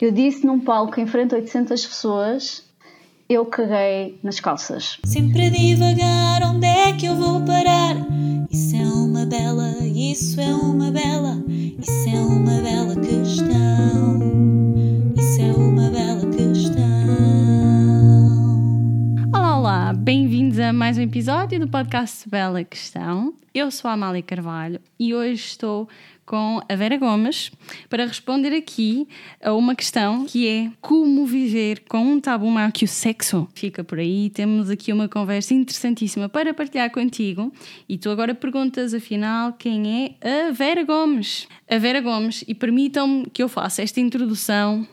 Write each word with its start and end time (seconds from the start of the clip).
Eu 0.00 0.10
disse 0.10 0.46
num 0.46 0.58
palco 0.58 0.98
em 0.98 1.06
frente 1.06 1.34
a 1.34 1.36
800 1.36 1.84
pessoas, 1.84 2.64
eu 3.28 3.44
caguei 3.44 4.18
nas 4.22 4.40
calças. 4.40 4.98
Sempre 5.04 5.48
a 5.48 5.50
divagar, 5.50 6.42
onde 6.42 6.66
é 6.66 6.96
que 6.96 7.04
eu 7.04 7.16
vou 7.16 7.44
parar? 7.44 7.96
Isso 8.50 8.76
é 8.76 8.84
uma 8.86 9.26
bela, 9.26 9.76
isso 9.84 10.40
é 10.40 10.54
uma 10.54 10.90
bela, 10.90 11.44
isso 11.46 12.08
é 12.08 12.18
uma 12.18 12.62
bela 12.62 12.96
questão. 12.96 14.20
Isso 15.18 15.42
é 15.42 15.52
uma 15.52 15.90
bela 15.90 16.26
questão. 16.30 16.80
Olá, 19.34 19.58
olá, 19.58 19.92
bem-vindos 19.92 20.58
a 20.58 20.72
mais 20.72 20.96
um 20.96 21.02
episódio 21.02 21.60
do 21.60 21.68
podcast 21.68 22.26
Bela 22.26 22.64
Questão. 22.64 23.34
Eu 23.52 23.70
sou 23.70 23.90
a 23.90 23.94
Amália 23.94 24.22
Carvalho 24.22 24.80
e 24.98 25.12
hoje 25.12 25.34
estou 25.34 25.86
com 26.30 26.60
a 26.68 26.76
Vera 26.76 26.96
Gomes 26.96 27.50
para 27.88 28.06
responder 28.06 28.54
aqui 28.54 29.08
a 29.42 29.52
uma 29.52 29.74
questão 29.74 30.24
que 30.24 30.46
é 30.46 30.70
como 30.80 31.26
viver 31.26 31.82
com 31.88 31.98
um 31.98 32.20
tabu 32.20 32.48
maior 32.48 32.70
que 32.70 32.84
o 32.84 32.88
sexo. 32.88 33.48
Fica 33.52 33.82
por 33.82 33.98
aí, 33.98 34.30
temos 34.30 34.70
aqui 34.70 34.92
uma 34.92 35.08
conversa 35.08 35.54
interessantíssima 35.54 36.28
para 36.28 36.54
partilhar 36.54 36.88
contigo 36.92 37.52
e 37.88 37.98
tu 37.98 38.10
agora 38.10 38.32
perguntas 38.32 38.94
afinal 38.94 39.54
quem 39.54 40.14
é 40.22 40.46
a 40.48 40.52
Vera 40.52 40.84
Gomes. 40.84 41.48
A 41.68 41.78
Vera 41.78 42.00
Gomes, 42.00 42.44
e 42.46 42.54
permitam-me 42.54 43.28
que 43.28 43.42
eu 43.42 43.48
faça 43.48 43.82
esta 43.82 43.98
introdução 43.98 44.86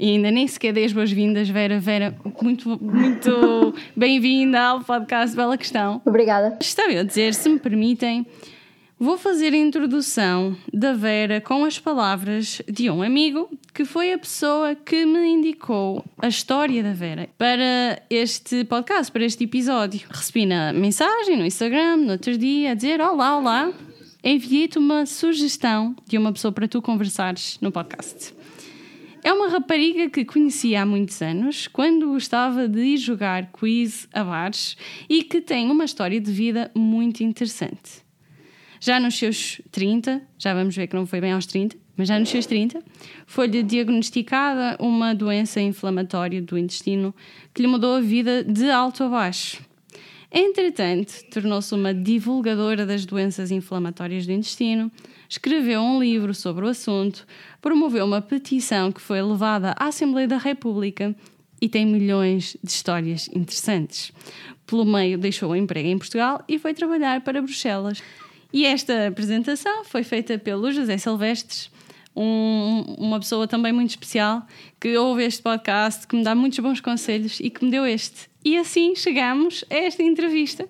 e 0.00 0.14
ainda 0.16 0.32
nem 0.32 0.48
sequer 0.48 0.72
dei 0.72 0.86
as 0.86 0.92
boas-vindas, 0.92 1.48
Vera. 1.48 1.78
Vera, 1.78 2.16
muito, 2.42 2.82
muito 2.82 3.72
bem-vinda 3.94 4.60
ao 4.60 4.80
podcast 4.80 5.36
Bela 5.36 5.56
Questão. 5.56 6.02
Obrigada. 6.04 6.58
Estava 6.60 6.90
eu 6.90 7.02
a 7.02 7.04
dizer, 7.04 7.32
se 7.32 7.48
me 7.48 7.60
permitem, 7.60 8.26
vou 9.02 9.18
fazer 9.18 9.52
a 9.52 9.56
introdução 9.56 10.56
da 10.72 10.92
Vera 10.92 11.40
com 11.40 11.64
as 11.64 11.76
palavras 11.76 12.62
de 12.70 12.88
um 12.88 13.02
amigo 13.02 13.50
que 13.74 13.84
foi 13.84 14.12
a 14.12 14.18
pessoa 14.18 14.76
que 14.76 15.04
me 15.04 15.26
indicou 15.26 16.04
a 16.18 16.28
história 16.28 16.84
da 16.84 16.92
Vera 16.92 17.28
para 17.36 18.00
este 18.08 18.62
podcast, 18.64 19.10
para 19.10 19.24
este 19.24 19.42
episódio. 19.42 20.02
Recebi 20.08 20.46
na 20.46 20.72
mensagem 20.72 21.36
no 21.36 21.44
Instagram 21.44 21.96
no 21.96 22.12
outro 22.12 22.38
dia 22.38 22.70
a 22.70 22.74
dizer: 22.74 23.00
Olá, 23.00 23.36
olá, 23.36 23.72
enviei-te 24.22 24.78
uma 24.78 25.04
sugestão 25.04 25.96
de 26.06 26.16
uma 26.16 26.32
pessoa 26.32 26.52
para 26.52 26.68
tu 26.68 26.80
conversares 26.80 27.58
no 27.60 27.72
podcast. 27.72 28.32
É 29.24 29.32
uma 29.32 29.48
rapariga 29.48 30.08
que 30.10 30.24
conheci 30.24 30.76
há 30.76 30.86
muitos 30.86 31.20
anos, 31.20 31.66
quando 31.66 32.06
gostava 32.06 32.68
de 32.68 32.96
jogar 32.96 33.50
quiz 33.50 34.06
a 34.12 34.22
bares 34.22 34.76
e 35.08 35.24
que 35.24 35.40
tem 35.40 35.72
uma 35.72 35.86
história 35.86 36.20
de 36.20 36.30
vida 36.30 36.70
muito 36.72 37.24
interessante. 37.24 38.02
Já 38.84 38.98
nos 38.98 39.16
seus 39.16 39.62
30, 39.70 40.20
já 40.36 40.52
vamos 40.52 40.74
ver 40.74 40.88
que 40.88 40.96
não 40.96 41.06
foi 41.06 41.20
bem 41.20 41.30
aos 41.30 41.46
30, 41.46 41.76
mas 41.96 42.08
já 42.08 42.18
nos 42.18 42.28
seus 42.28 42.46
30, 42.46 42.82
foi-lhe 43.28 43.62
diagnosticada 43.62 44.76
uma 44.80 45.14
doença 45.14 45.60
inflamatória 45.60 46.42
do 46.42 46.58
intestino 46.58 47.14
que 47.54 47.62
lhe 47.62 47.68
mudou 47.68 47.94
a 47.94 48.00
vida 48.00 48.42
de 48.42 48.68
alto 48.68 49.04
a 49.04 49.08
baixo. 49.08 49.62
Entretanto, 50.32 51.12
tornou-se 51.30 51.72
uma 51.72 51.94
divulgadora 51.94 52.84
das 52.84 53.06
doenças 53.06 53.52
inflamatórias 53.52 54.26
do 54.26 54.32
intestino, 54.32 54.90
escreveu 55.28 55.80
um 55.80 56.00
livro 56.00 56.34
sobre 56.34 56.64
o 56.64 56.68
assunto, 56.68 57.24
promoveu 57.60 58.04
uma 58.04 58.20
petição 58.20 58.90
que 58.90 59.00
foi 59.00 59.22
levada 59.22 59.76
à 59.78 59.86
Assembleia 59.86 60.26
da 60.26 60.38
República 60.38 61.14
e 61.60 61.68
tem 61.68 61.86
milhões 61.86 62.56
de 62.60 62.72
histórias 62.72 63.28
interessantes. 63.32 64.10
Pelo 64.66 64.84
meio, 64.84 65.18
deixou 65.18 65.52
o 65.52 65.56
emprego 65.56 65.88
em 65.88 65.98
Portugal 65.98 66.42
e 66.48 66.58
foi 66.58 66.74
trabalhar 66.74 67.20
para 67.20 67.40
Bruxelas. 67.40 68.02
E 68.52 68.66
esta 68.66 69.08
apresentação 69.08 69.84
foi 69.84 70.02
feita 70.02 70.38
pelo 70.38 70.70
José 70.70 70.98
Silvestres, 70.98 71.70
um, 72.14 72.84
uma 72.98 73.18
pessoa 73.18 73.48
também 73.48 73.72
muito 73.72 73.90
especial 73.90 74.46
que 74.78 74.96
ouve 74.96 75.24
este 75.24 75.42
podcast, 75.42 76.06
que 76.06 76.14
me 76.14 76.22
dá 76.22 76.34
muitos 76.34 76.58
bons 76.58 76.80
conselhos 76.80 77.40
e 77.40 77.48
que 77.48 77.64
me 77.64 77.70
deu 77.70 77.86
este. 77.86 78.28
E 78.44 78.58
assim 78.58 78.94
chegamos 78.94 79.64
a 79.70 79.74
esta 79.74 80.02
entrevista 80.02 80.68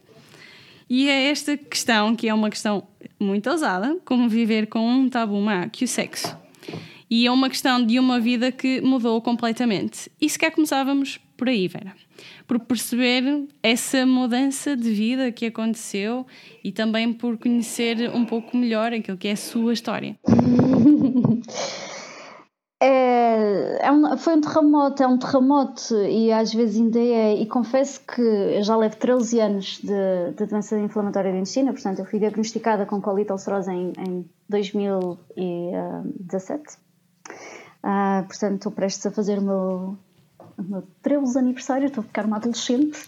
e 0.89 1.09
a 1.11 1.13
esta 1.13 1.57
questão, 1.57 2.15
que 2.15 2.29
é 2.29 2.35
uma 2.35 2.51
questão 2.51 2.87
muito 3.19 3.51
ousada, 3.51 3.99
como 4.05 4.29
viver 4.29 4.67
com 4.67 4.87
um 4.87 5.09
tabu 5.09 5.41
má 5.41 5.69
que 5.69 5.85
o 5.85 5.89
sexo. 5.89 6.37
E 7.11 7.27
é 7.27 7.31
uma 7.31 7.51
questão 7.51 7.85
de 7.85 7.99
uma 7.99 8.21
vida 8.21 8.53
que 8.53 8.81
mudou 8.81 9.21
completamente. 9.21 10.11
E 10.21 10.29
se 10.29 10.39
quer 10.39 10.51
começávamos 10.51 11.19
por 11.37 11.49
aí, 11.49 11.67
Vera 11.67 12.02
por 12.53 12.61
perceber 12.61 13.49
essa 13.63 14.05
mudança 14.05 14.77
de 14.77 14.93
vida 14.93 15.33
que 15.33 15.47
aconteceu 15.47 16.27
e 16.63 16.71
também 16.71 17.11
por 17.13 17.39
conhecer 17.39 18.11
um 18.15 18.27
pouco 18.27 18.57
melhor 18.57 18.93
aquilo 18.93 19.17
que 19.17 19.29
é 19.29 19.33
a 19.33 19.37
sua 19.37 19.73
história. 19.73 20.19
É, 22.85 23.87
é 23.87 23.93
um, 23.93 24.19
foi 24.19 24.35
um 24.35 24.41
terremoto, 24.41 25.05
é 25.05 25.07
um 25.07 25.17
terremoto 25.17 25.95
e 26.03 26.33
às 26.33 26.53
vezes 26.53 26.81
ainda 26.81 26.99
é. 26.99 27.37
E 27.37 27.47
confesso 27.47 28.01
que 28.05 28.21
eu 28.21 28.61
já 28.65 28.77
levo 28.77 28.97
13 28.97 29.39
anos 29.39 29.79
de, 29.81 30.33
de 30.37 30.47
doença 30.47 30.77
inflamatória 30.77 31.31
do 31.31 31.39
intestino, 31.39 31.73
portanto, 31.73 32.01
eu 32.01 32.05
fui 32.05 32.19
diagnosticada 32.19 32.85
com 32.85 33.01
colite 33.01 33.31
ulcerosa 33.31 33.73
em, 33.73 33.93
em 33.97 34.29
2017. 34.49 36.61
Uh, 36.61 36.65
ah, 37.85 38.25
portanto, 38.27 38.57
estou 38.57 38.73
prestes 38.73 39.07
a 39.07 39.13
fazer 39.13 39.39
o 39.39 39.43
meu 39.43 39.97
13 41.03 41.39
aniversário, 41.39 41.87
estou 41.87 42.03
a 42.03 42.07
ficar 42.07 42.25
uma 42.25 42.37
adolescente. 42.37 43.07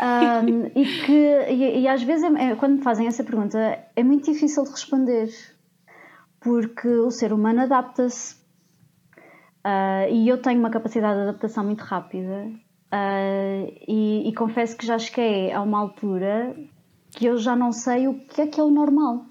Um, 0.00 0.66
e 0.74 0.84
que 1.04 1.52
e, 1.52 1.80
e 1.80 1.88
às 1.88 2.02
vezes 2.02 2.24
é, 2.24 2.50
é, 2.50 2.56
quando 2.56 2.76
me 2.76 2.82
fazem 2.82 3.06
essa 3.06 3.22
pergunta 3.22 3.58
é 3.94 4.02
muito 4.02 4.32
difícil 4.32 4.64
de 4.64 4.70
responder 4.70 5.28
porque 6.40 6.88
o 6.88 7.10
ser 7.10 7.32
humano 7.32 7.60
adapta-se 7.60 8.34
uh, 9.64 10.10
e 10.10 10.26
eu 10.26 10.40
tenho 10.40 10.58
uma 10.58 10.70
capacidade 10.70 11.16
de 11.16 11.22
adaptação 11.28 11.64
muito 11.64 11.82
rápida 11.82 12.50
uh, 12.92 13.74
e, 13.86 14.28
e, 14.28 14.34
confesso 14.34 14.76
que 14.76 14.86
já 14.86 14.98
cheguei 14.98 15.52
a 15.52 15.60
uma 15.60 15.78
altura 15.78 16.56
que 17.10 17.26
eu 17.26 17.36
já 17.36 17.54
não 17.54 17.70
sei 17.70 18.08
o 18.08 18.14
que 18.20 18.40
é 18.40 18.46
que 18.46 18.58
é 18.58 18.64
o 18.64 18.70
normal 18.70 19.26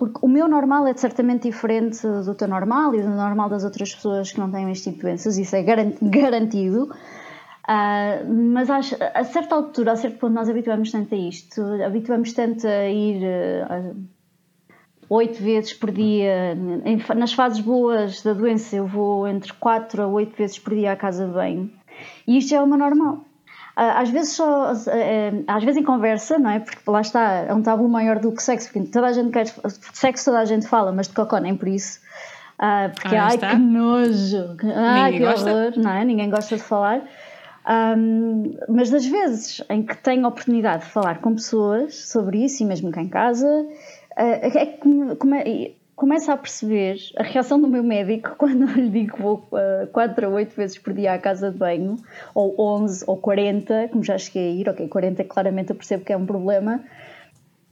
porque 0.00 0.18
o 0.22 0.28
meu 0.28 0.48
normal 0.48 0.86
é 0.86 0.94
certamente 0.94 1.42
diferente 1.42 2.00
do 2.24 2.34
teu 2.34 2.48
normal 2.48 2.94
e 2.94 3.02
do 3.02 3.10
normal 3.10 3.50
das 3.50 3.64
outras 3.64 3.94
pessoas 3.94 4.32
que 4.32 4.40
não 4.40 4.50
têm 4.50 4.72
este 4.72 4.84
tipo 4.84 4.96
de 4.96 5.02
doenças, 5.02 5.36
isso 5.36 5.54
é 5.54 5.62
garantido. 6.02 6.84
Uh, 6.84 8.34
mas 8.54 8.70
acho, 8.70 8.96
a 9.14 9.22
certa 9.24 9.54
altura, 9.54 9.92
a 9.92 9.96
certo 9.96 10.18
ponto, 10.18 10.32
nós 10.32 10.48
habituamos 10.48 10.90
tanto 10.90 11.14
a 11.14 11.18
isto, 11.18 11.60
habituamos 11.84 12.32
tanto 12.32 12.66
a 12.66 12.88
ir 12.88 13.22
uh, 13.22 13.94
oito 15.10 15.42
vezes 15.42 15.74
por 15.74 15.90
dia. 15.90 16.56
Em, 16.86 16.96
nas 17.14 17.34
fases 17.34 17.60
boas 17.60 18.22
da 18.22 18.32
doença, 18.32 18.76
eu 18.76 18.86
vou 18.86 19.28
entre 19.28 19.52
quatro 19.52 20.02
a 20.02 20.06
oito 20.06 20.34
vezes 20.34 20.58
por 20.58 20.74
dia 20.74 20.92
à 20.92 20.96
casa 20.96 21.26
de 21.26 21.34
banho. 21.34 21.70
E 22.26 22.38
isto 22.38 22.54
é 22.54 22.62
o 22.62 22.66
meu 22.66 22.78
normal. 22.78 23.26
Ah, 23.82 24.00
às 24.00 24.10
vezes 24.10 24.34
só 24.34 24.74
eh, 24.88 25.32
às 25.46 25.64
vezes 25.64 25.80
em 25.80 25.82
conversa, 25.82 26.38
não 26.38 26.50
é? 26.50 26.60
Porque 26.60 26.78
lá 26.86 27.00
está, 27.00 27.46
é 27.48 27.54
um 27.54 27.62
tabu 27.62 27.88
maior 27.88 28.18
do 28.18 28.30
que 28.30 28.42
sexo, 28.42 28.70
porque 28.70 28.90
toda 28.90 29.06
a 29.06 29.12
gente 29.14 29.30
quer 29.30 29.46
sexo 29.94 30.26
toda 30.26 30.38
a 30.38 30.44
gente 30.44 30.68
fala, 30.68 30.92
mas 30.92 31.08
de 31.08 31.14
cocó 31.14 31.38
nem 31.38 31.56
por 31.56 31.66
isso. 31.66 31.98
Uh, 32.58 32.92
porque 32.94 33.16
ah, 33.16 33.28
ai 33.28 33.38
que 33.38 33.56
nojo, 33.56 34.56
ai 34.76 35.12
que 35.12 35.18
gosta. 35.20 35.50
horror, 35.50 35.72
não 35.78 35.92
é? 35.92 36.04
Ninguém 36.04 36.28
gosta 36.28 36.56
de 36.56 36.62
falar. 36.62 37.00
Um, 37.66 38.54
mas 38.68 38.90
das 38.90 39.06
vezes 39.06 39.64
em 39.70 39.82
que 39.82 39.96
tenho 39.96 40.26
a 40.26 40.28
oportunidade 40.28 40.84
de 40.84 40.90
falar 40.90 41.22
com 41.22 41.34
pessoas 41.34 41.94
sobre 41.94 42.44
isso, 42.44 42.62
e 42.62 42.66
mesmo 42.66 42.90
cá 42.90 43.00
em 43.00 43.08
casa, 43.08 43.46
uh, 43.48 43.66
é 44.18 44.50
que 44.50 45.16
come, 45.16 45.74
começo 46.00 46.32
a 46.32 46.36
perceber 46.36 46.96
a 47.14 47.22
reação 47.22 47.60
do 47.60 47.68
meu 47.68 47.82
médico 47.82 48.34
quando 48.38 48.62
eu 48.62 48.74
lhe 48.74 48.88
digo 48.88 49.16
que 49.16 49.22
vou 49.22 49.46
uh, 49.52 49.86
4 49.92 50.26
a 50.26 50.30
8 50.30 50.56
vezes 50.56 50.78
por 50.78 50.94
dia 50.94 51.12
à 51.12 51.18
casa 51.18 51.50
de 51.50 51.58
banho, 51.58 51.96
ou 52.34 52.58
11 52.58 53.04
ou 53.06 53.18
40, 53.18 53.88
como 53.88 54.02
já 54.02 54.16
cheguei 54.16 54.48
a 54.48 54.54
ir, 54.62 54.68
ok, 54.70 54.88
40 54.88 55.24
claramente 55.24 55.70
eu 55.70 55.76
percebo 55.76 56.02
que 56.02 56.10
é 56.10 56.16
um 56.16 56.24
problema, 56.24 56.82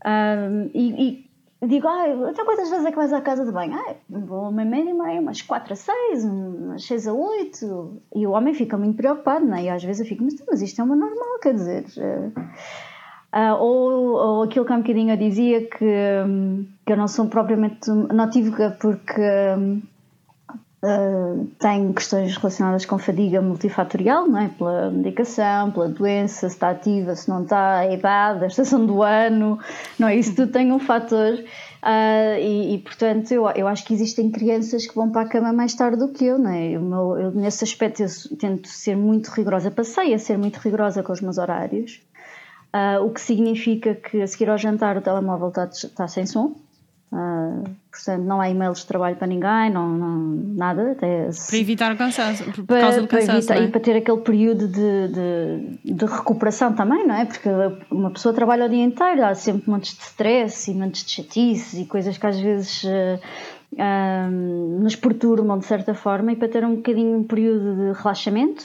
um, 0.05 0.71
e, 0.75 1.25
e, 1.63 1.67
digo, 1.67 1.89
ah, 1.89 2.07
então 2.31 2.45
quantas 2.45 2.69
vezes 2.69 2.85
é 2.85 2.91
que 2.91 2.97
vais 2.97 3.15
à 3.15 3.21
casa 3.23 3.47
de 3.47 3.51
banho? 3.51 3.73
Ah, 3.75 3.95
vou 4.11 4.51
uma 4.51 4.63
média 4.63 4.95
meia, 4.95 5.23
umas 5.23 5.41
4 5.41 5.73
a 5.73 5.77
6, 5.77 6.25
umas 6.27 6.85
6 6.85 7.09
a 7.09 7.15
8, 7.15 8.03
e 8.15 8.27
o 8.27 8.33
homem 8.33 8.53
fica 8.53 8.77
muito 8.77 8.97
preocupado, 8.99 9.47
né? 9.47 9.65
e 9.65 9.69
às 9.71 9.83
vezes 9.83 10.01
eu 10.01 10.07
fico, 10.07 10.23
mas, 10.23 10.35
mas 10.47 10.61
isto 10.61 10.79
é 10.83 10.85
uma 10.85 10.95
normal, 10.95 11.39
quer 11.41 11.55
dizer... 11.55 11.87
Uh, 11.97 12.88
Uh, 13.33 13.55
ou, 13.61 14.13
ou 14.15 14.43
aquilo 14.45 14.65
que 14.65 14.73
há 14.73 14.77
um 14.77 14.81
bocadinho 14.81 15.13
eu 15.13 15.17
dizia 15.19 15.69
que, 15.69 15.85
um, 16.27 16.67
que 16.87 16.93
eu 16.93 16.97
não 16.97 17.07
sou 17.07 17.27
propriamente 17.27 17.91
notívaga 17.91 18.75
porque 18.81 19.21
uh, 20.83 21.47
tenho 21.59 21.93
questões 21.93 22.35
relacionadas 22.37 22.87
com 22.87 22.99
fadiga 22.99 23.43
multifatorial, 23.43 24.27
não 24.27 24.41
é? 24.41 24.49
pela 24.49 24.91
medicação, 24.91 25.71
pela 25.71 25.89
doença, 25.89 26.49
se 26.49 26.55
está 26.55 26.71
ativa, 26.71 27.15
se 27.15 27.29
não 27.29 27.43
está, 27.43 27.81
a 27.81 27.93
idade, 27.93 28.45
a 28.45 28.47
estação 28.47 28.87
do 28.87 29.03
ano, 29.03 29.59
não 29.99 30.09
é? 30.09 30.17
Isso 30.17 30.35
tudo 30.35 30.51
tem 30.51 30.73
um 30.73 30.79
fator. 30.79 31.35
Uh, 31.81 32.41
e, 32.41 32.75
e, 32.75 32.79
portanto 32.79 33.31
eu, 33.31 33.49
eu 33.51 33.69
acho 33.69 33.85
que 33.85 33.95
existem 33.95 34.31
crianças 34.33 34.87
que 34.87 34.95
vão 34.95 35.11
para 35.11 35.23
a 35.23 35.29
cama 35.29 35.53
mais 35.53 35.75
tarde 35.75 35.99
do 35.99 36.09
que 36.09 36.25
eu, 36.25 36.39
não 36.39 36.51
é? 36.51 36.71
Eu, 36.71 37.19
eu, 37.19 37.31
nesse 37.31 37.63
aspecto 37.63 38.03
eu 38.03 38.09
tento 38.37 38.69
ser 38.69 38.97
muito 38.97 39.29
rigorosa, 39.29 39.71
passei 39.71 40.13
a 40.13 40.19
ser 40.19 40.37
muito 40.39 40.57
rigorosa 40.57 41.03
com 41.03 41.13
os 41.13 41.21
meus 41.21 41.39
horários, 41.39 42.01
Uh, 42.79 43.05
o 43.05 43.11
que 43.11 43.21
significa 43.21 43.95
que 43.95 44.23
a 44.23 44.27
seguir 44.27 44.49
ao 44.49 44.57
jantar 44.57 44.97
o 44.97 45.01
telemóvel 45.01 45.49
está, 45.49 45.65
está 45.65 46.07
sem 46.07 46.27
som. 46.27 46.55
Uh, 47.11 47.65
portanto, 47.91 48.23
não 48.23 48.41
há 48.41 48.51
e-mails 48.51 48.81
de 48.81 48.87
trabalho 48.87 49.17
para 49.17 49.27
ninguém, 49.27 49.71
não, 49.73 49.89
não 49.89 50.19
nada. 50.55 50.93
Até 50.93 51.31
para 51.49 51.59
evitar 51.59 51.93
o 51.93 51.97
cansaço, 51.97 52.45
por 52.53 52.65
para, 52.65 52.81
causa 52.81 53.01
do 53.01 53.09
cansaço. 53.09 53.39
Evitar, 53.39 53.57
é? 53.57 53.65
E 53.65 53.69
para 53.69 53.81
ter 53.81 53.97
aquele 53.97 54.21
período 54.21 54.69
de, 54.69 55.09
de, 55.09 55.95
de, 55.95 56.05
recuperação 56.05 56.73
também, 56.75 57.05
não 57.07 57.15
é? 57.15 57.25
Porque 57.25 57.49
uma 57.91 58.11
pessoa 58.11 58.35
trabalha 58.35 58.67
o 58.67 58.69
dia 58.69 58.85
inteiro, 58.85 59.25
há 59.25 59.35
sempre 59.35 59.69
montes 59.69 59.97
de 59.97 60.03
stress 60.03 60.71
e 60.71 60.75
montes 60.75 61.05
de 61.05 61.11
chatices 61.11 61.81
e 61.81 61.87
coisas 61.87 62.17
que 62.17 62.27
às 62.27 62.39
vezes 62.39 62.85
uh, 62.85 63.19
uh, 63.73 64.31
nos 64.81 64.95
perturbam 64.95 65.59
de 65.59 65.65
certa 65.65 65.95
forma, 65.95 66.33
e 66.33 66.37
para 66.37 66.49
ter 66.49 66.65
um 66.65 66.77
bocadinho 66.77 67.19
um 67.19 67.25
período 67.25 67.75
de 67.75 67.99
relaxamento 67.99 68.65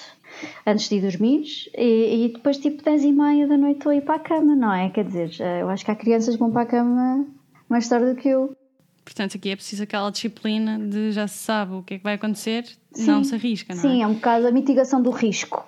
antes 0.66 0.90
de 0.90 0.96
ir 0.96 1.02
dormir 1.02 1.46
e, 1.78 2.26
e 2.26 2.34
depois 2.34 2.58
tipo 2.58 2.84
10 2.84 3.04
e 3.04 3.12
meia 3.12 3.48
da 3.48 3.58
noite 3.58 3.78
estou 3.78 3.92
a 3.92 3.96
ir 3.96 4.02
para 4.02 4.16
a 4.16 4.20
cama, 4.20 4.56
não 4.56 4.74
é? 4.74 4.90
Quer 4.90 5.06
dizer, 5.06 5.32
eu 5.60 5.70
acho 5.70 5.84
que 5.84 5.92
há 5.92 5.96
crianças 5.96 6.36
que 6.36 6.40
vão 6.40 6.52
para 6.52 6.62
a 6.64 6.66
cama 6.66 7.26
mais 7.70 7.88
tarde 7.88 8.14
do 8.14 8.16
que 8.16 8.30
eu. 8.30 8.56
Portanto, 9.04 9.36
aqui 9.36 9.50
é 9.50 9.56
preciso 9.56 9.84
aquela 9.84 10.10
disciplina 10.10 10.80
de 10.80 11.12
já 11.12 11.28
se 11.28 11.38
sabe 11.38 11.74
o 11.74 11.84
que 11.84 11.96
é 11.96 11.98
que 11.98 12.04
vai 12.04 12.14
acontecer, 12.14 12.66
sim, 12.94 13.06
não 13.06 13.24
se 13.24 13.36
arrisca, 13.36 13.74
não 13.74 13.82
sim, 13.82 13.88
é? 13.88 13.92
Sim, 13.92 14.04
é 14.04 14.08
um 14.08 14.14
bocado 14.14 14.48
a 14.48 14.52
mitigação 14.52 15.02
do 15.02 15.12
risco. 15.12 15.68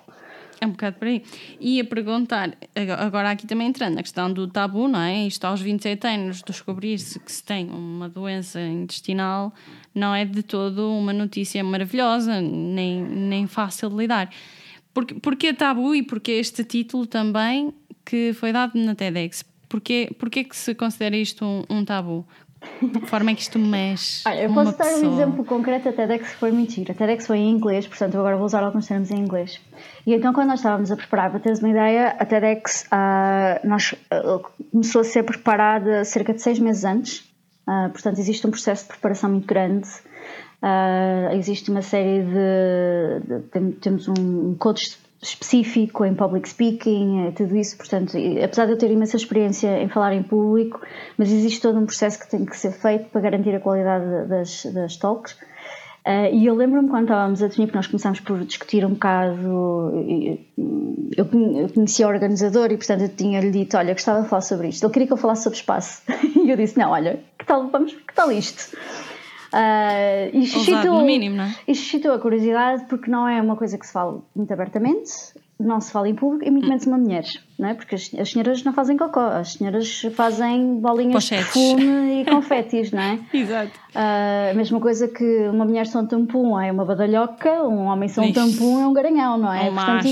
É 0.58 0.66
um 0.66 0.70
bocado 0.70 0.96
por 0.96 1.06
aí. 1.06 1.22
E 1.60 1.78
a 1.80 1.84
perguntar, 1.84 2.56
agora 2.98 3.30
aqui 3.30 3.46
também 3.46 3.68
entrando 3.68 3.96
na 3.96 4.02
questão 4.02 4.32
do 4.32 4.46
tabu, 4.48 4.88
não 4.88 5.00
é? 5.00 5.26
Isto 5.26 5.44
aos 5.44 5.60
27 5.60 6.06
anos, 6.06 6.42
descobrir-se 6.42 7.20
que 7.20 7.30
se 7.30 7.42
tem 7.42 7.68
uma 7.68 8.08
doença 8.08 8.60
intestinal 8.60 9.52
não 9.94 10.14
é 10.14 10.24
de 10.24 10.42
todo 10.42 10.90
uma 10.90 11.12
notícia 11.12 11.62
maravilhosa, 11.62 12.40
nem, 12.40 13.02
nem 13.02 13.46
fácil 13.46 13.90
de 13.90 13.96
lidar. 13.96 14.30
Porque, 14.96 15.14
porque 15.16 15.52
tabu 15.52 15.94
e 15.94 16.02
porque 16.02 16.32
este 16.32 16.64
título 16.64 17.06
também 17.06 17.70
que 18.02 18.32
foi 18.32 18.50
dado 18.50 18.78
na 18.78 18.94
TEDx? 18.94 19.44
Porquê, 19.68 20.08
porquê 20.18 20.42
que 20.42 20.56
se 20.56 20.74
considera 20.74 21.14
isto 21.14 21.44
um, 21.44 21.64
um 21.68 21.84
tabu? 21.84 22.26
De 22.80 23.00
que 23.00 23.06
forma 23.06 23.30
é 23.30 23.34
que 23.34 23.42
isto 23.42 23.58
mexe? 23.58 24.22
Olha, 24.26 24.44
eu 24.44 24.54
posso 24.54 24.74
dar 24.78 24.86
um 24.94 25.12
exemplo 25.12 25.44
concreto. 25.44 25.90
A 25.90 25.92
TEDx 25.92 26.32
foi 26.32 26.50
mentira. 26.50 26.92
A 26.92 26.94
TEDx 26.94 27.26
foi 27.26 27.36
em 27.36 27.50
inglês, 27.50 27.86
portanto, 27.86 28.14
eu 28.14 28.20
agora 28.20 28.36
vou 28.38 28.46
usar 28.46 28.62
alguns 28.62 28.86
termos 28.86 29.10
em 29.10 29.18
inglês. 29.18 29.60
E 30.06 30.14
então, 30.14 30.32
quando 30.32 30.48
nós 30.48 30.60
estávamos 30.60 30.90
a 30.90 30.96
preparar, 30.96 31.30
para 31.30 31.40
teres 31.40 31.58
uma 31.58 31.68
ideia, 31.68 32.16
a 32.18 32.24
TEDx 32.24 32.86
uh, 32.86 33.68
nós, 33.68 33.92
uh, 33.92 34.42
começou 34.72 35.02
a 35.02 35.04
ser 35.04 35.24
preparada 35.24 36.06
cerca 36.06 36.32
de 36.32 36.40
seis 36.40 36.58
meses 36.58 36.84
antes. 36.84 37.18
Uh, 37.68 37.90
portanto, 37.90 38.18
existe 38.18 38.46
um 38.46 38.50
processo 38.50 38.84
de 38.84 38.88
preparação 38.88 39.28
muito 39.28 39.46
grande. 39.46 39.88
Existe 41.32 41.70
uma 41.70 41.82
série 41.82 42.22
de. 42.22 43.40
de, 43.60 43.72
temos 43.80 44.08
um 44.08 44.54
coach 44.54 44.98
específico 45.22 46.04
em 46.04 46.14
public 46.14 46.48
speaking, 46.48 47.32
tudo 47.36 47.56
isso. 47.56 47.76
Portanto, 47.76 48.16
apesar 48.42 48.66
de 48.66 48.72
eu 48.72 48.78
ter 48.78 48.90
imensa 48.90 49.16
experiência 49.16 49.82
em 49.82 49.88
falar 49.88 50.14
em 50.14 50.22
público, 50.22 50.80
mas 51.16 51.30
existe 51.32 51.60
todo 51.60 51.78
um 51.78 51.86
processo 51.86 52.18
que 52.18 52.30
tem 52.30 52.44
que 52.44 52.56
ser 52.56 52.72
feito 52.72 53.06
para 53.10 53.20
garantir 53.20 53.54
a 53.54 53.60
qualidade 53.60 54.28
das, 54.28 54.64
das 54.66 54.96
talks. 54.96 55.36
Uh, 56.06 56.32
e 56.32 56.46
eu 56.46 56.54
lembro-me 56.54 56.88
quando 56.88 57.02
estávamos 57.02 57.42
a 57.42 57.48
definir, 57.48 57.66
que 57.66 57.74
nós 57.74 57.88
começámos 57.88 58.20
por 58.20 58.38
discutir 58.44 58.84
um 58.84 58.90
bocado. 58.90 59.90
Eu, 61.16 61.24
eu 61.24 61.68
conhecia 61.74 62.06
o 62.06 62.10
organizador 62.10 62.70
e, 62.70 62.76
portanto, 62.76 63.00
eu 63.00 63.08
tinha-lhe 63.08 63.50
dito: 63.50 63.76
Olha, 63.76 63.92
gostava 63.92 64.22
de 64.22 64.28
falar 64.28 64.42
sobre 64.42 64.68
isto. 64.68 64.84
Ele 64.84 64.92
queria 64.92 65.08
que 65.08 65.12
eu 65.12 65.16
falasse 65.16 65.42
sobre 65.42 65.58
espaço. 65.58 66.02
e 66.44 66.48
eu 66.48 66.56
disse: 66.56 66.78
Não, 66.78 66.92
olha, 66.92 67.18
que 67.36 67.44
tal, 67.44 67.68
vamos, 67.70 67.92
que 67.92 68.14
tal 68.14 68.30
isto? 68.30 68.76
Uh, 69.56 70.36
e 70.36 70.46
suscitou, 70.46 71.02
mínimo, 71.02 71.36
não 71.36 71.44
é? 71.44 71.54
E 71.66 71.74
suscitou 71.74 72.12
a 72.12 72.18
curiosidade 72.18 72.84
porque 72.90 73.10
não 73.10 73.26
é 73.26 73.40
uma 73.40 73.56
coisa 73.56 73.78
que 73.78 73.86
se 73.86 73.92
fala 73.92 74.22
muito 74.34 74.52
abertamente, 74.52 75.10
não 75.58 75.80
se 75.80 75.90
fala 75.90 76.10
em 76.10 76.14
público 76.14 76.44
e 76.44 76.50
muito 76.50 76.68
menos 76.68 76.84
uma 76.84 76.98
mulher, 76.98 77.24
não 77.58 77.70
é? 77.70 77.74
Porque 77.74 77.94
as, 77.94 78.10
as 78.18 78.30
senhoras 78.30 78.62
não 78.64 78.74
fazem 78.74 78.98
cocó, 78.98 79.28
as 79.28 79.54
senhoras 79.54 80.02
fazem 80.14 80.78
bolinhas 80.78 81.14
Pochetes. 81.14 81.46
de 81.46 81.52
perfume 81.52 82.20
e 82.20 82.24
confetis, 82.30 82.92
não 82.92 83.00
é? 83.00 83.18
Exato. 83.32 83.72
Uh, 83.94 84.50
a 84.50 84.54
mesma 84.54 84.78
coisa 84.78 85.08
que 85.08 85.48
uma 85.48 85.64
mulher 85.64 85.86
só 85.86 86.00
um 86.00 86.06
tampum 86.06 86.60
é 86.60 86.70
uma 86.70 86.84
badalhoca, 86.84 87.62
um 87.62 87.86
homem 87.86 88.10
só 88.10 88.20
um 88.20 88.32
tampum 88.32 88.82
é 88.82 88.86
um 88.86 88.92
garanhão, 88.92 89.38
não 89.38 89.50
é? 89.50 89.70
Um 89.70 89.74
Portanto, 89.74 90.08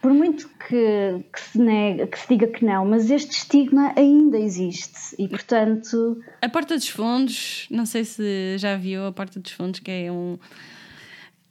por 0.00 0.12
muito 0.12 0.48
que, 0.68 1.24
que, 1.32 1.40
se 1.40 1.58
nega, 1.58 2.06
que 2.06 2.18
se 2.18 2.28
diga 2.28 2.46
que 2.46 2.64
não, 2.64 2.84
mas 2.84 3.10
este 3.10 3.32
estigma 3.32 3.92
ainda 3.96 4.38
existe 4.38 5.14
e, 5.18 5.28
portanto. 5.28 6.20
A 6.40 6.48
Porta 6.48 6.74
dos 6.76 6.88
Fundos, 6.88 7.66
não 7.70 7.84
sei 7.86 8.04
se 8.04 8.56
já 8.58 8.76
viu 8.76 9.06
a 9.06 9.12
Porta 9.12 9.38
dos 9.40 9.52
Fundos, 9.52 9.80
que 9.80 9.90
é 9.90 10.10
um. 10.12 10.38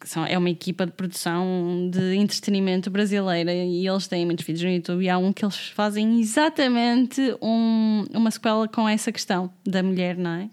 são- 0.04 0.26
É 0.26 0.38
uma 0.38 0.50
equipa 0.50 0.86
de 0.86 0.92
produção 0.94 1.90
de 1.92 2.16
entretenimento 2.16 2.90
brasileira 2.90 3.54
e 3.54 3.88
eles 3.88 4.08
têm 4.08 4.26
muitos 4.26 4.46
vídeos 4.46 4.64
no 4.64 4.72
YouTube 4.76 5.04
e 5.04 5.10
há 5.10 5.18
um 5.18 5.32
que 5.32 5.46
eles 5.46 5.58
fazem 5.70 6.20
exatamente 6.20 7.22
um- 7.42 8.06
uma 8.14 8.32
sequela 8.32 8.68
com 8.68 8.88
essa 8.90 9.12
questão 9.12 9.52
da 9.66 9.84
mulher, 9.84 10.18
não 10.18 10.32
é? 10.32 10.50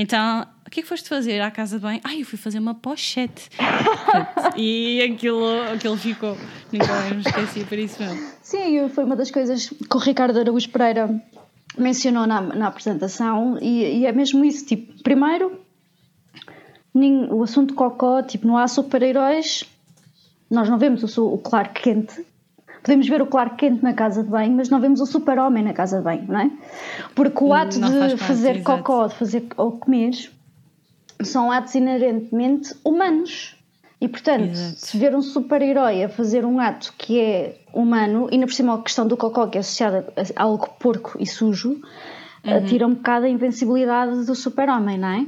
Então, 0.00 0.46
o 0.66 0.70
que 0.70 0.80
é 0.80 0.82
que 0.82 0.88
foste 0.88 1.06
fazer 1.10 1.42
à 1.42 1.50
casa 1.50 1.76
de 1.76 1.82
banho? 1.82 2.00
Ai, 2.02 2.22
eu 2.22 2.24
fui 2.24 2.38
fazer 2.38 2.58
uma 2.58 2.74
pochete. 2.74 3.50
e 4.56 5.02
aquilo, 5.02 5.44
aquilo 5.74 5.94
ficou. 5.94 6.38
Nunca 6.72 7.14
me 7.14 7.20
esqueci 7.20 7.64
por 7.66 7.76
isso 7.78 8.02
mesmo. 8.02 8.30
Sim, 8.40 8.88
foi 8.88 9.04
uma 9.04 9.14
das 9.14 9.30
coisas 9.30 9.68
que 9.68 9.96
o 9.96 9.98
Ricardo 9.98 10.40
Araújo 10.40 10.70
Pereira 10.70 11.22
mencionou 11.76 12.26
na, 12.26 12.40
na 12.40 12.68
apresentação 12.68 13.58
e, 13.60 13.98
e 13.98 14.06
é 14.06 14.12
mesmo 14.12 14.42
isso, 14.42 14.64
tipo, 14.64 15.02
primeiro 15.02 15.60
o 17.30 17.42
assunto 17.42 17.74
cocó, 17.74 18.22
tipo, 18.22 18.46
não 18.46 18.56
há 18.56 18.66
super-heróis 18.66 19.64
nós 20.50 20.68
não 20.68 20.78
vemos 20.78 21.16
o, 21.16 21.34
o 21.34 21.38
Clark 21.38 21.80
Kent 21.80 22.24
podemos 22.82 23.08
ver 23.08 23.22
o 23.22 23.26
Clark 23.26 23.56
Kent 23.56 23.82
na 23.82 23.92
casa 23.92 24.22
de 24.22 24.28
banho 24.28 24.52
mas 24.52 24.68
não 24.68 24.80
vemos 24.80 25.00
o 25.00 25.06
super-homem 25.06 25.62
na 25.62 25.72
casa 25.72 25.98
de 25.98 26.04
banho, 26.04 26.24
não 26.28 26.40
é? 26.40 26.50
porque 27.14 27.44
o 27.44 27.52
ato 27.52 27.78
Não 27.78 27.88
faz 27.88 28.12
de 28.12 28.18
parte, 28.18 28.28
fazer 28.28 28.56
exato. 28.56 28.78
cocó, 28.78 29.06
de 29.06 29.14
fazer 29.14 29.46
ou 29.56 29.72
comer 29.72 30.12
são 31.22 31.50
atos 31.52 31.74
inerentemente 31.74 32.74
humanos 32.84 33.56
e 34.00 34.08
portanto, 34.08 34.52
Exato. 34.52 34.78
se 34.78 34.96
ver 34.96 35.14
um 35.14 35.20
super-herói 35.20 36.04
a 36.04 36.08
fazer 36.08 36.44
um 36.46 36.58
ato 36.58 36.94
que 36.96 37.20
é 37.20 37.58
humano, 37.72 38.28
e 38.30 38.34
ainda 38.34 38.46
por 38.46 38.54
cima 38.54 38.74
a 38.74 38.78
questão 38.82 39.06
do 39.06 39.14
cocó, 39.14 39.46
que 39.46 39.58
é 39.58 39.60
associada 39.60 40.10
a 40.34 40.42
algo 40.42 40.70
porco 40.78 41.18
e 41.20 41.26
sujo, 41.26 41.78
tira 42.66 42.86
um 42.86 42.94
bocado 42.94 43.26
a 43.26 43.28
invencibilidade 43.28 44.24
do 44.24 44.34
super-homem, 44.34 44.96
não 44.96 45.08
é? 45.08 45.26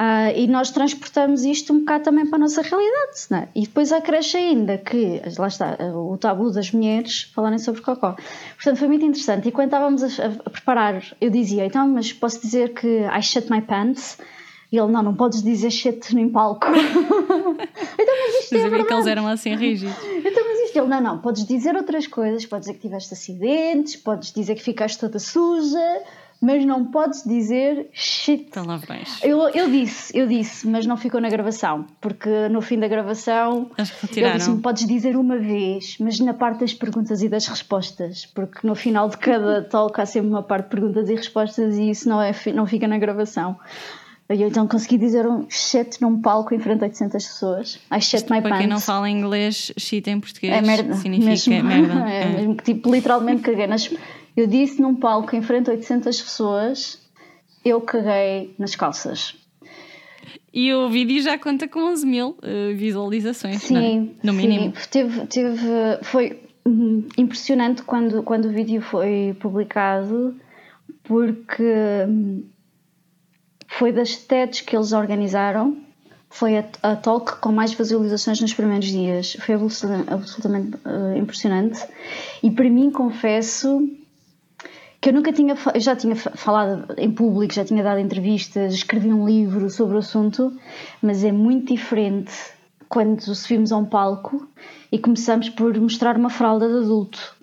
Ah, 0.00 0.30
e 0.32 0.46
nós 0.46 0.70
transportamos 0.70 1.42
isto 1.44 1.72
um 1.72 1.80
bocado 1.80 2.04
também 2.04 2.24
para 2.24 2.36
a 2.36 2.38
nossa 2.38 2.62
realidade, 2.62 3.26
não 3.30 3.38
é? 3.38 3.48
E 3.52 3.62
depois 3.62 3.90
acresce 3.90 4.36
ainda 4.36 4.78
que, 4.78 5.20
lá 5.36 5.48
está, 5.48 5.76
o 5.92 6.16
tabu 6.16 6.52
das 6.52 6.70
mulheres 6.70 7.24
falarem 7.34 7.58
sobre 7.58 7.80
cocó. 7.82 8.14
Portanto, 8.54 8.78
foi 8.78 8.86
muito 8.86 9.04
interessante. 9.04 9.48
E 9.48 9.50
quando 9.50 9.66
estávamos 9.66 10.04
a, 10.04 10.26
a 10.46 10.50
preparar, 10.50 11.02
eu 11.20 11.30
dizia, 11.30 11.66
então, 11.66 11.88
mas 11.88 12.12
posso 12.12 12.40
dizer 12.40 12.74
que 12.74 12.86
I 12.86 13.20
shut 13.20 13.50
my 13.50 13.60
pants? 13.60 14.18
E 14.70 14.78
ele, 14.78 14.92
não, 14.92 15.02
não 15.02 15.14
podes 15.14 15.42
dizer 15.42 15.70
shit 15.70 16.14
em 16.16 16.28
palco. 16.28 16.66
então, 16.70 16.84
mas 17.56 18.44
isto 18.44 18.54
Mas 18.54 18.60
é 18.60 18.64
vi 18.64 18.64
que 18.64 18.68
verdade. 18.70 18.92
eles 18.92 19.06
eram 19.06 19.26
assim 19.26 19.56
rígidos. 19.56 19.96
Então, 20.24 20.44
mas 20.46 20.58
isto, 20.60 20.76
ele, 20.78 20.88
não, 20.88 21.00
não, 21.00 21.18
podes 21.18 21.46
dizer 21.46 21.74
outras 21.74 22.06
coisas, 22.06 22.44
podes 22.44 22.66
dizer 22.66 22.78
que 22.78 22.86
tiveste 22.86 23.14
acidentes, 23.14 23.96
podes 23.96 24.30
dizer 24.32 24.54
que 24.56 24.62
ficaste 24.62 24.98
toda 24.98 25.18
suja, 25.18 26.02
mas 26.40 26.64
não 26.64 26.84
podes 26.84 27.24
dizer 27.24 27.88
shit. 27.92 28.44
Estão 28.44 28.64
lá. 28.64 28.80
Eu, 29.22 29.48
eu 29.48 29.68
disse, 29.70 30.16
eu 30.16 30.26
disse, 30.26 30.66
mas 30.68 30.86
não 30.86 30.96
ficou 30.96 31.20
na 31.20 31.28
gravação, 31.28 31.84
porque 32.00 32.48
no 32.48 32.60
fim 32.60 32.78
da 32.78 32.86
gravação 32.88 33.70
retiraram. 34.00 34.36
disse-me: 34.36 34.60
podes 34.60 34.86
dizer 34.86 35.16
uma 35.16 35.36
vez, 35.36 35.96
mas 35.98 36.20
na 36.20 36.32
parte 36.34 36.60
das 36.60 36.72
perguntas 36.72 37.22
e 37.22 37.28
das 37.28 37.46
respostas, 37.46 38.24
porque 38.26 38.66
no 38.66 38.74
final 38.74 39.08
de 39.08 39.16
cada 39.18 39.62
talk 39.68 40.00
há 40.00 40.06
sempre 40.06 40.28
uma 40.28 40.42
parte 40.42 40.64
de 40.64 40.70
perguntas 40.70 41.08
e 41.10 41.14
respostas 41.14 41.76
e 41.76 41.90
isso 41.90 42.08
não, 42.08 42.22
é, 42.22 42.32
não 42.54 42.66
fica 42.66 42.86
na 42.86 42.98
gravação. 42.98 43.56
E 44.30 44.42
eu 44.42 44.48
então 44.48 44.68
consegui 44.68 44.98
dizer 44.98 45.26
um 45.26 45.46
shit 45.48 46.02
num 46.02 46.20
palco 46.20 46.54
em 46.54 46.58
frente 46.58 46.82
a 46.84 46.86
800 46.88 47.24
pessoas. 47.26 47.80
I 47.90 47.98
shit 47.98 48.30
my 48.30 48.42
Para 48.42 48.58
quem 48.58 48.66
não 48.66 48.76
pants. 48.76 48.84
fala 48.84 49.08
inglês, 49.08 49.72
shit 49.78 50.06
em 50.10 50.20
português 50.20 50.52
É 50.54 50.60
merda. 50.60 50.94
significa 50.96 51.62
mesmo. 51.62 51.94
merda. 51.94 52.10
É, 52.10 52.22
É. 52.24 52.28
mesmo 52.36 52.54
que 52.54 52.62
tipo, 52.62 52.92
literalmente 52.94 53.40
caguei. 53.40 53.66
Nas... 53.66 53.88
Eu 54.38 54.46
disse 54.46 54.80
num 54.80 54.94
palco 54.94 55.34
em 55.34 55.42
frente 55.42 55.68
a 55.68 55.72
800 55.72 56.22
pessoas, 56.22 57.02
eu 57.64 57.80
caguei 57.80 58.54
nas 58.56 58.76
calças. 58.76 59.34
E 60.54 60.72
o 60.72 60.88
vídeo 60.88 61.20
já 61.20 61.36
conta 61.36 61.66
com 61.66 61.80
11 61.80 62.06
mil 62.06 62.38
eh, 62.42 62.72
visualizações, 62.72 63.68
não 63.68 63.80
é? 63.80 63.82
Sim, 63.82 64.16
no 64.22 64.32
mínimo. 64.32 64.72
Sim, 64.76 64.88
teve, 64.92 65.26
teve, 65.26 65.58
foi 66.02 66.40
hum, 66.64 67.08
impressionante 67.18 67.82
quando, 67.82 68.22
quando 68.22 68.44
o 68.44 68.52
vídeo 68.52 68.80
foi 68.80 69.36
publicado, 69.40 70.36
porque 71.02 72.06
hum, 72.08 72.44
foi 73.66 73.90
das 73.90 74.18
TEDs 74.18 74.60
que 74.60 74.76
eles 74.76 74.92
organizaram, 74.92 75.78
foi 76.30 76.58
a, 76.58 76.64
a 76.84 76.94
talk 76.94 77.40
com 77.40 77.50
mais 77.50 77.72
visualizações 77.72 78.40
nos 78.40 78.54
primeiros 78.54 78.86
dias. 78.86 79.36
Foi 79.40 79.56
absolutamente, 79.56 80.12
absolutamente 80.12 80.78
eh, 80.84 81.18
impressionante. 81.18 81.84
E 82.40 82.52
para 82.52 82.70
mim, 82.70 82.92
confesso 82.92 83.97
que 85.00 85.10
eu 85.10 85.12
nunca 85.12 85.32
tinha, 85.32 85.54
eu 85.74 85.80
já 85.80 85.94
tinha 85.94 86.16
fa- 86.16 86.32
falado 86.34 86.94
em 86.98 87.10
público, 87.10 87.54
já 87.54 87.64
tinha 87.64 87.82
dado 87.82 88.00
entrevistas, 88.00 88.74
escrevi 88.74 89.12
um 89.12 89.26
livro 89.26 89.70
sobre 89.70 89.94
o 89.96 89.98
assunto, 89.98 90.52
mas 91.00 91.22
é 91.24 91.30
muito 91.32 91.72
diferente 91.74 92.32
quando 92.88 93.20
subimos 93.34 93.70
a 93.70 93.76
um 93.76 93.84
palco 93.84 94.48
e 94.90 94.98
começamos 94.98 95.48
por 95.50 95.78
mostrar 95.78 96.16
uma 96.16 96.30
fralda 96.30 96.68
de 96.68 96.78
adulto. 96.78 97.36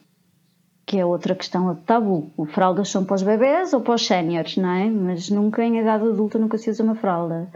que 0.87 0.97
é 0.99 1.05
outra 1.05 1.33
questão 1.33 1.73
tabu. 1.85 2.31
O 2.37 2.45
fraldas 2.45 2.89
são 2.89 3.03
para 3.05 3.15
os 3.15 3.23
bebés 3.23 3.73
ou 3.73 3.81
para 3.81 3.95
os 3.95 4.05
séniores, 4.05 4.55
não 4.57 4.69
é? 4.69 4.89
Mas 4.89 5.29
nunca 5.31 5.63
em 5.63 5.79
idade 5.79 6.03
adulta 6.07 6.37
nunca 6.37 6.57
se 6.57 6.69
usa 6.69 6.83
uma 6.83 6.95
fralda. 6.95 7.49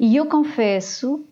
E 0.00 0.16
eu 0.16 0.26
confesso 0.26 1.24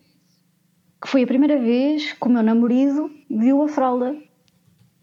que 1.01 1.07
foi 1.09 1.23
a 1.23 1.27
primeira 1.27 1.57
vez 1.59 2.13
que 2.13 2.27
o 2.27 2.29
meu 2.29 2.43
namorado 2.43 3.09
viu 3.29 3.61
a 3.63 3.67
fralda. 3.67 4.15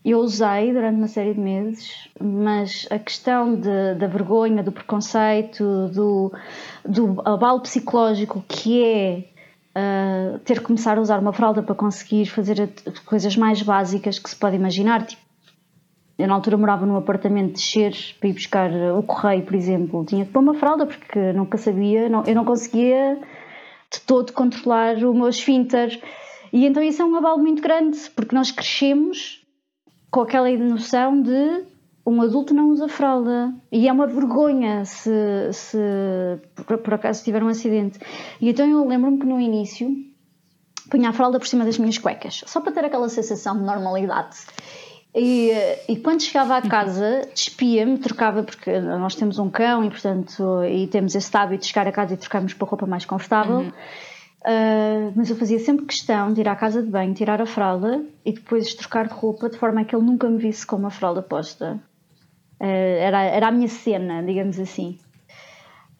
Eu 0.03 0.21
usei 0.21 0.73
durante 0.73 0.97
uma 0.97 1.09
série 1.09 1.35
de 1.35 1.41
meses, 1.41 2.09
mas 2.19 2.87
a 2.91 2.99
questão 2.99 3.55
de, 3.55 3.95
da 3.97 4.07
vergonha, 4.07 4.63
do 4.63 4.73
preconceito, 4.73 5.89
do, 5.89 6.33
do 6.85 7.21
abalo 7.23 7.61
psicológico 7.61 8.43
que 8.49 8.83
é 8.83 9.25
uh, 9.77 10.39
ter 10.39 10.59
que 10.59 10.65
começar 10.65 10.97
a 10.97 11.01
usar 11.03 11.21
uma 11.21 11.35
fralda 11.35 11.63
para 11.63 11.75
conseguir 11.75 12.27
fazer 12.27 12.71
coisas 13.05 13.37
mais 13.37 13.61
básicas 13.63 14.19
que 14.19 14.31
se 14.31 14.37
pode 14.37 14.57
imaginar, 14.57 15.05
tipo 15.05 15.31
eu 16.21 16.29
na 16.29 16.35
altura 16.35 16.59
morava 16.59 16.85
num 16.85 16.97
apartamento 16.97 17.47
de 17.47 17.53
descer 17.55 17.95
para 18.21 18.29
ir 18.29 18.35
buscar 18.35 18.71
o 18.71 19.03
correio, 19.03 19.43
por 19.43 19.55
exemplo. 19.55 20.05
Tinha 20.05 20.27
que 20.27 20.31
pôr 20.31 20.41
uma 20.41 20.55
fralda 20.55 20.85
porque 20.85 21.33
nunca 21.33 21.57
sabia, 21.57 22.11
não, 22.11 22.23
eu 22.25 22.35
não 22.35 22.45
conseguia 22.45 23.19
de 23.91 24.01
todo 24.03 24.33
controlar 24.33 24.97
o 24.97 25.15
meu 25.15 25.29
esfíncter. 25.29 25.99
E 26.53 26.67
então 26.67 26.83
isso 26.83 27.01
é 27.01 27.05
um 27.07 27.17
abalo 27.17 27.39
muito 27.39 27.63
grande, 27.63 27.99
porque 28.15 28.35
nós 28.35 28.51
crescemos 28.51 29.40
com 30.11 30.21
aquela 30.21 30.51
noção 30.51 31.23
de 31.23 31.65
um 32.07 32.21
adulto 32.23 32.53
não 32.55 32.69
usa 32.69 32.89
fralda. 32.89 33.55
E 33.71 33.89
é 33.89 33.93
uma 33.93 34.07
vergonha 34.07 34.85
se, 34.85 35.11
se 35.53 35.79
por, 36.67 36.79
por 36.79 36.95
acaso 36.95 37.23
tiver 37.23 37.43
um 37.43 37.49
acidente. 37.49 37.99
E 38.41 38.49
então 38.49 38.69
eu 38.69 38.87
lembro-me 38.87 39.19
que 39.19 39.27
no 39.27 39.41
início 39.41 39.89
punha 40.91 41.11
a 41.11 41.13
fralda 41.13 41.39
por 41.39 41.47
cima 41.47 41.65
das 41.65 41.79
minhas 41.79 41.99
cuecas, 41.99 42.43
só 42.47 42.61
para 42.61 42.73
ter 42.73 42.85
aquela 42.85 43.09
sensação 43.09 43.57
de 43.57 43.63
normalidade. 43.63 44.39
E, 45.15 45.51
e, 45.89 45.97
quando 45.97 46.23
chegava 46.23 46.57
à 46.57 46.63
casa, 46.63 47.29
despia-me, 47.35 47.99
trocava, 47.99 48.45
porque 48.45 48.79
nós 48.79 49.17
temos 49.17 49.41
um 49.41 49.51
cão 49.51 49.85
e, 49.85 49.91
portanto, 49.91 50.65
e 50.65 50.87
temos 50.87 51.17
esse 51.17 51.37
hábito 51.37 51.63
de 51.63 51.67
chegar 51.67 51.87
a 51.89 51.93
casa 51.93 52.15
e 52.15 52.17
trocarmos 52.17 52.55
para 52.55 52.69
roupa 52.69 52.87
mais 52.87 53.05
confortável. 53.05 53.59
Uhum. 53.59 53.73
Uh, 54.41 55.13
mas 55.15 55.29
eu 55.29 55.37
fazia 55.37 55.59
sempre 55.59 55.85
questão 55.85 56.33
de 56.33 56.41
ir 56.41 56.49
à 56.49 56.57
casa 56.57 56.83
de 56.83 56.89
banho, 56.89 57.13
tirar 57.13 57.43
a 57.43 57.47
fralda 57.47 58.03
e 58.25 58.33
depois 58.33 58.75
trocar 58.75 59.07
de 59.07 59.13
roupa 59.13 59.51
de 59.51 59.59
forma 59.59 59.83
a 59.83 59.85
que 59.85 59.95
ele 59.95 60.05
nunca 60.05 60.29
me 60.31 60.39
visse 60.39 60.67
com 60.67 60.77
uma 60.77 60.91
fralda 60.91 61.21
posta. 61.21 61.79
Uh, 62.59 62.65
era, 62.65 63.23
era 63.23 63.49
a 63.49 63.51
minha 63.51 63.69
cena, 63.69 64.23
digamos 64.23 64.59
assim. 64.59 64.99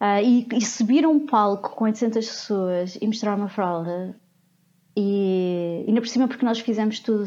Uh, 0.01 0.25
e, 0.25 0.49
e 0.55 0.65
subir 0.65 1.05
a 1.05 1.09
um 1.09 1.27
palco 1.27 1.71
com 1.77 1.85
800 1.85 2.27
pessoas 2.27 2.99
e 3.01 3.07
mostrar 3.07 3.37
uma 3.37 3.51
fralda 3.51 4.17
e 4.97 5.85
ainda 5.87 6.01
por 6.01 6.09
cima 6.09 6.27
porque 6.27 6.45
nós 6.45 6.59
fizemos 6.59 6.99
tudo 7.01 7.25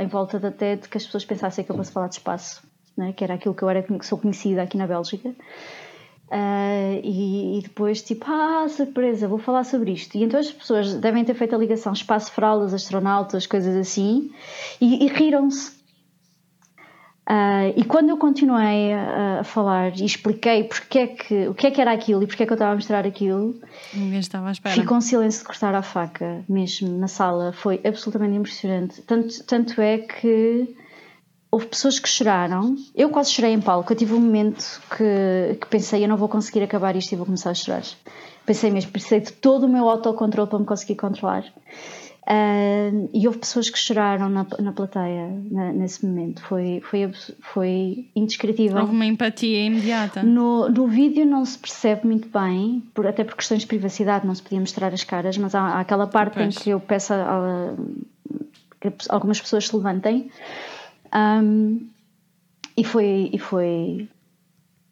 em 0.00 0.06
volta 0.06 0.38
da 0.38 0.50
TED 0.50 0.88
que 0.88 0.98
as 0.98 1.04
pessoas 1.04 1.24
pensassem 1.24 1.64
que 1.64 1.70
eu 1.70 1.76
fosse 1.76 1.90
falar 1.90 2.08
de 2.08 2.16
espaço, 2.16 2.62
né? 2.96 3.12
que 3.12 3.24
era 3.24 3.34
aquilo 3.34 3.54
que 3.54 3.62
eu 3.62 3.70
era 3.70 3.82
que 3.82 4.06
sou 4.06 4.18
conhecida 4.18 4.62
aqui 4.62 4.76
na 4.76 4.86
Bélgica. 4.86 5.34
Uh, 6.30 7.00
e, 7.02 7.58
e, 7.58 7.62
depois 7.62 8.02
tipo, 8.02 8.24
ah, 8.28 8.68
surpresa, 8.68 9.26
vou 9.26 9.38
falar 9.38 9.64
sobre 9.64 9.90
isto. 9.90 10.16
E 10.16 10.22
então 10.22 10.38
as 10.38 10.50
pessoas 10.50 10.94
devem 10.94 11.24
ter 11.24 11.34
feito 11.34 11.56
a 11.56 11.58
ligação 11.58 11.92
espaço 11.92 12.30
fraldas, 12.30 12.72
astronautas, 12.72 13.48
coisas 13.48 13.74
assim, 13.76 14.30
e, 14.80 15.04
e 15.04 15.08
riram-se. 15.08 15.80
Uh, 17.28 17.74
e 17.76 17.84
quando 17.84 18.10
eu 18.10 18.16
continuei 18.16 18.92
a, 18.92 19.40
a, 19.40 19.44
falar 19.44 19.96
e 19.96 20.04
expliquei 20.04 20.64
porque 20.64 20.98
é 20.98 21.06
que, 21.06 21.48
o 21.48 21.54
que 21.54 21.66
é 21.66 21.70
que 21.70 21.80
era 21.80 21.92
aquilo 21.92 22.22
e 22.22 22.26
porque 22.26 22.42
é 22.42 22.46
que 22.46 22.52
eu 22.52 22.56
estava 22.56 22.72
a 22.72 22.74
mostrar 22.74 23.06
aquilo, 23.06 23.54
ninguém 23.92 24.18
estava 24.18 24.48
à 24.48 24.52
espera. 24.52 24.74
Ficou 24.74 24.96
um 24.96 25.00
silêncio 25.00 25.40
de 25.40 25.46
cortar 25.46 25.74
a 25.74 25.82
faca, 25.82 26.44
mesmo 26.48 26.96
na 26.96 27.06
sala. 27.06 27.52
Foi 27.52 27.80
absolutamente 27.84 28.36
impressionante. 28.36 29.02
Tanto, 29.02 29.44
tanto 29.44 29.80
é 29.80 29.98
que 29.98 30.74
houve 31.50 31.66
pessoas 31.66 31.98
que 31.98 32.08
choraram. 32.08 32.76
Eu 32.94 33.10
quase 33.10 33.32
chorei 33.32 33.52
em 33.52 33.60
palco. 33.60 33.92
Eu 33.92 33.96
tive 33.96 34.14
um 34.14 34.20
momento 34.20 34.80
que, 34.96 35.58
que 35.60 35.66
pensei: 35.66 36.04
eu 36.04 36.08
não 36.08 36.16
vou 36.16 36.28
conseguir 36.28 36.62
acabar 36.62 36.94
isto 36.96 37.12
e 37.12 37.16
vou 37.16 37.26
começar 37.26 37.50
a 37.50 37.54
chorar. 37.54 37.82
Pensei 38.46 38.70
mesmo, 38.70 38.90
precisei 38.90 39.20
de 39.20 39.32
todo 39.32 39.64
o 39.64 39.68
meu 39.68 39.88
autocontrole 39.88 40.48
para 40.48 40.58
me 40.58 40.64
conseguir 40.64 40.96
controlar. 40.96 41.44
Uh, 42.22 43.08
e 43.12 43.26
houve 43.26 43.38
pessoas 43.38 43.70
que 43.70 43.78
choraram 43.78 44.28
na, 44.28 44.46
na 44.60 44.72
plateia 44.72 45.28
na, 45.50 45.72
nesse 45.72 46.06
momento. 46.06 46.40
Foi, 46.42 46.80
foi, 46.84 47.10
foi 47.40 48.08
indescritível. 48.14 48.78
Houve 48.78 48.92
uma 48.92 49.06
empatia 49.06 49.64
imediata. 49.64 50.22
No, 50.22 50.68
no 50.68 50.86
vídeo 50.86 51.24
não 51.26 51.44
se 51.44 51.58
percebe 51.58 52.06
muito 52.06 52.28
bem, 52.28 52.84
por, 52.94 53.06
até 53.06 53.24
por 53.24 53.34
questões 53.34 53.62
de 53.62 53.66
privacidade, 53.66 54.26
não 54.26 54.34
se 54.34 54.42
podia 54.42 54.60
mostrar 54.60 54.92
as 54.92 55.02
caras, 55.02 55.36
mas 55.38 55.54
há, 55.54 55.60
há 55.60 55.80
aquela 55.80 56.06
parte 56.06 56.34
pois. 56.34 56.56
em 56.56 56.60
que 56.60 56.70
eu 56.70 56.78
peço 56.78 57.12
a, 57.14 57.16
a, 57.16 57.74
que 58.80 58.92
algumas 59.08 59.40
pessoas 59.40 59.66
se 59.66 59.74
levantem. 59.74 60.30
Um, 61.14 61.88
e 62.76 62.84
foi, 62.84 63.30
e 63.32 63.38
foi 63.38 64.08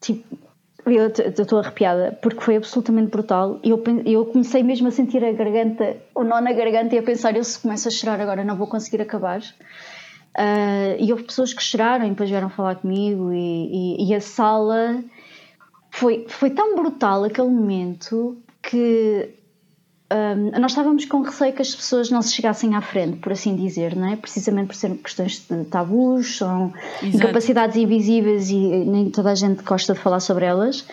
tipo, 0.00 0.38
eu 0.86 1.06
estou 1.06 1.58
arrepiada 1.58 2.18
porque 2.22 2.40
foi 2.40 2.56
absolutamente 2.56 3.10
brutal. 3.10 3.60
Eu, 3.62 3.82
eu 4.04 4.26
comecei 4.26 4.62
mesmo 4.62 4.88
a 4.88 4.90
sentir 4.90 5.24
a 5.24 5.32
garganta, 5.32 5.96
o 6.14 6.24
nó 6.24 6.40
na 6.40 6.52
garganta 6.52 6.94
e 6.94 6.98
a 6.98 7.02
pensar: 7.02 7.36
eu 7.36 7.44
se 7.44 7.58
começo 7.58 7.88
a 7.88 7.90
chorar 7.90 8.20
agora 8.20 8.44
não 8.44 8.56
vou 8.56 8.66
conseguir 8.66 9.02
acabar. 9.02 9.40
Uh, 10.36 10.94
e 11.00 11.10
houve 11.10 11.24
pessoas 11.24 11.52
que 11.52 11.62
choraram 11.62 12.06
e 12.06 12.10
depois 12.10 12.30
vieram 12.30 12.48
falar 12.48 12.76
comigo, 12.76 13.32
e, 13.32 13.96
e, 13.98 14.08
e 14.08 14.14
a 14.14 14.20
sala 14.20 15.02
foi, 15.90 16.26
foi 16.28 16.50
tão 16.50 16.76
brutal 16.76 17.24
aquele 17.24 17.48
momento 17.48 18.38
que 18.62 19.37
um, 20.10 20.58
nós 20.58 20.72
estávamos 20.72 21.04
com 21.04 21.20
receio 21.20 21.52
que 21.52 21.60
as 21.60 21.74
pessoas 21.74 22.10
não 22.10 22.22
se 22.22 22.32
chegassem 22.32 22.74
à 22.74 22.80
frente, 22.80 23.18
por 23.18 23.32
assim 23.32 23.54
dizer, 23.54 23.94
não 23.94 24.08
é? 24.08 24.16
Precisamente 24.16 24.68
por 24.68 24.74
serem 24.74 24.96
questões 24.96 25.46
de 25.48 25.64
tabus, 25.64 26.38
são 26.38 26.72
Exato. 27.02 27.16
incapacidades 27.16 27.76
invisíveis 27.76 28.48
e 28.48 28.56
nem 28.56 29.10
toda 29.10 29.30
a 29.30 29.34
gente 29.34 29.62
gosta 29.62 29.92
de 29.92 30.00
falar 30.00 30.20
sobre 30.20 30.46
elas. 30.46 30.86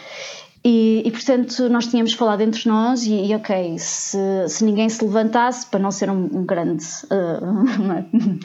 E, 0.67 1.03
e, 1.05 1.11
portanto 1.11 1.69
nós 1.69 1.85
tínhamos 1.85 2.13
falado 2.13 2.41
entre 2.41 2.67
nós 2.67 3.03
e, 3.03 3.27
e 3.27 3.35
ok, 3.35 3.77
se, 3.77 4.17
se, 4.49 4.65
ninguém 4.65 4.89
se 4.89 5.05
levantasse 5.05 5.67
para 5.67 5.79
não 5.79 5.91
ser 5.91 6.09
um, 6.09 6.23
um 6.39 6.43
grande 6.43 6.83
uh, 7.05 8.39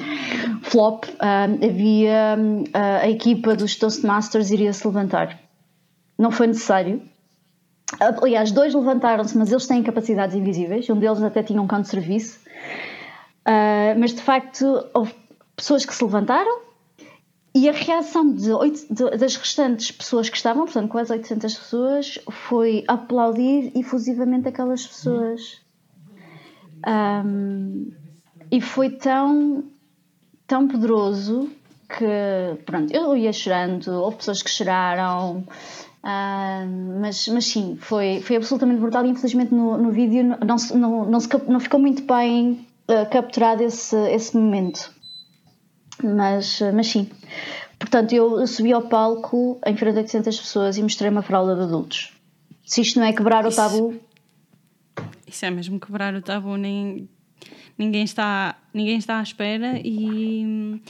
flop, 0.62 1.04
uh, 1.06 1.66
havia 1.66 2.36
uh, 2.38 3.02
a 3.02 3.08
equipa 3.08 3.56
dos 3.56 3.74
Toastmasters 3.74 4.50
iria 4.50 4.72
se 4.72 4.86
levantar. 4.86 5.40
Não 6.18 6.30
foi 6.30 6.48
necessário, 6.48 7.00
Aliás, 7.98 8.52
dois 8.52 8.74
levantaram-se, 8.74 9.36
mas 9.36 9.50
eles 9.50 9.66
têm 9.66 9.82
capacidades 9.82 10.36
invisíveis. 10.36 10.88
Um 10.88 10.98
deles 10.98 11.22
até 11.22 11.42
tinha 11.42 11.60
um 11.60 11.66
cão 11.66 11.80
de 11.80 11.88
serviço. 11.88 12.38
Uh, 13.46 13.98
mas 13.98 14.12
de 14.12 14.22
facto, 14.22 14.86
houve 14.94 15.14
pessoas 15.56 15.84
que 15.84 15.94
se 15.94 16.04
levantaram 16.04 16.60
e 17.54 17.68
a 17.68 17.72
reação 17.72 18.32
de 18.32 18.50
de, 18.90 19.18
das 19.18 19.36
restantes 19.36 19.90
pessoas 19.90 20.28
que 20.28 20.36
estavam, 20.36 20.64
portanto, 20.64 20.88
quase 20.88 21.12
800 21.12 21.54
pessoas, 21.54 22.18
foi 22.30 22.84
aplaudir 22.86 23.72
efusivamente 23.74 24.48
aquelas 24.48 24.86
pessoas. 24.86 25.60
Um, 26.86 27.90
e 28.50 28.60
foi 28.60 28.90
tão, 28.90 29.64
tão 30.46 30.68
poderoso 30.68 31.50
que, 31.88 32.62
pronto, 32.64 32.92
eu 32.92 33.16
ia 33.16 33.32
chorando, 33.32 33.88
houve 33.88 34.18
pessoas 34.18 34.42
que 34.42 34.50
choraram. 34.50 35.44
Uh, 36.02 36.98
mas, 37.00 37.28
mas 37.28 37.44
sim, 37.44 37.76
foi, 37.78 38.22
foi 38.22 38.36
absolutamente 38.36 38.80
brutal 38.80 39.04
e 39.04 39.10
infelizmente 39.10 39.52
no, 39.52 39.76
no 39.76 39.90
vídeo 39.90 40.24
não, 40.24 40.56
não, 40.74 41.04
não, 41.04 41.20
se, 41.20 41.28
não 41.46 41.60
ficou 41.60 41.78
muito 41.78 42.02
bem 42.02 42.66
uh, 42.88 43.08
capturado 43.10 43.62
esse, 43.62 43.96
esse 44.10 44.36
momento. 44.36 44.92
Mas, 46.02 46.60
mas 46.74 46.86
sim. 46.86 47.10
Portanto, 47.78 48.12
eu 48.12 48.46
subi 48.46 48.72
ao 48.72 48.82
palco 48.82 49.60
em 49.66 49.76
frente 49.76 49.96
a 49.96 50.00
800 50.00 50.40
pessoas 50.40 50.76
e 50.78 50.82
mostrei 50.82 51.10
uma 51.10 51.22
fralda 51.22 51.54
de 51.54 51.62
adultos. 51.62 52.12
Se 52.64 52.80
isto 52.80 52.98
não 52.98 53.06
é 53.06 53.12
quebrar 53.12 53.46
isso, 53.46 53.60
o 53.60 53.64
tabu. 53.64 54.00
Isso 55.26 55.44
é 55.44 55.50
mesmo 55.50 55.78
quebrar 55.78 56.14
o 56.14 56.22
tabu, 56.22 56.56
nem, 56.56 57.08
ninguém, 57.76 58.04
está, 58.04 58.56
ninguém 58.72 58.96
está 58.96 59.18
à 59.18 59.22
espera. 59.22 59.80
E 59.82 60.44
hum, 60.44 60.80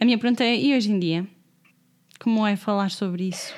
a 0.00 0.04
minha 0.04 0.18
pergunta 0.18 0.44
é: 0.44 0.56
e 0.56 0.76
hoje 0.76 0.92
em 0.92 0.98
dia? 0.98 1.26
Como 2.18 2.46
é 2.46 2.54
falar 2.56 2.90
sobre 2.90 3.28
isso? 3.28 3.54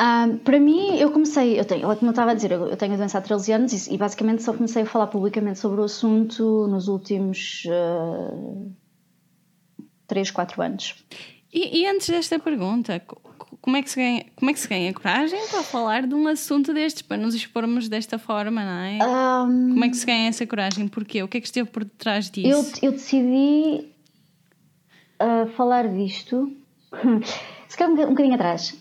Um, 0.00 0.38
para 0.38 0.58
mim, 0.58 0.96
eu 0.96 1.10
comecei, 1.10 1.60
eu 1.60 1.64
tenho, 1.66 1.82
como 1.82 2.06
eu 2.06 2.10
estava 2.10 2.30
a 2.30 2.34
dizer, 2.34 2.52
eu 2.52 2.74
tenho 2.74 2.96
doença 2.96 3.18
há 3.18 3.20
13 3.20 3.52
anos 3.52 3.86
e, 3.86 3.94
e, 3.94 3.98
basicamente 3.98 4.42
só 4.42 4.54
comecei 4.54 4.82
a 4.82 4.86
falar 4.86 5.08
publicamente 5.08 5.58
sobre 5.58 5.78
o 5.82 5.84
assunto 5.84 6.66
nos 6.68 6.88
últimos 6.88 7.64
uh, 7.66 8.72
3, 10.06 10.30
4 10.30 10.62
anos. 10.62 11.04
E, 11.52 11.82
e, 11.82 11.86
antes 11.86 12.08
desta 12.08 12.38
pergunta, 12.38 13.02
como 13.60 13.76
é, 13.76 13.82
que 13.82 13.90
se 13.90 13.96
ganha, 13.96 14.24
como 14.36 14.50
é 14.50 14.54
que 14.54 14.60
se 14.60 14.68
ganha 14.68 14.90
coragem 14.94 15.38
para 15.48 15.62
falar 15.62 16.06
de 16.06 16.14
um 16.14 16.26
assunto 16.28 16.72
destes, 16.72 17.02
para 17.02 17.18
nos 17.18 17.34
expormos 17.34 17.86
desta 17.86 18.18
forma, 18.18 18.64
não 18.64 18.80
é? 18.80 18.98
Um, 19.44 19.68
como 19.74 19.84
é 19.84 19.88
que 19.90 19.96
se 19.98 20.06
ganha 20.06 20.30
essa 20.30 20.46
coragem? 20.46 20.88
Porquê? 20.88 21.22
O 21.22 21.28
que 21.28 21.36
é 21.36 21.40
que 21.42 21.46
esteve 21.46 21.68
por 21.68 21.84
detrás 21.84 22.30
disso? 22.30 22.48
Eu, 22.80 22.88
eu 22.88 22.92
decidi 22.92 23.86
uh, 25.20 25.46
falar 25.50 25.88
disto, 25.88 26.50
se 27.68 27.76
calhar 27.76 27.92
um, 27.92 28.02
um 28.02 28.10
bocadinho 28.10 28.34
atrás 28.36 28.79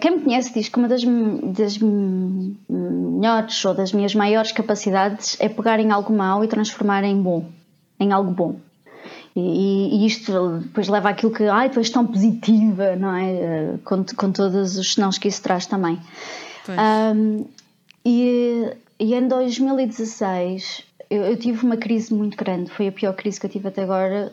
quem 0.00 0.16
me 0.16 0.22
conhece 0.22 0.52
diz 0.52 0.68
que 0.68 0.78
uma 0.78 0.88
das, 0.88 1.02
das 1.02 1.78
melhores 1.78 3.64
ou 3.64 3.74
das 3.74 3.92
minhas 3.92 4.14
maiores 4.14 4.52
capacidades 4.52 5.36
é 5.40 5.48
pegar 5.48 5.80
em 5.80 5.90
algo 5.90 6.12
mau 6.12 6.44
e 6.44 6.48
transformar 6.48 7.04
em 7.04 7.20
bom, 7.20 7.50
em 7.98 8.12
algo 8.12 8.30
bom. 8.30 8.56
E, 9.36 9.96
e, 9.96 10.06
isto 10.06 10.58
depois 10.60 10.86
leva 10.86 11.08
àquilo 11.08 11.32
que, 11.32 11.44
ai, 11.44 11.68
tu 11.68 11.80
és 11.80 11.90
tão 11.90 12.06
positiva, 12.06 12.94
não 12.94 13.14
é? 13.14 13.32
Eh, 13.32 13.74
com, 13.84 14.04
com 14.04 14.30
todos 14.30 14.78
os 14.78 14.94
senãos 14.94 15.18
que 15.18 15.26
isso 15.26 15.42
traz 15.42 15.66
também. 15.66 15.98
Um, 16.68 17.44
e, 18.04 18.70
e 18.98 19.14
em 19.14 19.26
2016 19.26 20.84
eu, 21.10 21.36
tive 21.36 21.64
uma 21.64 21.76
crise 21.76 22.14
muito 22.14 22.36
grande, 22.36 22.70
foi 22.70 22.88
a 22.88 22.92
pior 22.92 23.14
crise 23.14 23.38
que 23.38 23.46
eu 23.46 23.50
tive 23.50 23.68
até 23.68 23.82
agora. 23.82 24.32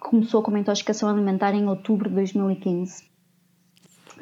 Começou 0.00 0.42
com 0.42 0.50
uma 0.50 0.60
intoxicação 0.60 1.08
alimentar 1.08 1.54
em 1.54 1.66
outubro 1.68 2.08
de 2.08 2.14
2015. 2.14 3.13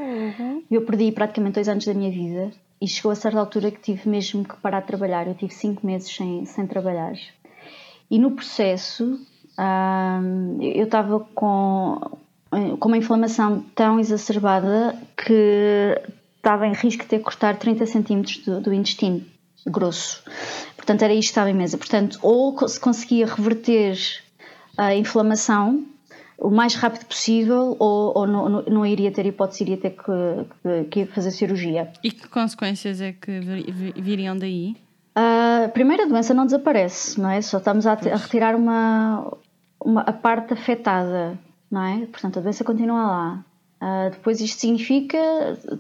Uhum. 0.03 0.65
Eu 0.71 0.83
perdi 0.85 1.13
praticamente 1.13 1.55
dois 1.55 1.69
anos 1.69 1.85
da 1.85 1.95
minha 1.95 2.11
vida 2.11 2.51
e 2.81 2.89
chegou 2.89 3.13
a 3.13 3.15
certa 3.15 3.39
altura 3.39 3.71
que 3.71 3.81
tive 3.81 4.09
mesmo 4.09 4.45
que 4.45 4.57
parar 4.57 4.81
de 4.81 4.89
trabalhar. 4.89 5.29
Eu 5.29 5.35
tive 5.35 5.55
cinco 5.55 5.87
meses 5.87 6.13
sem, 6.15 6.45
sem 6.45 6.67
trabalhar. 6.67 7.15
E 8.11 8.19
no 8.19 8.33
processo 8.33 9.19
eu 10.61 10.85
estava 10.85 11.21
com, 11.35 12.01
com 12.51 12.89
uma 12.89 12.97
inflamação 12.97 13.65
tão 13.75 14.01
exacerbada 14.01 14.99
que 15.17 16.01
estava 16.37 16.67
em 16.67 16.73
risco 16.73 17.03
de 17.03 17.09
ter 17.09 17.19
que 17.19 17.25
cortar 17.25 17.57
30 17.57 17.87
centímetros 17.87 18.39
do, 18.39 18.61
do 18.61 18.75
intestino 18.75 19.25
grosso. 19.65 20.25
Portanto, 20.77 21.03
era 21.03 21.15
isto 21.15 21.29
que 21.29 21.33
estava 21.33 21.51
em 21.51 21.55
mesa. 21.55 21.79
Portanto, 21.79 22.19
ou 22.21 22.67
se 22.67 22.81
conseguia 22.81 23.27
reverter 23.27 23.97
a 24.77 24.95
inflamação 24.97 25.87
o 26.43 26.51
mais 26.51 26.75
rápido 26.75 27.07
possível 27.07 27.77
ou, 27.79 28.13
ou 28.19 28.27
não, 28.27 28.63
não, 28.63 28.85
iria 28.85 29.13
ter 29.13 29.25
hipótese, 29.27 29.63
iria 29.63 29.77
ter 29.77 29.91
que, 29.91 30.85
que, 30.91 31.05
que, 31.05 31.13
fazer 31.13 31.31
cirurgia. 31.31 31.93
E 32.03 32.11
que 32.11 32.29
consequências 32.29 33.01
é 33.01 33.13
que 33.13 33.41
viriam 33.97 34.37
daí? 34.37 34.77
A 35.15 35.69
primeira 35.69 36.07
doença 36.07 36.35
não 36.35 36.45
desaparece, 36.45 37.21
não 37.21 37.31
é? 37.31 37.41
Só 37.41 37.59
estamos 37.59 37.87
a, 37.87 37.93
a 37.93 38.17
retirar 38.17 38.57
uma, 38.57 39.33
uma, 39.81 40.01
a 40.01 40.13
parte 40.13 40.53
afetada, 40.53 41.39
não 41.71 41.85
é? 41.85 42.07
Portanto, 42.07 42.41
a 42.41 42.43
doença 42.43 42.65
continua 42.65 43.03
lá. 43.03 43.45
Uh, 43.83 44.11
depois 44.11 44.41
isto 44.41 44.61
significa 44.61 45.19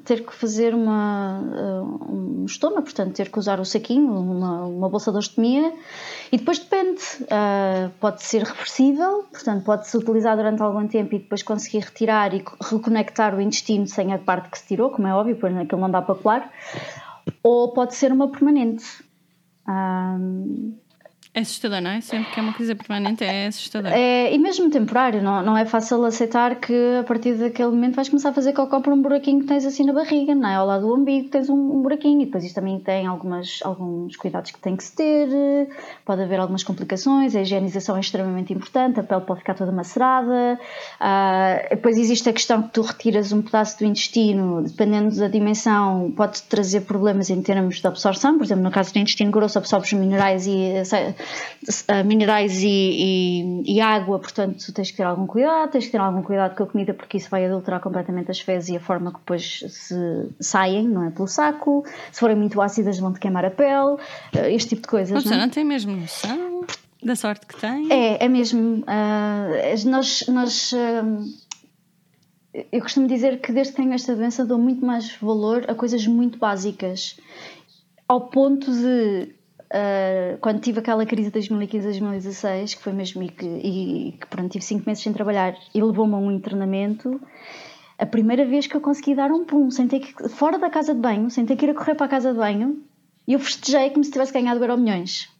ter 0.05 0.27
que 0.27 0.35
fazer 0.35 0.75
uma, 0.75 1.41
uh, 1.41 2.13
um 2.13 2.45
estômago, 2.47 2.83
portanto 2.83 3.15
ter 3.15 3.31
que 3.31 3.39
usar 3.39 3.61
o 3.61 3.65
saquinho, 3.65 4.13
uma, 4.13 4.65
uma 4.65 4.89
bolsa 4.89 5.13
de 5.13 5.19
ostomia 5.19 5.73
e 6.33 6.37
depois 6.37 6.59
depende, 6.59 7.01
uh, 7.23 7.89
pode 8.01 8.25
ser 8.25 8.43
reversível, 8.43 9.23
portanto 9.31 9.63
pode-se 9.63 9.97
utilizar 9.97 10.37
durante 10.37 10.61
algum 10.61 10.89
tempo 10.89 11.15
e 11.15 11.21
depois 11.21 11.45
conseguir 11.45 11.79
retirar 11.85 12.35
e 12.35 12.43
reconectar 12.61 13.37
o 13.37 13.41
intestino 13.41 13.87
sem 13.87 14.13
a 14.13 14.19
parte 14.19 14.51
que 14.51 14.59
se 14.59 14.67
tirou, 14.67 14.91
como 14.91 15.07
é 15.07 15.15
óbvio, 15.15 15.37
pois 15.41 15.57
aquilo 15.57 15.81
não 15.81 15.91
dá 15.91 16.03
para 16.03 16.17
colar, 16.17 16.53
ou 17.41 17.73
pode 17.73 17.95
ser 17.95 18.11
uma 18.11 18.33
permanente. 18.33 18.85
É 21.35 21.41
assustador, 21.41 21.81
não 21.81 21.91
é? 21.91 22.03
Sempre 22.03 22.31
que 22.31 22.39
é 22.39 22.43
uma 22.43 22.53
coisa 22.53 22.75
permanente 22.75 23.25
é 23.25 23.47
assustador. 23.47 23.91
É, 23.91 24.35
e 24.35 24.39
mesmo 24.39 24.69
temporário, 24.69 25.23
não, 25.23 25.43
não 25.43 25.57
é 25.57 25.65
fácil 25.65 26.05
aceitar 26.05 26.57
que 26.57 26.75
a 27.01 27.05
partir 27.05 27.33
daquele 27.33 27.71
momento 27.71 27.95
vais 27.95 28.11
começar 28.11 28.29
a 28.29 28.33
fazer 28.35 28.53
cocó 28.53 28.81
por 28.83 28.93
um 28.93 29.01
buraquinho 29.01 29.41
que 29.41 29.47
tens 29.47 29.65
assim 29.65 29.83
na 29.87 29.95
barriga, 29.95 30.35
não 30.35 30.47
é? 30.47 30.57
Ao 30.57 30.67
lado 30.67 30.87
do 30.87 30.95
umbigo 30.95 31.31
tens 31.31 31.49
um, 31.49 31.55
um 31.55 31.81
buraquinho 31.81 32.21
e 32.21 32.27
depois 32.27 32.45
isto 32.45 32.55
também 32.55 32.79
tem 32.81 33.07
algumas, 33.07 33.61
alguns 33.63 34.15
cuidados 34.15 34.51
que 34.51 34.59
tem 34.59 34.77
que 34.77 34.85
se 34.85 34.95
ter, 34.95 35.71
pode 36.05 36.21
haver 36.21 36.39
algumas 36.39 36.63
complicações, 36.63 37.35
a 37.35 37.41
higienização 37.41 37.97
é 37.97 38.01
extremamente 38.01 38.53
importante, 38.53 39.01
a 39.01 39.03
pele 39.03 39.23
pode 39.23 39.41
ficar 39.41 39.55
toda 39.55 39.73
macerada, 39.73 40.61
uh, 41.01 41.69
depois 41.71 41.97
existe 41.97 42.29
a 42.29 42.33
questão 42.35 42.63
que 42.63 42.75
tu 42.75 42.83
retiras 42.83 43.33
um 43.33 43.41
pedaço 43.41 43.79
do 43.79 43.87
intestino, 43.87 44.61
dependendo 44.65 45.17
da 45.17 45.29
dimensão, 45.29 46.13
pode 46.15 46.43
trazer 46.43 46.83
problemas 46.83 47.31
em 47.31 47.41
termos 47.41 47.81
de 47.81 47.87
absorção, 47.87 48.37
por 48.37 48.45
exemplo, 48.45 48.65
no 48.65 48.71
caso 48.71 48.93
do 48.93 48.99
intestino 48.99 49.31
grosso 49.31 49.57
absorves 49.57 49.95
minerais 49.95 50.47
e 50.47 50.51
uh, 50.51 51.22
minerais 52.05 52.63
e, 52.63 52.67
e, 52.69 53.77
e, 53.77 53.81
água, 53.81 54.19
portanto 54.19 54.73
tens 54.73 54.91
que 54.91 54.97
ter 54.97 55.05
algum 55.05 55.27
cuidado, 55.27 55.71
tens 55.71 55.87
que 55.87 55.93
ter 55.93 55.99
algum 55.99 56.23
cuidado 56.23 56.57
com 56.57 56.65
a 56.65 56.67
comida 56.67 56.95
porque 56.95 57.17
isso 57.17 57.31
vai 57.31 57.47
adulterar 57.47 57.81
completamente 57.81 58.31
as 58.31 58.41
fezes 58.41 58.71
e 58.71 58.77
a 58.77 58.81
forma 58.81 59.13
que 59.13 59.19
depois 59.19 59.65
se 59.69 60.29
saem, 60.41 60.89
não 60.89 61.05
é? 61.05 61.11
Pelo 61.11 61.29
saco, 61.29 61.85
se 62.11 62.21
forem 62.21 62.37
muito 62.37 62.61
ácidas 62.61 62.99
vão-te 62.99 63.21
queimar 63.21 63.45
a 63.45 63.51
pele, 63.51 63.95
uh, 63.95 63.99
este 64.51 64.71
tipo 64.71 64.83
de 64.83 64.89
coisas. 64.89 65.13
Mas 65.13 65.25
não, 65.25 65.35
é? 65.35 65.41
não 65.41 65.49
tem 65.49 65.65
mesmo 65.65 65.97
noção 65.97 66.65
da 67.03 67.17
sorte 67.17 67.47
que 67.47 67.57
tem? 67.61 67.93
É, 67.93 68.25
é 68.25 68.29
mesmo. 68.29 68.81
Uh, 68.81 69.89
nós. 69.89 70.25
nós 70.29 70.73
eu 72.71 72.81
costumo 72.83 73.07
dizer 73.07 73.41
que 73.41 73.51
desde 73.51 73.73
que 73.73 73.81
tenho 73.81 73.95
esta 73.95 74.15
doença 74.15 74.45
dou 74.45 74.59
muito 74.59 74.85
mais 74.85 75.17
valor 75.17 75.65
a 75.69 75.75
coisas 75.75 76.07
muito 76.07 76.39
básicas 76.39 77.17
ao 78.07 78.29
ponto 78.29 78.71
de 78.71 79.35
Uh, 79.73 80.37
quando 80.43 80.61
tive 80.61 80.81
aquela 80.81 81.07
crise 81.07 81.31
de 81.31 81.41
2015-2016, 81.41 82.77
que 82.77 82.83
foi 82.83 82.93
mesmo 82.93 83.23
e 83.23 83.29
que, 83.31 83.47
e, 83.47 84.13
que 84.21 84.27
pronto, 84.27 84.51
tive 84.51 84.63
5 84.63 84.83
meses 84.87 85.03
sem 85.03 85.15
trabalhar 85.15 85.57
e 85.75 85.83
levou-me 85.83 86.13
a 86.13 86.19
um 86.19 86.31
internamento, 86.31 87.19
a 87.99 88.05
primeira 88.05 88.45
vez 88.45 88.67
que 88.67 88.77
eu 88.77 88.83
consegui 88.83 89.15
dar 89.15 89.31
um 89.31 89.47
pum, 89.47 89.71
sem 89.71 89.89
ter 89.89 90.01
que, 90.01 90.29
fora 90.29 90.59
da 90.59 90.69
casa 90.69 90.95
de 90.95 91.01
banho, 91.01 91.31
sem 91.31 91.47
ter 91.47 91.57
que 91.57 91.65
ir 91.65 91.71
a 91.71 91.75
correr 91.75 91.95
para 91.95 92.05
a 92.05 92.09
casa 92.11 92.33
de 92.33 92.39
banho, 92.39 92.83
e 93.27 93.33
eu 93.33 93.39
festejei 93.39 93.89
como 93.89 94.05
se 94.05 94.11
tivesse 94.11 94.31
ganhado 94.31 94.63
Euro 94.63 94.77
Milhões. 94.77 95.31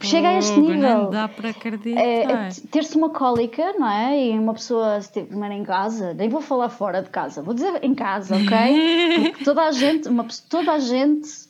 Chega 0.00 0.28
a 0.28 0.38
este 0.38 0.58
nível. 0.58 1.02
Não 1.04 1.10
dá 1.10 1.28
para 1.28 1.50
acreditar. 1.50 2.00
É, 2.00 2.22
é, 2.22 2.48
Ter-se 2.70 2.96
uma 2.96 3.10
cólica, 3.10 3.74
não 3.78 3.90
é? 3.90 4.28
E 4.28 4.38
uma 4.38 4.54
pessoa 4.54 5.00
se 5.02 5.12
tiver 5.12 5.50
em 5.50 5.64
casa, 5.64 6.14
nem 6.14 6.28
vou 6.28 6.40
falar 6.40 6.70
fora 6.70 7.02
de 7.02 7.10
casa, 7.10 7.42
vou 7.42 7.52
dizer 7.52 7.82
em 7.82 7.94
casa, 7.94 8.36
ok? 8.36 9.26
Porque 9.32 9.44
toda 9.44 9.62
a 9.62 9.72
gente, 9.72 10.08
uma, 10.08 10.26
toda 10.48 10.72
a 10.72 10.78
gente 10.78 11.45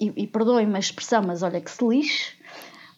e, 0.00 0.12
e 0.16 0.26
perdoem-me 0.26 0.76
a 0.76 0.78
expressão, 0.78 1.22
mas 1.22 1.42
olha 1.42 1.60
que 1.60 1.70
se 1.70 1.84
lixe, 1.86 2.34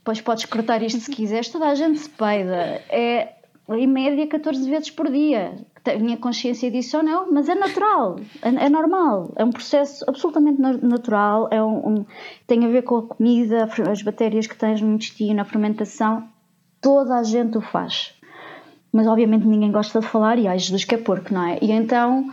pois 0.04 0.20
podes 0.20 0.44
cortar 0.44 0.82
isto 0.82 1.00
se 1.00 1.10
quiseres, 1.10 1.48
toda 1.48 1.66
a 1.66 1.74
gente 1.74 1.98
se 1.98 2.08
peida. 2.08 2.82
É 2.88 3.36
em 3.68 3.86
média 3.86 4.26
14 4.26 4.68
vezes 4.68 4.90
por 4.90 5.10
dia. 5.10 5.54
Tenha 5.82 6.16
consciência 6.16 6.70
disso 6.70 6.96
ou 6.96 7.02
não, 7.02 7.32
mas 7.32 7.48
é 7.48 7.54
natural, 7.54 8.18
é, 8.42 8.48
é 8.48 8.68
normal, 8.68 9.32
é 9.36 9.44
um 9.44 9.52
processo 9.52 10.04
absolutamente 10.08 10.60
natural, 10.60 11.48
é 11.50 11.62
um, 11.62 11.88
um, 11.88 12.06
tem 12.44 12.64
a 12.64 12.68
ver 12.68 12.82
com 12.82 12.96
a 12.96 13.02
comida, 13.02 13.68
as 13.88 14.02
bactérias 14.02 14.48
que 14.48 14.56
tens 14.56 14.80
no 14.80 14.94
intestino, 14.94 15.40
a 15.40 15.44
fermentação, 15.44 16.28
toda 16.80 17.16
a 17.16 17.22
gente 17.22 17.56
o 17.56 17.60
faz. 17.60 18.14
Mas 18.92 19.06
obviamente 19.06 19.46
ninguém 19.46 19.70
gosta 19.70 20.00
de 20.00 20.06
falar 20.06 20.38
e 20.38 20.48
ai 20.48 20.58
Jesus 20.58 20.84
que 20.84 20.96
é 20.96 20.98
porco, 20.98 21.32
não 21.32 21.46
é? 21.46 21.58
E 21.62 21.70
então 21.70 22.32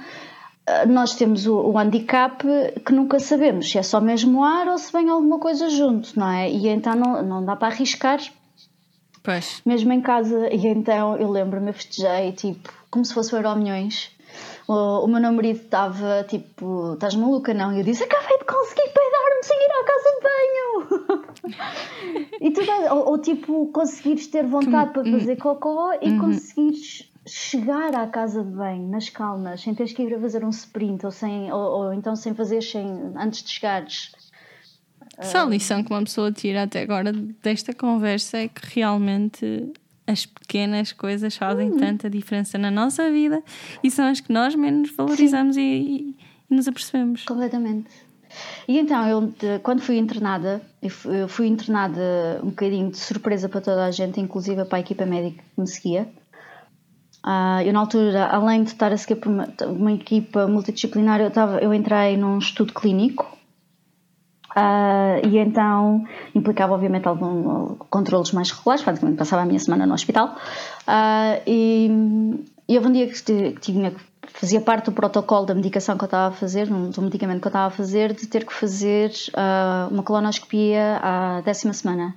nós 0.88 1.16
temos 1.16 1.46
o, 1.46 1.56
o, 1.56 1.78
handicap 1.78 2.44
que 2.86 2.94
nunca 2.94 3.20
sabemos 3.20 3.70
se 3.70 3.78
é 3.78 3.84
só 3.84 4.00
mesmo 4.00 4.44
ar 4.44 4.68
ou 4.68 4.78
se 4.78 4.92
vem 4.94 5.10
alguma 5.10 5.38
coisa 5.38 5.70
junto, 5.70 6.18
não 6.18 6.30
é? 6.30 6.50
E 6.50 6.68
então 6.70 6.96
não, 6.96 7.22
não 7.22 7.46
dá 7.46 7.56
para 7.56 7.68
arriscar. 7.74 8.20
Pois. 9.22 9.62
Mesmo 9.66 9.92
em 9.92 10.02
casa. 10.02 10.50
E 10.54 10.68
então 10.68 11.18
eu 11.18 11.30
lembro-me, 11.30 11.70
eu 11.70 11.74
festejei, 11.74 12.32
tipo, 12.32 12.72
como 12.90 13.04
se 13.04 13.14
fosse 13.14 13.34
o 13.34 13.38
Euro 13.38 13.56
Milhões. 13.58 14.12
O, 14.68 15.04
o 15.04 15.08
meu 15.08 15.20
namorado 15.20 15.58
estava 15.58 16.26
tipo, 16.28 16.94
estás 16.94 17.16
maluca? 17.16 17.54
Não. 17.54 17.74
E 17.74 17.80
eu 17.80 17.84
disse, 17.84 18.04
acabei 18.04 18.38
de 18.38 18.46
conseguir 18.46 18.90
peidar-me 18.94 19.44
sem 19.44 19.58
ir 19.58 19.72
à 19.72 19.84
casa 19.86 20.10
de 20.14 20.24
banho. 20.30 21.58
e 22.42 22.52
tu, 22.52 22.62
ou, 22.90 23.10
ou, 23.10 23.18
tipo, 23.18 23.68
conseguires 23.68 24.28
ter 24.28 24.46
vontade 24.46 24.92
para 24.92 25.04
fazer 25.04 25.36
cocó 25.36 25.94
e 26.02 26.10
uhum. 26.10 26.20
conseguires 26.20 27.13
chegar 27.26 27.96
à 27.96 28.08
casa 28.08 28.44
de 28.44 28.52
banho 28.52 28.88
nas 28.90 29.10
calmas, 29.10 29.62
sem 29.62 29.74
teres 29.74 29.94
que 29.94 30.04
ir 30.04 30.14
a 30.14 30.20
fazer 30.20 30.44
um 30.44 30.50
sprint 30.50 31.06
ou, 31.06 31.12
sem, 31.12 31.52
ou, 31.52 31.60
ou 31.60 31.94
então 31.94 32.16
sem 32.16 32.34
fazer 32.34 32.62
sem, 32.62 32.86
antes 33.16 33.44
de 33.44 33.50
chegares. 33.50 34.12
Só 35.22 35.44
a 35.44 35.46
lição 35.46 35.84
que 35.84 35.92
uma 35.92 36.04
pessoa 36.04 36.32
tira 36.32 36.64
até 36.64 36.82
agora 36.82 37.14
desta 37.14 37.74
conversa 37.74 38.40
é 38.40 38.48
que 38.48 38.62
realmente 38.76 39.72
as 40.08 40.26
pequenas 40.26 40.92
coisas 40.92 41.36
fazem 41.36 41.72
hum. 41.72 41.78
tanta 41.78 42.10
diferença 42.10 42.58
na 42.58 42.72
nossa 42.72 43.10
vida 43.12 43.42
e 43.84 43.90
são 43.90 44.06
as 44.06 44.20
que 44.20 44.34
nós 44.34 44.56
menos 44.56 44.92
valorizamos 44.96 45.56
e, 45.56 45.62
e, 45.62 46.18
e, 46.50 46.56
nos 46.56 46.68
apercebemos. 46.68 47.24
Completamente. 47.26 47.90
E 48.68 48.80
então, 48.80 49.08
eu 49.08 49.60
quando 49.62 49.82
fui 49.82 49.98
internada, 49.98 50.60
eu 50.82 51.28
fui 51.28 51.48
internada 51.48 52.42
um 52.44 52.50
bocadinho 52.50 52.90
de 52.90 52.98
surpresa 52.98 53.48
para 53.48 53.62
toda 53.62 53.86
a 53.86 53.92
gente, 53.92 54.20
inclusive 54.20 54.66
para 54.66 54.80
a 54.80 54.82
equipa 54.82 55.06
médica 55.06 55.44
que 55.44 55.62
me 55.62 55.68
seguia. 55.68 56.12
Uh, 57.26 57.62
eu, 57.66 57.72
na 57.72 57.80
altura, 57.80 58.26
além 58.26 58.64
de 58.64 58.72
estar 58.72 58.92
a 58.92 58.98
seguir 58.98 59.16
por 59.16 59.30
uma, 59.30 59.48
uma 59.66 59.94
equipa 59.94 60.46
multidisciplinar, 60.46 61.22
eu, 61.22 61.30
estava, 61.30 61.58
eu 61.60 61.74
entrei 61.74 62.18
num 62.18 62.38
estudo 62.38 62.74
clínico 62.74 63.26
uh, 64.52 65.26
e 65.26 65.38
então 65.38 66.04
implicava, 66.36 66.74
obviamente, 66.74 67.08
alguns 67.08 67.78
controles 67.90 68.34
mais 68.34 68.52
regulares. 68.52 68.84
Praticamente 68.84 69.18
passava 69.18 69.44
a 69.44 69.46
minha 69.46 69.60
semana 69.60 69.86
no 69.86 69.94
hospital. 69.94 70.36
Uh, 70.86 71.42
e, 71.48 71.90
houve 72.76 72.88
um 72.88 72.92
dia 72.92 73.08
que, 73.08 73.22
que 73.22 73.60
tinha 73.62 73.94
fazia 74.28 74.60
parte 74.60 74.86
do 74.86 74.92
protocolo 74.92 75.46
da 75.46 75.54
medicação 75.54 75.98
que 75.98 76.04
eu 76.04 76.08
estava 76.08 76.34
a 76.34 76.38
fazer, 76.38 76.68
do 76.68 77.02
medicamento 77.02 77.40
que 77.40 77.48
eu 77.48 77.50
estava 77.50 77.68
a 77.68 77.70
fazer, 77.70 78.14
de 78.14 78.26
ter 78.26 78.46
que 78.46 78.54
fazer 78.54 79.12
uma 79.92 80.02
colonoscopia 80.02 80.98
à 81.02 81.42
décima 81.42 81.72
semana 81.72 82.16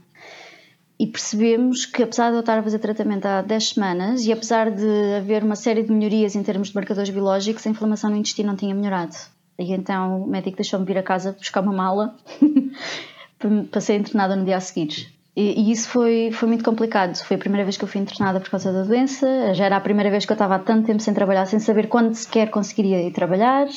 e 0.99 1.07
percebemos 1.07 1.85
que 1.85 2.03
apesar 2.03 2.31
de 2.31 2.37
eu 2.37 2.41
estar 2.41 2.59
a 2.59 2.63
fazer 2.63 2.79
tratamento 2.79 3.27
há 3.27 3.43
10 3.43 3.69
semanas 3.69 4.25
e 4.25 4.33
apesar 4.33 4.71
de 4.71 5.15
haver 5.17 5.43
uma 5.43 5.57
série 5.57 5.83
de 5.83 5.93
melhorias 5.93 6.35
em 6.35 6.43
termos 6.43 6.69
de 6.69 6.75
marcadores 6.75 7.11
biológicos, 7.11 7.67
a 7.67 7.71
inflamação 7.71 8.11
no 8.11 8.17
intestino 8.17 8.49
não 8.49 8.57
tinha 8.57 8.75
melhorado. 8.75 9.15
E 9.59 9.73
então 9.73 10.23
o 10.23 10.27
médico 10.27 10.57
deixou-me 10.57 10.87
vir 10.87 10.99
a 10.99 11.03
casa 11.03 11.33
buscar 11.33 11.61
uma 11.61 11.73
mala 11.73 12.17
para 13.71 13.81
ser 13.81 14.01
internada 14.01 14.37
no 14.37 14.45
dia 14.45 14.57
a 14.57 14.61
seguir. 14.61 15.15
E, 15.35 15.61
e, 15.61 15.71
isso 15.71 15.91
foi, 15.91 16.31
foi 16.33 16.49
muito 16.49 16.65
complicado. 16.65 17.15
Foi 17.17 17.37
a 17.37 17.39
primeira 17.39 17.63
vez 17.63 17.77
que 17.77 17.85
eu 17.85 17.89
fui 17.89 18.01
internada 18.01 18.41
por 18.41 18.49
causa 18.49 18.73
da 18.73 18.83
doença. 18.83 19.53
Já 19.53 19.67
era 19.67 19.77
a 19.77 19.81
primeira 19.81 20.11
vez 20.11 20.25
que 20.25 20.33
eu 20.33 20.35
estava 20.35 20.55
há 20.55 20.59
tanto 20.59 20.87
tempo 20.87 21.03
sem 21.03 21.13
trabalhar, 21.13 21.45
sem 21.45 21.59
saber 21.59 21.89
quando 21.89 22.15
sequer 22.15 22.49
conseguiria 22.49 23.03
ir 23.03 23.13
trabalhar. 23.13 23.69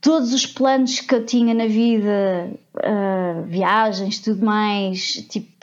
Todos 0.00 0.32
os 0.32 0.46
planos 0.46 1.00
que 1.00 1.14
eu 1.14 1.26
tinha 1.26 1.52
na 1.52 1.66
vida, 1.66 2.50
uh, 2.76 3.42
viagens, 3.44 4.18
tudo 4.20 4.44
mais, 4.46 5.12
tipo, 5.28 5.55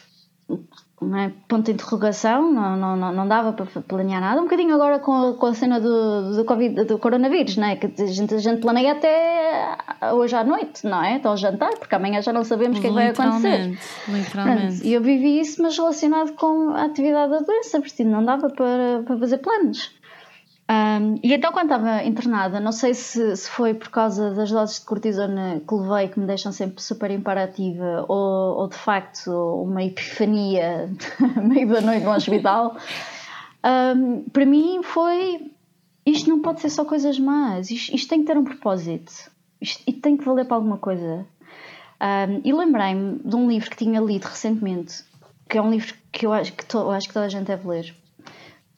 é? 1.17 1.31
ponto 1.47 1.65
de 1.65 1.71
interrogação, 1.71 2.51
não, 2.51 2.95
não, 2.95 3.11
não 3.11 3.27
dava 3.27 3.53
para 3.53 3.65
planear 3.81 4.21
nada. 4.21 4.39
Um 4.39 4.45
bocadinho 4.45 4.73
agora 4.73 4.99
com 4.99 5.13
a, 5.13 5.33
com 5.33 5.45
a 5.45 5.53
cena 5.53 5.79
do, 5.79 6.35
do, 6.35 6.45
COVID, 6.45 6.85
do 6.85 6.97
coronavírus, 6.97 7.57
não 7.57 7.67
é? 7.67 7.75
que 7.75 8.01
a 8.01 8.05
gente, 8.05 8.33
a 8.33 8.37
gente 8.37 8.61
planeia 8.61 8.93
até 8.93 9.77
hoje 10.13 10.35
à 10.35 10.43
noite, 10.43 10.85
não 10.85 11.03
é? 11.03 11.15
Até 11.15 11.27
ao 11.27 11.37
jantar, 11.37 11.71
porque 11.77 11.95
amanhã 11.95 12.21
já 12.21 12.33
não 12.33 12.43
sabemos 12.43 12.77
o 12.77 12.81
que, 12.81 12.87
é 12.87 12.89
que 12.89 12.95
vai 12.95 13.09
acontecer. 13.09 13.77
Literalmente. 14.07 14.87
E 14.87 14.93
eu 14.93 15.01
vivi 15.01 15.39
isso, 15.39 15.61
mas 15.61 15.77
relacionado 15.77 16.33
com 16.33 16.69
a 16.71 16.85
atividade 16.85 17.31
da 17.31 17.39
doença, 17.39 17.79
porque 17.79 18.03
não 18.03 18.23
dava 18.23 18.49
para, 18.49 19.03
para 19.05 19.17
fazer 19.17 19.37
planos. 19.39 19.91
Um, 20.73 21.19
e 21.21 21.33
então, 21.33 21.51
quando 21.51 21.71
estava 21.71 22.03
internada, 22.03 22.59
não 22.59 22.71
sei 22.71 22.95
se, 22.95 23.35
se, 23.35 23.49
foi 23.49 23.75
por 23.75 23.89
causa 23.89 24.33
das 24.33 24.49
doses 24.49 24.79
de 24.79 24.85
cortisona 24.85 25.61
que 25.67 25.75
levei, 25.75 26.07
que 26.07 26.19
me 26.19 26.25
deixam 26.25 26.51
sempre 26.51 26.81
super 26.81 27.11
imparativa, 27.11 28.05
ou, 28.07 28.57
ou 28.57 28.67
de 28.67 28.75
facto 28.75 29.29
uma 29.29 29.83
epifania 29.83 30.89
meio 31.37 31.67
da 31.67 31.81
noite 31.81 32.03
no 32.03 32.11
hospital, 32.11 32.75
um, 33.63 34.23
para 34.29 34.45
mim 34.45 34.81
foi: 34.83 35.51
isto 36.05 36.29
não 36.29 36.41
pode 36.41 36.61
ser 36.61 36.69
só 36.69 36.85
coisas 36.85 37.19
más, 37.19 37.69
isto, 37.69 37.93
isto 37.93 38.09
tem 38.09 38.21
que 38.21 38.25
ter 38.25 38.37
um 38.37 38.43
propósito, 38.43 39.11
isto, 39.61 39.83
isto, 39.85 40.01
tem 40.01 40.17
que 40.17 40.23
valer 40.23 40.45
para 40.45 40.55
alguma 40.55 40.77
coisa. 40.77 41.25
Um, 42.01 42.41
e 42.43 42.51
lembrei-me 42.51 43.19
de 43.19 43.35
um 43.35 43.47
livro 43.47 43.69
que 43.69 43.77
tinha 43.77 44.01
lido 44.01 44.23
recentemente, 44.23 45.03
que 45.47 45.57
é 45.57 45.61
um 45.61 45.69
livro 45.69 45.93
que 46.11 46.25
eu 46.25 46.33
acho 46.33 46.51
que, 46.53 46.65
to, 46.65 46.79
eu 46.79 46.91
acho 46.91 47.07
que 47.07 47.13
toda 47.13 47.27
a 47.27 47.29
gente 47.29 47.45
deve 47.45 47.67
ler 47.67 48.02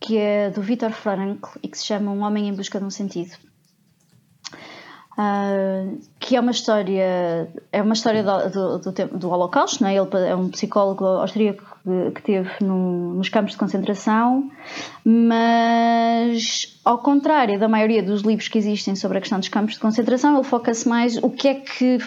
que 0.06 0.18
é 0.18 0.52
do 0.52 0.62
Viktor 0.62 0.92
Frankl 0.92 1.58
e 1.64 1.68
que 1.68 1.78
se 1.78 1.86
chama 1.86 2.12
Um 2.12 2.22
Homem 2.22 2.48
em 2.48 2.54
Busca 2.54 2.80
de 2.80 2.86
um 2.86 2.92
Sentido. 2.92 3.36
Uh, 5.18 5.98
que 6.20 6.36
é 6.36 6.40
uma 6.42 6.52
história 6.52 7.50
é 7.72 7.82
uma 7.82 7.94
história 7.94 8.22
do, 8.22 8.50
do, 8.50 8.92
do, 8.92 9.18
do 9.18 9.30
Holocausto, 9.30 9.82
não 9.82 9.90
é? 9.90 9.96
ele 9.96 10.28
é 10.28 10.36
um 10.36 10.50
psicólogo 10.50 11.06
austríaco 11.06 11.64
que, 11.82 12.12
que 12.12 12.22
teve 12.22 12.50
no, 12.60 13.14
nos 13.14 13.30
campos 13.30 13.54
de 13.54 13.58
concentração, 13.58 14.52
mas 15.06 16.78
ao 16.84 16.98
contrário 16.98 17.58
da 17.58 17.70
maioria 17.70 18.04
dos 18.04 18.24
livros 18.24 18.50
que 18.50 18.58
existem 18.58 18.94
sobre 18.94 19.18
a 19.18 19.22
questão 19.22 19.40
dos 19.40 19.48
campos 19.48 19.76
de 19.76 19.80
concentração, 19.80 20.36
ele 20.36 20.44
foca-se 20.44 20.86
mais 20.86 21.16
o 21.16 21.30
que 21.30 21.48
é 21.48 21.54
que 21.56 21.98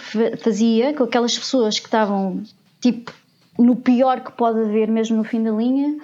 fazia 0.43 0.93
com 0.93 1.03
aquelas 1.03 1.35
pessoas 1.35 1.79
que 1.79 1.87
estavam 1.87 2.43
tipo 2.79 3.11
no 3.57 3.75
pior 3.75 4.21
que 4.21 4.31
pode 4.33 4.59
haver 4.59 4.87
mesmo 4.87 5.17
no 5.17 5.23
fim 5.23 5.41
da 5.41 5.51
linha 5.51 5.97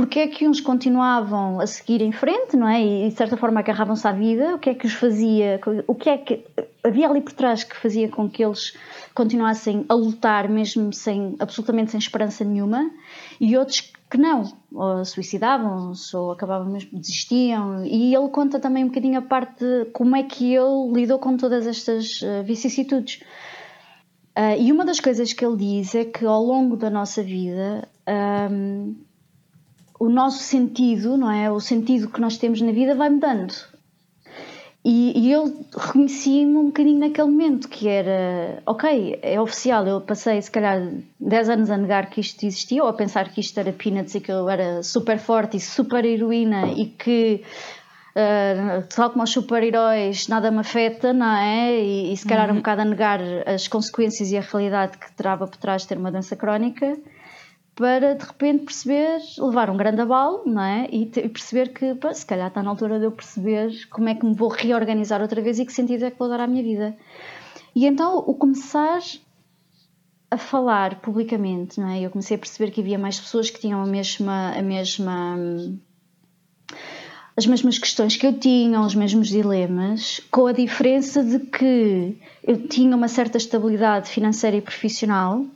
porque 0.00 0.18
é 0.18 0.28
que 0.28 0.48
uns 0.48 0.62
continuavam 0.62 1.60
a 1.60 1.66
seguir 1.66 2.00
em 2.00 2.10
frente, 2.10 2.56
não 2.56 2.66
é? 2.66 2.82
E 2.82 3.10
de 3.10 3.14
certa 3.14 3.36
forma 3.36 3.60
agarravam-se 3.60 4.08
à 4.08 4.12
vida, 4.12 4.54
o 4.54 4.58
que 4.58 4.70
é 4.70 4.74
que 4.74 4.86
os 4.86 4.94
fazia, 4.94 5.60
o 5.86 5.94
que 5.94 6.08
é 6.08 6.16
que 6.16 6.42
havia 6.82 7.06
ali 7.06 7.20
por 7.20 7.34
trás 7.34 7.64
que 7.64 7.76
fazia 7.76 8.08
com 8.08 8.28
que 8.28 8.42
eles 8.42 8.74
continuassem 9.14 9.84
a 9.90 9.94
lutar 9.94 10.48
mesmo 10.48 10.90
sem, 10.90 11.36
absolutamente 11.38 11.90
sem 11.90 11.98
esperança 11.98 12.42
nenhuma, 12.42 12.90
e 13.38 13.58
outros 13.58 13.92
que 14.10 14.16
não, 14.16 14.50
ou 14.72 15.04
suicidavam-se 15.04 16.16
ou 16.16 16.32
acabavam 16.32 16.72
mesmo, 16.72 16.98
desistiam, 16.98 17.84
e 17.84 18.14
ele 18.14 18.28
conta 18.30 18.58
também 18.58 18.84
um 18.84 18.88
bocadinho 18.88 19.18
a 19.18 19.22
parte 19.22 19.62
de 19.62 19.84
como 19.92 20.16
é 20.16 20.22
que 20.22 20.54
ele 20.54 20.92
lidou 20.94 21.18
com 21.18 21.36
todas 21.36 21.66
estas 21.66 22.22
uh, 22.22 22.42
vicissitudes. 22.42 23.22
Uh, 24.34 24.56
e 24.58 24.72
uma 24.72 24.86
das 24.86 24.98
coisas 24.98 25.34
que 25.34 25.44
ele 25.44 25.58
diz 25.58 25.94
é 25.94 26.06
que 26.06 26.24
ao 26.24 26.42
longo 26.42 26.74
da 26.74 26.88
nossa 26.88 27.22
vida 27.22 27.86
um, 28.50 28.94
o 30.00 30.08
nosso 30.08 30.42
sentido, 30.42 31.18
não 31.18 31.30
é? 31.30 31.52
O 31.52 31.60
sentido 31.60 32.08
que 32.08 32.22
nós 32.22 32.38
temos 32.38 32.62
na 32.62 32.72
vida 32.72 32.94
vai 32.94 33.10
mudando. 33.10 33.54
E, 34.82 35.12
e 35.14 35.30
eu 35.30 35.54
reconheci-me 35.76 36.56
um 36.56 36.66
bocadinho 36.68 37.00
naquele 37.00 37.28
momento, 37.28 37.68
que 37.68 37.86
era, 37.86 38.62
ok, 38.64 39.18
é 39.20 39.38
oficial, 39.38 39.86
eu 39.86 40.00
passei 40.00 40.40
se 40.40 40.50
calhar 40.50 40.90
10 41.20 41.50
anos 41.50 41.70
a 41.70 41.76
negar 41.76 42.08
que 42.08 42.18
isto 42.18 42.46
existia, 42.46 42.82
ou 42.82 42.88
a 42.88 42.94
pensar 42.94 43.28
que 43.28 43.42
isto 43.42 43.60
era 43.60 43.70
peanuts 43.74 44.14
e 44.14 44.20
que 44.22 44.32
eu 44.32 44.48
era 44.48 44.82
super 44.82 45.18
forte 45.18 45.58
e 45.58 45.60
super 45.60 46.04
heroína 46.04 46.72
e 46.72 46.86
que 46.86 47.44
Uh, 48.10 48.84
tal 48.88 49.10
como 49.10 49.22
os 49.22 49.30
super-heróis, 49.30 50.26
nada 50.26 50.50
me 50.50 50.58
afeta, 50.58 51.12
não 51.12 51.32
é? 51.32 51.78
E, 51.80 52.12
e 52.12 52.16
se 52.16 52.26
calhar 52.26 52.48
uhum. 52.48 52.54
um 52.54 52.56
bocado 52.56 52.80
a 52.80 52.84
negar 52.84 53.20
as 53.46 53.68
consequências 53.68 54.32
e 54.32 54.36
a 54.36 54.40
realidade 54.40 54.98
que 54.98 55.12
trava 55.12 55.46
por 55.46 55.56
trás 55.56 55.82
de 55.82 55.88
ter 55.88 55.96
uma 55.96 56.10
doença 56.10 56.34
crónica 56.34 56.98
para 57.80 58.14
de 58.14 58.22
repente 58.26 58.64
perceber, 58.66 59.22
levar 59.38 59.70
um 59.70 59.76
grande 59.78 60.02
abalo, 60.02 60.42
não 60.44 60.62
é? 60.62 60.86
E, 60.92 61.06
perceber 61.06 61.72
que, 61.72 61.94
pá, 61.94 62.12
se 62.12 62.26
calhar 62.26 62.48
está 62.48 62.62
na 62.62 62.68
altura 62.68 62.98
de 62.98 63.06
eu 63.06 63.10
perceber 63.10 63.72
como 63.88 64.06
é 64.06 64.14
que 64.14 64.26
me 64.26 64.34
vou 64.34 64.50
reorganizar 64.50 65.22
outra 65.22 65.40
vez 65.40 65.58
e 65.58 65.64
que 65.64 65.72
sentido 65.72 66.04
é 66.04 66.10
que 66.10 66.18
vou 66.18 66.28
dar 66.28 66.40
à 66.40 66.46
minha 66.46 66.62
vida. 66.62 66.94
E 67.74 67.86
então 67.86 68.18
o 68.18 68.34
começar 68.34 69.00
a 70.30 70.36
falar 70.36 71.00
publicamente, 71.00 71.80
não 71.80 71.88
é? 71.88 72.02
Eu 72.02 72.10
comecei 72.10 72.36
a 72.36 72.38
perceber 72.38 72.70
que 72.70 72.82
havia 72.82 72.98
mais 72.98 73.18
pessoas 73.18 73.48
que 73.48 73.58
tinham 73.58 73.82
a 73.82 73.86
mesma, 73.86 74.50
a 74.50 74.60
mesma 74.60 75.38
as 77.34 77.46
mesmas 77.46 77.78
questões 77.78 78.14
que 78.14 78.26
eu 78.26 78.38
tinha, 78.38 78.78
os 78.82 78.94
mesmos 78.94 79.28
dilemas, 79.28 80.20
com 80.30 80.46
a 80.46 80.52
diferença 80.52 81.24
de 81.24 81.38
que 81.38 82.18
eu 82.44 82.68
tinha 82.68 82.94
uma 82.94 83.08
certa 83.08 83.38
estabilidade 83.38 84.10
financeira 84.10 84.58
e 84.58 84.60
profissional 84.60 85.46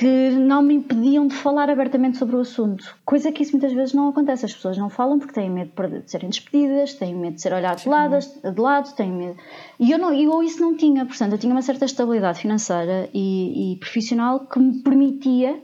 que 0.00 0.30
não 0.30 0.62
me 0.62 0.76
impediam 0.76 1.26
de 1.26 1.34
falar 1.34 1.68
abertamente 1.68 2.16
sobre 2.16 2.34
o 2.34 2.40
assunto. 2.40 2.96
Coisa 3.04 3.30
que 3.30 3.42
isso 3.42 3.52
muitas 3.52 3.70
vezes 3.74 3.92
não 3.92 4.08
acontece. 4.08 4.46
As 4.46 4.54
pessoas 4.54 4.78
não 4.78 4.88
falam 4.88 5.18
porque 5.18 5.34
têm 5.34 5.50
medo 5.50 5.70
de 6.00 6.10
serem 6.10 6.30
despedidas, 6.30 6.94
têm 6.94 7.14
medo 7.14 7.34
de 7.34 7.42
ser 7.42 7.52
olhadas 7.52 7.82
de 7.82 7.88
lado, 7.90 8.18
de 8.18 8.58
lado 8.58 8.96
têm 8.96 9.12
medo. 9.12 9.36
E 9.78 9.90
eu, 9.90 9.98
não, 9.98 10.10
eu 10.10 10.42
isso 10.42 10.58
não 10.58 10.74
tinha. 10.74 11.04
Portanto, 11.04 11.32
eu 11.32 11.38
tinha 11.38 11.52
uma 11.52 11.60
certa 11.60 11.84
estabilidade 11.84 12.40
financeira 12.40 13.10
e, 13.12 13.74
e 13.74 13.76
profissional 13.76 14.46
que 14.46 14.58
me 14.58 14.82
permitia 14.82 15.62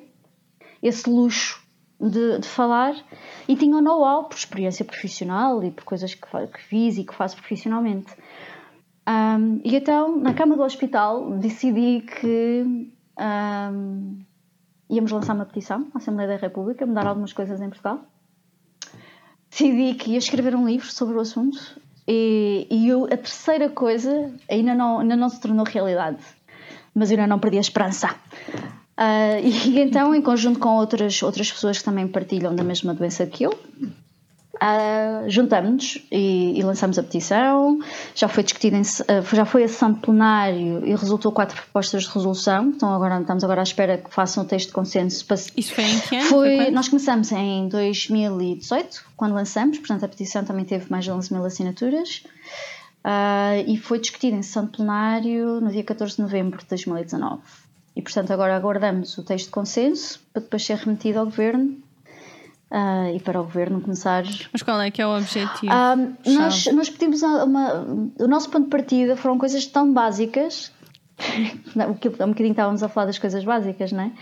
esse 0.82 1.08
luxo 1.08 1.58
de, 1.98 2.38
de 2.38 2.46
falar 2.46 2.94
e 3.48 3.56
tinha 3.56 3.74
um 3.74 3.80
know-how 3.80 4.24
por 4.24 4.36
experiência 4.36 4.84
profissional 4.84 5.64
e 5.64 5.70
por 5.70 5.84
coisas 5.84 6.12
que, 6.12 6.46
que 6.48 6.62
fiz 6.62 6.98
e 6.98 7.04
que 7.04 7.14
faço 7.14 7.38
profissionalmente. 7.38 8.12
Um, 9.08 9.62
e 9.64 9.74
então, 9.74 10.14
na 10.18 10.34
cama 10.34 10.56
do 10.56 10.62
hospital, 10.62 11.30
decidi 11.38 12.02
que 12.02 12.92
um, 13.18 14.18
íamos 14.88 15.10
lançar 15.10 15.34
uma 15.34 15.44
petição 15.44 15.88
à 15.94 15.98
Assembleia 15.98 16.28
da 16.28 16.36
República, 16.36 16.86
mudar 16.86 17.06
algumas 17.06 17.32
coisas 17.32 17.60
em 17.60 17.68
Portugal. 17.68 18.00
Decidi 19.50 19.94
que 19.94 20.12
ia 20.12 20.18
escrever 20.18 20.54
um 20.54 20.66
livro 20.66 20.90
sobre 20.90 21.16
o 21.16 21.20
assunto 21.20 21.58
e, 22.06 22.66
e 22.70 22.88
eu, 22.88 23.04
a 23.04 23.16
terceira 23.16 23.68
coisa 23.68 24.32
ainda 24.48 24.74
não, 24.74 25.00
ainda 25.00 25.16
não 25.16 25.28
se 25.28 25.40
tornou 25.40 25.64
realidade, 25.64 26.22
mas 26.94 27.10
eu 27.10 27.16
ainda 27.16 27.28
não 27.28 27.38
perdi 27.38 27.58
a 27.58 27.60
esperança. 27.60 28.14
Uh, 28.98 29.40
e 29.42 29.80
então, 29.80 30.14
em 30.14 30.22
conjunto 30.22 30.58
com 30.58 30.76
outras, 30.76 31.22
outras 31.22 31.50
pessoas 31.50 31.78
que 31.78 31.84
também 31.84 32.06
partilham 32.06 32.54
da 32.54 32.62
mesma 32.62 32.94
doença 32.94 33.26
que 33.26 33.44
eu, 33.44 33.58
Uh, 34.56 35.28
juntamos-nos 35.28 35.98
e, 36.10 36.58
e, 36.58 36.62
lançamos 36.62 36.98
a 36.98 37.02
petição. 37.02 37.78
Já 38.14 38.26
foi 38.26 38.42
discutida, 38.42 38.78
uh, 38.78 39.36
já 39.36 39.44
foi 39.44 39.64
a 39.64 39.68
sessão 39.68 39.92
de 39.92 40.00
plenário 40.00 40.86
e 40.86 40.94
resultou 40.94 41.30
quatro 41.30 41.56
propostas 41.56 42.04
de 42.04 42.10
resolução. 42.10 42.68
Então 42.68 42.92
agora 42.92 43.20
estamos 43.20 43.44
agora 43.44 43.60
à 43.60 43.62
espera 43.62 43.98
que 43.98 44.12
façam 44.12 44.44
o 44.44 44.46
texto 44.46 44.68
de 44.68 44.72
consenso. 44.72 45.24
Para... 45.26 45.36
Isso 45.56 45.74
foi 45.74 45.84
em 45.84 46.00
que 46.00 46.16
ano? 46.16 46.26
Foi, 46.26 46.56
foi 46.56 46.70
nós 46.70 46.88
começamos 46.88 47.30
em 47.32 47.68
2018, 47.68 49.04
quando 49.16 49.34
lançamos, 49.34 49.78
portanto 49.78 50.04
a 50.04 50.08
petição 50.08 50.44
também 50.44 50.64
teve 50.64 50.90
mais 50.90 51.04
de 51.04 51.10
11 51.10 51.32
mil 51.32 51.44
assinaturas. 51.44 52.24
Uh, 53.04 53.62
e 53.68 53.76
foi 53.76 54.00
discutida 54.00 54.36
em 54.36 54.42
sessão 54.42 54.64
de 54.64 54.72
plenário 54.72 55.60
no 55.60 55.70
dia 55.70 55.84
14 55.84 56.16
de 56.16 56.22
novembro 56.22 56.58
de 56.58 56.66
2019. 56.66 57.42
E 57.94 58.02
portanto 58.02 58.32
agora 58.32 58.56
aguardamos 58.56 59.16
o 59.18 59.22
texto 59.22 59.46
de 59.46 59.52
consenso 59.52 60.20
para 60.32 60.42
depois 60.42 60.64
ser 60.64 60.76
remetido 60.76 61.18
ao 61.18 61.26
Governo 61.26 61.76
Uh, 62.68 63.14
e 63.14 63.20
para 63.20 63.40
o 63.40 63.44
governo 63.44 63.80
começar. 63.80 64.24
Mas 64.52 64.62
qual 64.62 64.80
é 64.80 64.90
que 64.90 65.00
é 65.00 65.06
o 65.06 65.16
objetivo? 65.16 65.72
Uh, 65.72 66.32
nós, 66.32 66.66
nós 66.66 66.90
pedimos 66.90 67.22
uma, 67.22 67.86
o 68.18 68.26
nosso 68.26 68.50
ponto 68.50 68.64
de 68.64 68.70
partida 68.70 69.16
foram 69.16 69.38
coisas 69.38 69.64
tão 69.66 69.92
básicas 69.92 70.72
há 71.78 71.86
um 71.86 72.28
bocadinho 72.28 72.50
estávamos 72.50 72.82
a 72.82 72.88
falar 72.88 73.06
das 73.06 73.18
coisas 73.18 73.42
básicas, 73.44 73.92
não 73.92 74.04
é? 74.04 74.12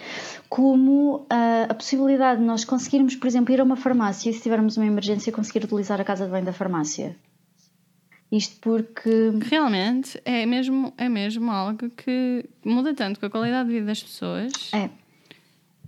Como 0.49 1.17
uh, 1.17 1.27
a 1.69 1.75
possibilidade 1.75 2.41
de 2.41 2.47
nós 2.47 2.65
conseguirmos, 2.65 3.17
por 3.17 3.27
exemplo, 3.27 3.53
ir 3.53 3.61
a 3.61 3.65
uma 3.65 3.77
farmácia 3.77 4.31
e 4.31 4.33
se 4.33 4.41
tivermos 4.41 4.77
uma 4.77 4.87
emergência 4.87 5.33
conseguir 5.33 5.65
utilizar 5.65 6.01
a 6.01 6.05
casa 6.05 6.25
de 6.25 6.31
banho 6.31 6.45
da 6.45 6.53
farmácia. 6.53 7.17
Isto 8.31 8.57
porque. 8.61 9.33
Realmente 9.43 10.21
é 10.25 10.47
mesmo, 10.47 10.93
é 10.97 11.09
mesmo 11.09 11.51
algo 11.51 11.91
que 11.91 12.49
muda 12.65 12.95
tanto 12.95 13.21
com 13.21 13.27
a 13.27 13.31
qualidade 13.31 13.69
de 13.69 13.75
vida 13.75 13.87
das 13.87 14.03
pessoas. 14.03 14.53
É 14.73 14.89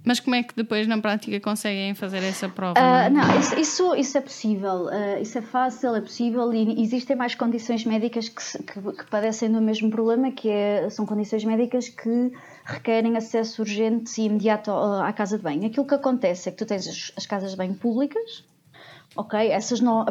Mas 0.06 0.20
como 0.20 0.36
é 0.36 0.42
que 0.44 0.54
depois 0.54 0.86
na 0.86 0.98
prática 0.98 1.40
conseguem 1.40 1.92
fazer 1.92 2.22
essa 2.22 2.48
prova? 2.48 2.78
Uh, 2.78 3.12
não, 3.12 3.40
isso, 3.40 3.58
isso, 3.58 3.94
isso, 3.96 4.16
é 4.16 4.20
possível, 4.20 4.86
uh, 4.86 5.20
isso 5.20 5.36
é 5.36 5.42
fácil, 5.42 5.96
é 5.96 6.00
possível 6.00 6.54
e 6.54 6.80
existem 6.80 7.16
mais 7.16 7.34
condições 7.34 7.84
médicas 7.84 8.28
que, 8.28 8.62
que, 8.62 8.80
que, 8.80 9.10
padecem 9.10 9.50
do 9.50 9.60
mesmo 9.60 9.90
problema, 9.90 10.30
que 10.30 10.48
é, 10.48 10.88
são 10.90 11.04
condições 11.04 11.44
médicas 11.44 11.88
que 11.88 12.32
requerem 12.64 13.16
acesso 13.16 13.62
urgente 13.62 14.20
e 14.20 14.26
imediato 14.26 14.70
à 14.70 15.12
casa 15.12 15.38
de 15.38 15.42
banho. 15.42 15.66
Aquilo 15.66 15.84
que 15.84 15.94
acontece 15.94 16.48
é 16.48 16.52
que 16.52 16.58
tu 16.58 16.66
tens 16.66 16.86
as, 16.86 17.12
as 17.16 17.26
casas 17.26 17.50
de 17.50 17.56
banho 17.56 17.74
públicas, 17.74 18.44
ok? 19.16 19.50
Essas 19.50 19.80
não, 19.80 20.06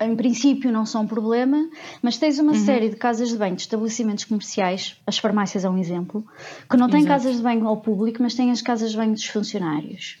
em 0.00 0.16
princípio 0.16 0.72
não 0.72 0.84
são 0.84 1.02
um 1.02 1.06
problema, 1.06 1.68
mas 2.02 2.16
tens 2.16 2.38
uma 2.38 2.52
uhum. 2.52 2.64
série 2.64 2.88
de 2.88 2.96
casas 2.96 3.28
de 3.28 3.36
banho 3.36 3.54
de 3.54 3.62
estabelecimentos 3.62 4.24
comerciais, 4.24 4.96
as 5.06 5.18
farmácias 5.18 5.64
é 5.64 5.70
um 5.70 5.78
exemplo, 5.78 6.24
que 6.68 6.76
não 6.76 6.88
têm 6.88 7.00
Exato. 7.00 7.14
casas 7.14 7.36
de 7.36 7.42
banho 7.42 7.66
ao 7.66 7.76
público, 7.76 8.22
mas 8.22 8.34
têm 8.34 8.50
as 8.50 8.60
casas 8.60 8.90
de 8.90 8.96
banho 8.96 9.12
dos 9.12 9.26
funcionários. 9.26 10.18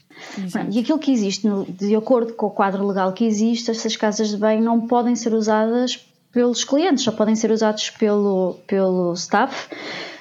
e 0.70 0.78
aquilo 0.78 0.98
que 0.98 1.10
existe, 1.10 1.48
de 1.68 1.94
acordo 1.96 2.34
com 2.34 2.46
o 2.46 2.50
quadro 2.50 2.86
legal 2.86 3.12
que 3.12 3.24
existe, 3.24 3.70
essas 3.70 3.96
casas 3.96 4.28
de 4.28 4.36
banho 4.36 4.62
não 4.62 4.86
podem 4.86 5.16
ser 5.16 5.34
usadas 5.34 5.98
pelos 6.30 6.64
clientes, 6.64 7.04
só 7.04 7.12
podem 7.12 7.36
ser 7.36 7.50
usados 7.50 7.90
pelo, 7.90 8.56
pelo 8.66 9.12
staff 9.14 9.68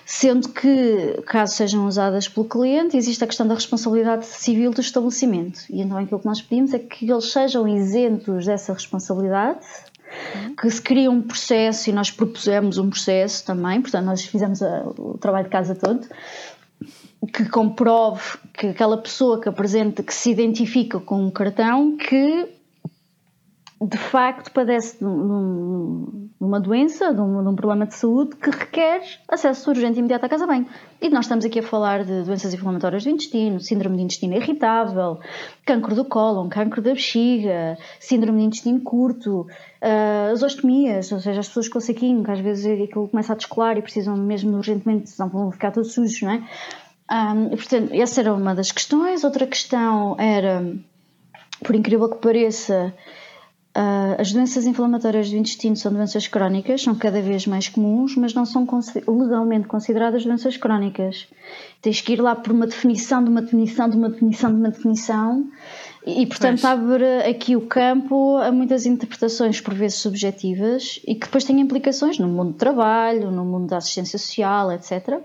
sendo 0.05 0.49
que, 0.49 1.21
caso 1.25 1.55
sejam 1.55 1.85
usadas 1.85 2.27
pelo 2.27 2.47
cliente, 2.47 2.97
existe 2.97 3.23
a 3.23 3.27
questão 3.27 3.47
da 3.47 3.55
responsabilidade 3.55 4.25
civil 4.25 4.71
do 4.71 4.81
estabelecimento. 4.81 5.61
E 5.69 5.81
então 5.81 5.97
aquilo 5.97 6.19
que 6.19 6.25
nós 6.25 6.41
pedimos 6.41 6.73
é 6.73 6.79
que 6.79 7.09
eles 7.09 7.31
sejam 7.31 7.67
isentos 7.67 8.45
dessa 8.45 8.73
responsabilidade, 8.73 9.59
que 10.59 10.69
se 10.69 10.81
crie 10.81 11.07
um 11.07 11.21
processo, 11.21 11.89
e 11.89 11.93
nós 11.93 12.11
propusemos 12.11 12.77
um 12.77 12.89
processo 12.89 13.45
também, 13.45 13.81
portanto, 13.81 14.05
nós 14.05 14.23
fizemos 14.23 14.61
a, 14.61 14.83
o 14.97 15.17
trabalho 15.17 15.45
de 15.45 15.49
casa 15.49 15.73
todo, 15.73 16.07
que 17.33 17.45
comprove 17.45 18.37
que 18.53 18.67
aquela 18.67 18.97
pessoa 18.97 19.39
que 19.39 19.47
apresenta, 19.47 20.03
que 20.03 20.13
se 20.13 20.29
identifica 20.29 20.99
com 20.99 21.23
um 21.23 21.31
cartão, 21.31 21.95
que 21.95 22.52
de 23.87 23.97
facto 23.97 24.51
padece 24.51 24.97
de, 24.99 25.05
uma 26.39 26.59
doença, 26.59 27.13
de 27.13 27.19
um, 27.19 27.41
de 27.41 27.49
um, 27.49 27.55
problema 27.55 27.85
de 27.85 27.95
saúde 27.95 28.35
que 28.35 28.49
requer 28.49 29.01
acesso 29.27 29.69
urgente 29.69 29.97
e 29.97 29.99
imediato 29.99 30.25
à 30.25 30.29
casa 30.29 30.47
bem. 30.47 30.65
E 31.01 31.09
nós 31.09 31.25
estamos 31.25 31.43
aqui 31.43 31.59
a 31.59 31.63
falar 31.63 32.03
de 32.03 32.23
doenças 32.23 32.53
inflamatórias 32.53 33.03
do 33.03 33.09
intestino, 33.09 33.59
síndrome 33.59 33.97
de 33.97 34.03
intestino 34.03 34.35
irritável, 34.35 35.19
cancro 35.65 35.95
do 35.95 36.05
cólon, 36.05 36.49
cancro 36.49 36.81
da 36.81 36.93
bexiga, 36.93 37.77
síndrome 37.99 38.39
de 38.39 38.45
intestino 38.45 38.79
curto, 38.81 39.41
uh, 39.41 40.31
as 40.31 40.43
ostomias, 40.43 41.11
ou 41.11 41.19
seja, 41.19 41.39
as 41.39 41.47
pessoas 41.47 41.67
com 41.67 41.79
saquinho, 41.79 42.23
que 42.23 42.31
às 42.31 42.39
vezes 42.39 42.65
aquilo 42.65 43.07
começa 43.07 43.33
a 43.33 43.35
descolar 43.35 43.77
e 43.77 43.81
precisam 43.81 44.15
mesmo 44.15 44.55
urgentemente, 44.55 45.09
senão 45.09 45.29
vão 45.29 45.51
ficar 45.51 45.71
todos 45.71 45.93
sujos, 45.93 46.21
não 46.21 46.31
é? 46.31 46.35
Um, 46.35 46.45
ah, 47.07 47.35
portanto, 47.49 47.91
essa 47.93 48.21
era 48.21 48.33
uma 48.33 48.55
das 48.55 48.71
questões. 48.71 49.23
Outra 49.23 49.45
questão 49.45 50.15
era, 50.19 50.73
por 51.63 51.75
incrível 51.75 52.09
que 52.09 52.17
pareça, 52.17 52.93
Uh, 53.75 54.21
as 54.21 54.31
doenças 54.31 54.67
inflamatórias 54.67 55.31
do 55.31 55.35
intestino 55.35 55.75
são 55.75 55.91
doenças 55.91 56.27
crónicas, 56.27 56.83
são 56.83 56.93
cada 56.93 57.19
vez 57.23 57.47
mais 57.47 57.67
comuns, 57.67 58.15
mas 58.15 58.31
não 58.31 58.45
são 58.45 58.67
legalmente 59.07 59.67
consideradas 59.67 60.23
doenças 60.23 60.55
crónicas. 60.57 61.27
Tens 61.81 61.99
que 61.99 62.13
ir 62.13 62.21
lá 62.21 62.35
por 62.35 62.53
uma 62.53 62.67
definição 62.67 63.23
de 63.23 63.31
uma 63.31 63.41
definição 63.41 63.89
de 63.89 63.97
uma 63.97 64.09
definição 64.09 64.51
de 64.51 64.57
uma 64.57 64.69
definição 64.69 65.47
e, 66.05 66.27
portanto, 66.27 66.61
pois. 66.61 66.65
abre 66.65 67.23
aqui 67.27 67.55
o 67.55 67.61
campo 67.61 68.37
a 68.37 68.51
muitas 68.51 68.85
interpretações, 68.85 69.59
por 69.59 69.73
vezes 69.73 69.97
subjetivas, 69.97 70.99
e 71.07 71.15
que 71.15 71.25
depois 71.25 71.43
têm 71.43 71.59
implicações 71.59 72.19
no 72.19 72.27
mundo 72.27 72.51
do 72.51 72.57
trabalho, 72.57 73.31
no 73.31 73.43
mundo 73.43 73.69
da 73.69 73.77
assistência 73.77 74.19
social, 74.19 74.71
etc. 74.71 75.19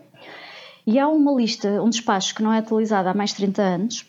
E 0.86 0.98
há 0.98 1.06
uma 1.06 1.32
lista, 1.32 1.82
um 1.82 1.90
despacho 1.90 2.34
que 2.34 2.42
não 2.42 2.50
é 2.50 2.58
atualizado 2.58 3.10
há 3.10 3.14
mais 3.14 3.30
de 3.30 3.36
30 3.36 3.60
anos, 3.60 4.06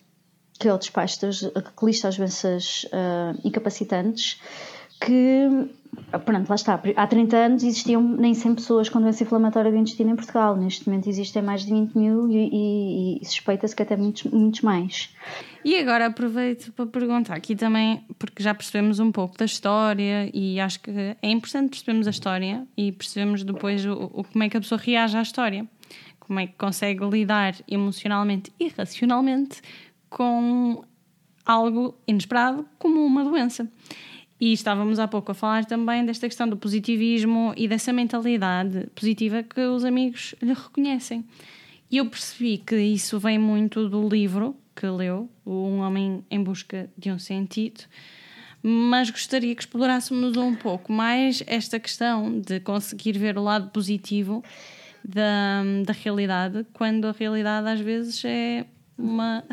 que 0.60 0.68
é 0.68 0.74
o 0.74 0.78
despacho 0.78 1.22
das, 1.22 1.40
que 1.40 1.86
lista 1.86 2.10
as 2.10 2.18
doenças 2.18 2.86
uh, 2.86 3.40
incapacitantes, 3.48 4.40
que, 5.00 5.70
pronto, 6.26 6.50
lá 6.50 6.56
está, 6.56 6.82
há 6.98 7.08
30 7.08 7.38
anos 7.38 7.64
existiam 7.64 8.02
nem 8.02 8.34
100 8.34 8.56
pessoas 8.56 8.90
com 8.90 9.00
doença 9.00 9.24
inflamatória 9.24 9.72
do 9.72 9.78
intestino 9.78 10.12
em 10.12 10.16
Portugal, 10.16 10.58
neste 10.58 10.88
momento 10.88 11.08
existem 11.08 11.42
mais 11.42 11.64
de 11.64 11.72
20 11.72 11.96
mil 11.96 12.30
e, 12.30 12.50
e, 12.52 13.20
e 13.22 13.26
suspeita-se 13.26 13.74
que 13.74 13.82
até 13.82 13.96
muitos, 13.96 14.24
muitos 14.26 14.60
mais. 14.62 15.10
E 15.64 15.78
agora 15.78 16.08
aproveito 16.08 16.74
para 16.74 16.86
perguntar 16.86 17.36
aqui 17.36 17.56
também, 17.56 18.04
porque 18.18 18.44
já 18.44 18.54
percebemos 18.54 19.00
um 19.00 19.12
pouco 19.12 19.38
da 19.38 19.46
história 19.46 20.30
e 20.34 20.60
acho 20.60 20.82
que 20.82 20.92
é 20.92 21.30
importante 21.30 21.70
percebermos 21.70 22.08
a 22.08 22.12
história 22.12 22.68
e 22.76 22.92
percebemos 22.92 23.44
depois 23.44 23.86
o, 23.86 23.94
o 24.14 24.24
como 24.26 24.44
é 24.44 24.50
que 24.50 24.58
a 24.58 24.60
pessoa 24.60 24.80
reage 24.80 25.16
à 25.16 25.22
história, 25.22 25.66
como 26.20 26.40
é 26.40 26.48
que 26.48 26.54
consegue 26.58 27.06
lidar 27.06 27.56
emocionalmente 27.68 28.54
e 28.60 28.68
racionalmente 28.68 29.62
com 30.10 30.84
algo 31.46 31.98
inesperado 32.08 32.66
como 32.78 33.06
uma 33.06 33.24
doença. 33.24 33.68
E 34.40 34.54
estávamos 34.54 35.00
há 35.00 35.08
pouco 35.08 35.32
a 35.32 35.36
falar 35.36 35.66
também 35.66 36.06
desta 36.06 36.28
questão 36.28 36.48
do 36.48 36.56
positivismo 36.56 37.54
e 37.58 37.68
dessa 37.68 37.92
mentalidade 37.92 38.88
positiva 38.96 39.44
que 39.44 39.60
os 39.60 39.84
amigos 39.84 40.34
lhe 40.42 40.54
reconhecem. 40.54 41.26
E 41.92 41.98
eu 41.98 42.06
percebi 42.06 42.58
que 42.58 42.80
isso 42.80 43.20
vem 43.20 43.38
muito 43.38 43.90
do 43.90 44.08
livro 44.08 44.56
que 44.76 44.88
leu, 44.88 45.30
Um 45.46 45.80
Homem 45.80 46.24
em 46.32 46.42
Busca 46.42 46.90
de 46.98 47.12
um 47.12 47.20
Sentido, 47.20 47.84
mas 48.64 49.10
gostaria 49.10 49.54
que 49.54 49.62
explorássemos 49.62 50.38
um 50.38 50.56
pouco 50.56 50.94
mais 50.94 51.44
esta 51.48 51.78
questão 51.80 52.40
de 52.40 52.62
conseguir 52.62 53.18
ver 53.18 53.38
o 53.38 53.44
lado 53.44 53.72
positivo 53.72 54.42
da, 55.04 55.64
da 55.86 55.92
realidade, 55.92 56.66
quando 56.72 57.06
a 57.06 57.12
realidade 57.12 57.68
às 57.68 57.80
vezes 57.82 58.24
é 58.24 58.66
uma 58.98 59.44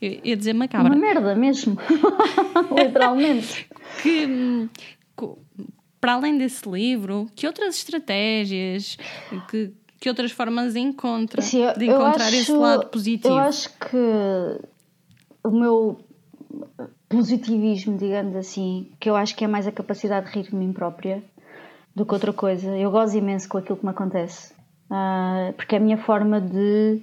eu 0.00 0.20
ia 0.24 0.36
dizer 0.36 0.52
macabra. 0.52 0.92
Uma 0.92 1.00
merda 1.00 1.34
mesmo. 1.34 1.78
Literalmente. 2.76 3.68
que, 4.02 4.68
para 6.00 6.14
além 6.14 6.36
desse 6.36 6.68
livro, 6.68 7.26
que 7.34 7.46
outras 7.46 7.76
estratégias, 7.76 8.98
que, 9.50 9.72
que 9.98 10.08
outras 10.08 10.32
formas 10.32 10.76
encontra 10.76 11.40
Sim, 11.42 11.62
eu, 11.62 11.74
de 11.74 11.86
encontrar 11.86 12.26
acho, 12.26 12.36
esse 12.36 12.52
lado 12.52 12.86
positivo? 12.86 13.34
Eu 13.34 13.38
acho 13.38 13.70
que 13.78 13.96
o 15.42 15.50
meu 15.50 16.00
positivismo, 17.08 17.96
digamos 17.96 18.36
assim, 18.36 18.92
que 19.00 19.08
eu 19.08 19.16
acho 19.16 19.34
que 19.36 19.44
é 19.44 19.48
mais 19.48 19.66
a 19.66 19.72
capacidade 19.72 20.26
de 20.26 20.38
rir 20.38 20.44
de 20.44 20.54
mim 20.54 20.72
própria 20.72 21.22
do 21.94 22.04
que 22.04 22.12
outra 22.12 22.32
coisa. 22.32 22.76
Eu 22.76 22.90
gozo 22.90 23.16
imenso 23.16 23.48
com 23.48 23.58
aquilo 23.58 23.78
que 23.78 23.84
me 23.84 23.90
acontece. 23.90 24.52
Uh, 24.90 25.52
porque 25.54 25.74
é 25.74 25.78
a 25.78 25.80
minha 25.80 25.98
forma 25.98 26.40
de. 26.40 27.02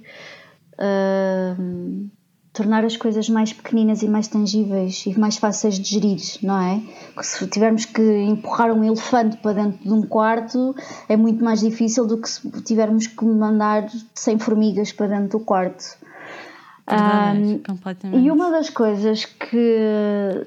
Uh, 0.74 2.08
tornar 2.54 2.84
as 2.84 2.96
coisas 2.96 3.28
mais 3.28 3.52
pequeninas 3.52 4.02
e 4.02 4.08
mais 4.08 4.28
tangíveis 4.28 5.04
e 5.06 5.18
mais 5.18 5.36
fáceis 5.36 5.76
de 5.76 5.90
gerir, 5.90 6.20
não 6.40 6.58
é? 6.58 6.80
se 7.20 7.46
tivermos 7.48 7.84
que 7.84 8.00
empurrar 8.00 8.70
um 8.72 8.84
elefante 8.84 9.36
para 9.38 9.54
dentro 9.54 9.82
de 9.82 9.92
um 9.92 10.02
quarto, 10.02 10.74
é 11.08 11.16
muito 11.16 11.44
mais 11.44 11.60
difícil 11.60 12.06
do 12.06 12.16
que 12.16 12.30
se 12.30 12.48
tivermos 12.62 13.08
que 13.08 13.24
mandar 13.24 13.90
100 14.14 14.38
formigas 14.38 14.92
para 14.92 15.08
dentro 15.08 15.38
do 15.38 15.44
quarto. 15.44 15.84
um, 17.36 17.58
completamente. 17.58 18.24
E 18.24 18.30
uma 18.30 18.50
das 18.50 18.70
coisas 18.70 19.24
que 19.24 20.46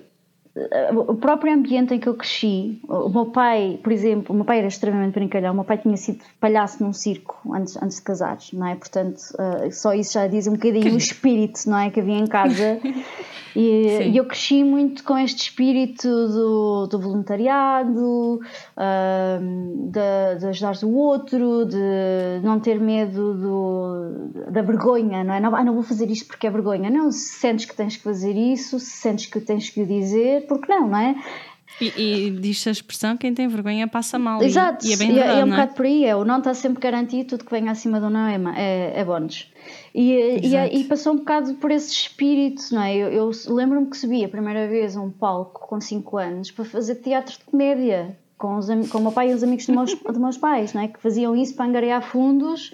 o 1.07 1.15
próprio 1.15 1.53
ambiente 1.53 1.93
em 1.93 1.99
que 1.99 2.07
eu 2.07 2.15
cresci, 2.15 2.79
o 2.87 3.09
meu 3.09 3.27
pai, 3.27 3.79
por 3.83 3.91
exemplo, 3.91 4.33
o 4.33 4.35
meu 4.35 4.45
pai 4.45 4.59
era 4.59 4.67
extremamente 4.67 5.13
brincalhão, 5.13 5.51
o 5.51 5.55
meu 5.55 5.63
pai 5.63 5.77
tinha 5.77 5.97
sido 5.97 6.23
palhaço 6.39 6.83
num 6.83 6.93
circo 6.93 7.39
antes, 7.53 7.77
antes 7.81 7.97
de 7.97 8.03
casar, 8.03 8.37
não 8.53 8.67
é? 8.67 8.75
Portanto, 8.75 9.19
uh, 9.33 9.71
só 9.71 9.93
isso 9.93 10.13
já 10.13 10.27
diz 10.27 10.47
um 10.47 10.53
bocadinho 10.53 10.93
o 10.93 10.97
espírito, 10.97 11.59
não 11.67 11.77
é? 11.77 11.89
Que 11.89 11.99
havia 11.99 12.17
em 12.17 12.27
casa. 12.27 12.79
E, 13.59 14.11
e 14.11 14.17
eu 14.17 14.25
cresci 14.25 14.63
muito 14.63 15.03
com 15.03 15.17
este 15.17 15.49
espírito 15.49 16.07
do, 16.07 16.85
do 16.85 16.99
voluntariado, 16.99 18.35
uh, 18.35 19.89
de, 19.89 20.39
de 20.39 20.45
ajudar 20.45 20.75
o 20.83 20.93
outro, 20.93 21.65
de 21.65 22.39
não 22.43 22.59
ter 22.59 22.79
medo 22.79 23.33
do, 23.33 24.51
da 24.51 24.61
vergonha, 24.61 25.23
não 25.23 25.33
é? 25.33 25.39
Não, 25.39 25.55
ah, 25.55 25.63
não 25.63 25.73
vou 25.73 25.81
fazer 25.81 26.07
isto 26.11 26.27
porque 26.27 26.45
é 26.45 26.51
vergonha. 26.51 26.91
Não, 26.91 27.11
se 27.11 27.39
sentes 27.39 27.65
que 27.65 27.75
tens 27.75 27.97
que 27.97 28.03
fazer 28.03 28.33
isso, 28.33 28.79
se 28.79 28.91
sentes 28.91 29.25
que 29.25 29.41
tens 29.41 29.71
que 29.71 29.81
o 29.81 29.87
dizer, 29.87 30.45
porque 30.45 30.71
não, 30.71 30.87
não 30.87 30.97
é? 30.99 31.15
E, 31.79 32.27
e 32.27 32.31
diz-se 32.31 32.69
a 32.69 32.71
expressão: 32.71 33.15
quem 33.15 33.33
tem 33.33 33.47
vergonha 33.47 33.87
passa 33.87 34.17
mal. 34.17 34.41
Exato, 34.41 34.85
e, 34.85 34.89
e 34.89 34.93
é 34.93 34.97
bem 34.97 35.13
verdade, 35.13 35.37
é, 35.37 35.41
é 35.41 35.45
um 35.45 35.47
é? 35.47 35.51
bocado 35.51 35.73
por 35.73 35.85
aí. 35.85 36.05
É, 36.05 36.15
o 36.15 36.25
não 36.25 36.39
está 36.39 36.53
sempre 36.53 36.81
garantido, 36.81 37.29
tudo 37.29 37.45
que 37.45 37.51
vem 37.51 37.69
acima 37.69 37.99
do 37.99 38.09
não 38.09 38.25
é, 38.27 38.39
é, 38.55 38.99
é 38.99 39.05
bónus. 39.05 39.51
E, 39.93 40.11
e, 40.43 40.55
e, 40.79 40.83
passou 40.85 41.13
um 41.13 41.17
bocado 41.17 41.55
por 41.55 41.71
esse 41.71 41.91
espírito, 41.91 42.63
não 42.71 42.81
é? 42.81 42.95
Eu, 42.95 43.11
eu 43.11 43.31
lembro-me 43.47 43.87
que 43.87 43.97
subi 43.97 44.23
a 44.23 44.29
primeira 44.29 44.67
vez 44.67 44.95
a 44.95 45.01
um 45.01 45.11
palco 45.11 45.67
com 45.67 45.79
5 45.81 46.17
anos 46.17 46.51
para 46.51 46.65
fazer 46.65 46.95
teatro 46.95 47.33
de 47.37 47.43
comédia 47.43 48.17
com, 48.37 48.57
os, 48.57 48.67
com 48.89 48.99
o 48.99 49.01
meu 49.01 49.11
pai 49.11 49.31
e 49.31 49.33
os 49.33 49.43
amigos 49.43 49.65
dos 49.65 49.75
meus, 49.75 49.93
dos 49.95 50.17
meus 50.17 50.37
pais, 50.37 50.73
não 50.73 50.81
é? 50.81 50.87
Que 50.87 50.99
faziam 50.99 51.35
isso 51.35 51.55
para 51.55 51.65
angariar 51.65 52.01
fundos 52.01 52.73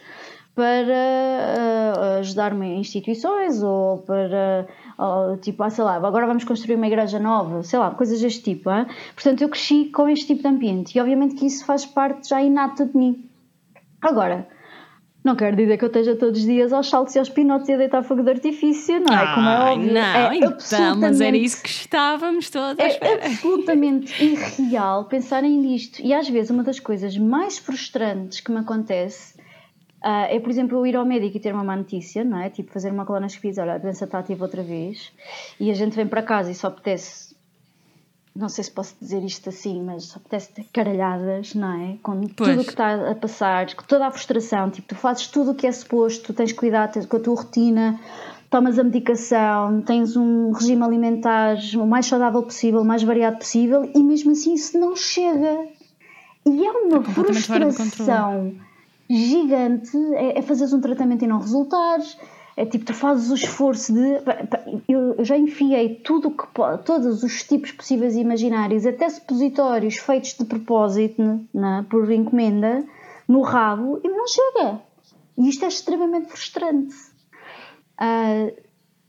para 0.55 1.97
uh, 1.97 2.19
ajudar-me 2.19 2.67
em 2.67 2.79
instituições 2.79 3.63
ou 3.63 3.99
para, 3.99 4.67
uh, 4.99 5.37
tipo, 5.37 5.63
ah, 5.63 5.69
sei 5.69 5.83
lá, 5.83 5.95
agora 5.95 6.27
vamos 6.27 6.43
construir 6.43 6.75
uma 6.75 6.85
igreja 6.87 7.19
nova, 7.19 7.63
sei 7.63 7.79
lá, 7.79 7.91
coisas 7.91 8.21
deste 8.21 8.43
tipo. 8.43 8.69
Hein? 8.69 8.85
Portanto, 9.15 9.41
eu 9.41 9.49
cresci 9.49 9.85
com 9.85 10.07
este 10.07 10.27
tipo 10.27 10.43
de 10.43 10.47
ambiente 10.47 10.95
e 10.95 11.01
obviamente 11.01 11.35
que 11.35 11.45
isso 11.45 11.65
faz 11.65 11.85
parte 11.85 12.29
já 12.29 12.41
inata 12.41 12.85
de 12.85 12.95
mim. 12.95 13.27
Agora, 13.99 14.47
Não 15.23 15.37
quero 15.37 15.55
dizer 15.55 15.77
que 15.77 15.85
eu 15.85 15.87
esteja 15.87 16.17
todos 16.17 16.41
os 16.41 16.45
dias 16.45 16.73
aos 16.73 16.89
saltos 16.89 17.15
e 17.15 17.19
aos 17.19 17.29
pinotes 17.29 17.69
e 17.69 17.73
a 17.73 17.77
deitar 17.77 18.03
fogo 18.03 18.23
de 18.23 18.29
artifício, 18.29 18.99
não 18.99 19.17
é? 19.17 19.33
Como 19.33 19.47
é 19.47 19.59
óbvio. 19.71 19.93
Não, 19.93 20.01
é 20.01 20.35
então, 20.35 20.97
mas 20.97 21.21
era 21.21 21.37
isso 21.37 21.63
que 21.63 21.69
estávamos 21.69 22.49
todos 22.49 22.77
É 22.77 23.25
absolutamente 23.25 24.21
irreal 24.21 25.05
pensarem 25.05 25.57
nisto. 25.57 26.01
E 26.01 26.13
às 26.13 26.27
vezes 26.27 26.51
uma 26.51 26.61
das 26.61 26.77
coisas 26.77 27.17
mais 27.17 27.57
frustrantes 27.57 28.41
que 28.41 28.51
me 28.51 28.59
acontece 28.59 29.32
ah, 30.03 30.27
é, 30.29 30.39
por 30.39 30.49
exemplo, 30.49 30.77
eu 30.77 30.85
ir 30.85 30.95
ao 30.97 31.05
médico 31.05 31.37
e 31.37 31.39
ter 31.39 31.53
uma 31.53 31.63
má 31.63 31.75
notícia, 31.75 32.23
não 32.23 32.37
é? 32.39 32.49
Tipo, 32.49 32.71
fazer 32.71 32.91
uma 32.91 33.05
colonoscopia 33.05 33.49
e 33.49 33.51
dizer, 33.51 33.61
olha, 33.61 33.73
a 33.75 33.77
doença 33.77 34.03
está 34.05 34.19
ativa 34.19 34.43
outra 34.43 34.61
vez. 34.61 35.11
E 35.59 35.71
a 35.71 35.73
gente 35.73 35.95
vem 35.95 36.05
para 36.05 36.21
casa 36.21 36.51
e 36.51 36.55
só 36.55 36.67
apetece, 36.67 37.33
não 38.35 38.49
sei 38.49 38.63
se 38.65 38.71
posso 38.71 38.95
dizer 38.99 39.23
isto 39.23 39.47
assim, 39.49 39.81
mas 39.81 40.03
só 40.05 40.17
apetece 40.19 40.51
ter 40.51 40.65
caralhadas, 40.73 41.55
não 41.55 41.71
é? 41.81 41.97
Com 42.03 42.19
Pois. 42.27 42.49
tudo 42.49 42.61
o 42.61 42.63
que 42.65 42.71
está 42.71 43.11
a 43.11 43.15
passar, 43.15 43.73
com 43.75 43.83
toda 43.83 44.05
a 44.07 44.11
frustração. 44.11 44.69
Tipo, 44.69 44.89
tu 44.89 44.95
fazes 44.95 45.27
tudo 45.27 45.51
o 45.51 45.55
que 45.55 45.65
é 45.65 45.71
suposto, 45.71 46.25
tu 46.25 46.33
tens 46.33 46.51
cuidado 46.51 46.91
tens- 46.93 47.05
com 47.05 47.15
a 47.17 47.19
tua 47.21 47.35
rotina, 47.35 47.97
tomas 48.49 48.77
a 48.77 48.83
medicação, 48.83 49.81
tens 49.81 50.17
um 50.17 50.51
regime 50.51 50.83
alimentar 50.83 51.55
o 51.75 51.87
mais 51.87 52.07
saudável 52.07 52.43
possível, 52.43 52.81
o 52.81 52.85
mais 52.85 53.01
variado 53.03 53.37
possível 53.37 53.89
e 53.95 54.03
mesmo 54.03 54.31
assim 54.31 54.53
isso 54.53 54.77
não 54.77 54.95
chega. 54.95 55.67
E 56.45 56.65
é 56.65 56.71
uma 56.71 56.99
de 56.99 57.13
frustração 57.13 58.53
gigante 59.09 59.97
é, 60.15 60.39
é 60.39 60.41
fazeres 60.41 60.73
um 60.73 60.81
tratamento 60.81 61.23
e 61.23 61.27
não 61.27 61.39
resultares. 61.39 62.17
É 62.55 62.65
tipo, 62.65 62.85
tu 62.85 62.93
fazes 62.93 63.31
o 63.31 63.35
esforço 63.35 63.93
de. 63.93 64.21
Eu, 64.87 65.23
já 65.25 65.35
enfiei 65.35 65.95
tudo 65.95 66.29
que 66.29 66.45
todos 66.85 67.23
os 67.23 67.43
tipos 67.43 67.71
possíveis 67.71 68.15
e 68.15 68.19
imaginários, 68.19 68.85
até 68.85 69.09
supositórios 69.09 69.97
feitos 69.97 70.35
de 70.37 70.45
propósito, 70.45 71.41
né, 71.51 71.83
por 71.89 72.11
encomenda, 72.11 72.85
no 73.27 73.41
rabo 73.41 73.99
e 74.03 74.07
não 74.07 74.27
chega. 74.27 74.79
E 75.35 75.49
isto 75.49 75.65
é 75.65 75.67
extremamente 75.67 76.27
frustrante. 76.27 76.95
Ah, 77.97 78.51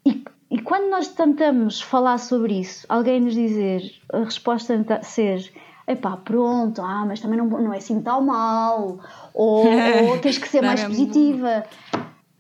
e, 0.07 0.24
e 0.50 0.62
quando 0.62 0.88
nós 0.90 1.09
tentamos 1.09 1.83
falar 1.83 2.18
sobre 2.18 2.61
isso, 2.61 2.87
alguém 2.88 3.20
nos 3.20 3.35
dizer, 3.35 3.83
a 4.11 4.20
resposta 4.20 4.83
ser 5.02 5.52
epá, 5.87 6.16
pronto, 6.16 6.81
ah, 6.81 7.05
mas 7.07 7.20
também 7.20 7.38
não, 7.38 7.47
não 7.47 7.73
é 7.73 7.79
assim 7.79 8.01
tão 8.01 8.23
mal, 8.23 8.99
ou, 9.33 9.66
ou 9.66 10.18
tens 10.23 10.38
que 10.38 10.49
ser 10.49 10.61
Não, 10.61 10.68
mais 10.68 10.83
é 10.83 10.88
positiva. 10.88 11.64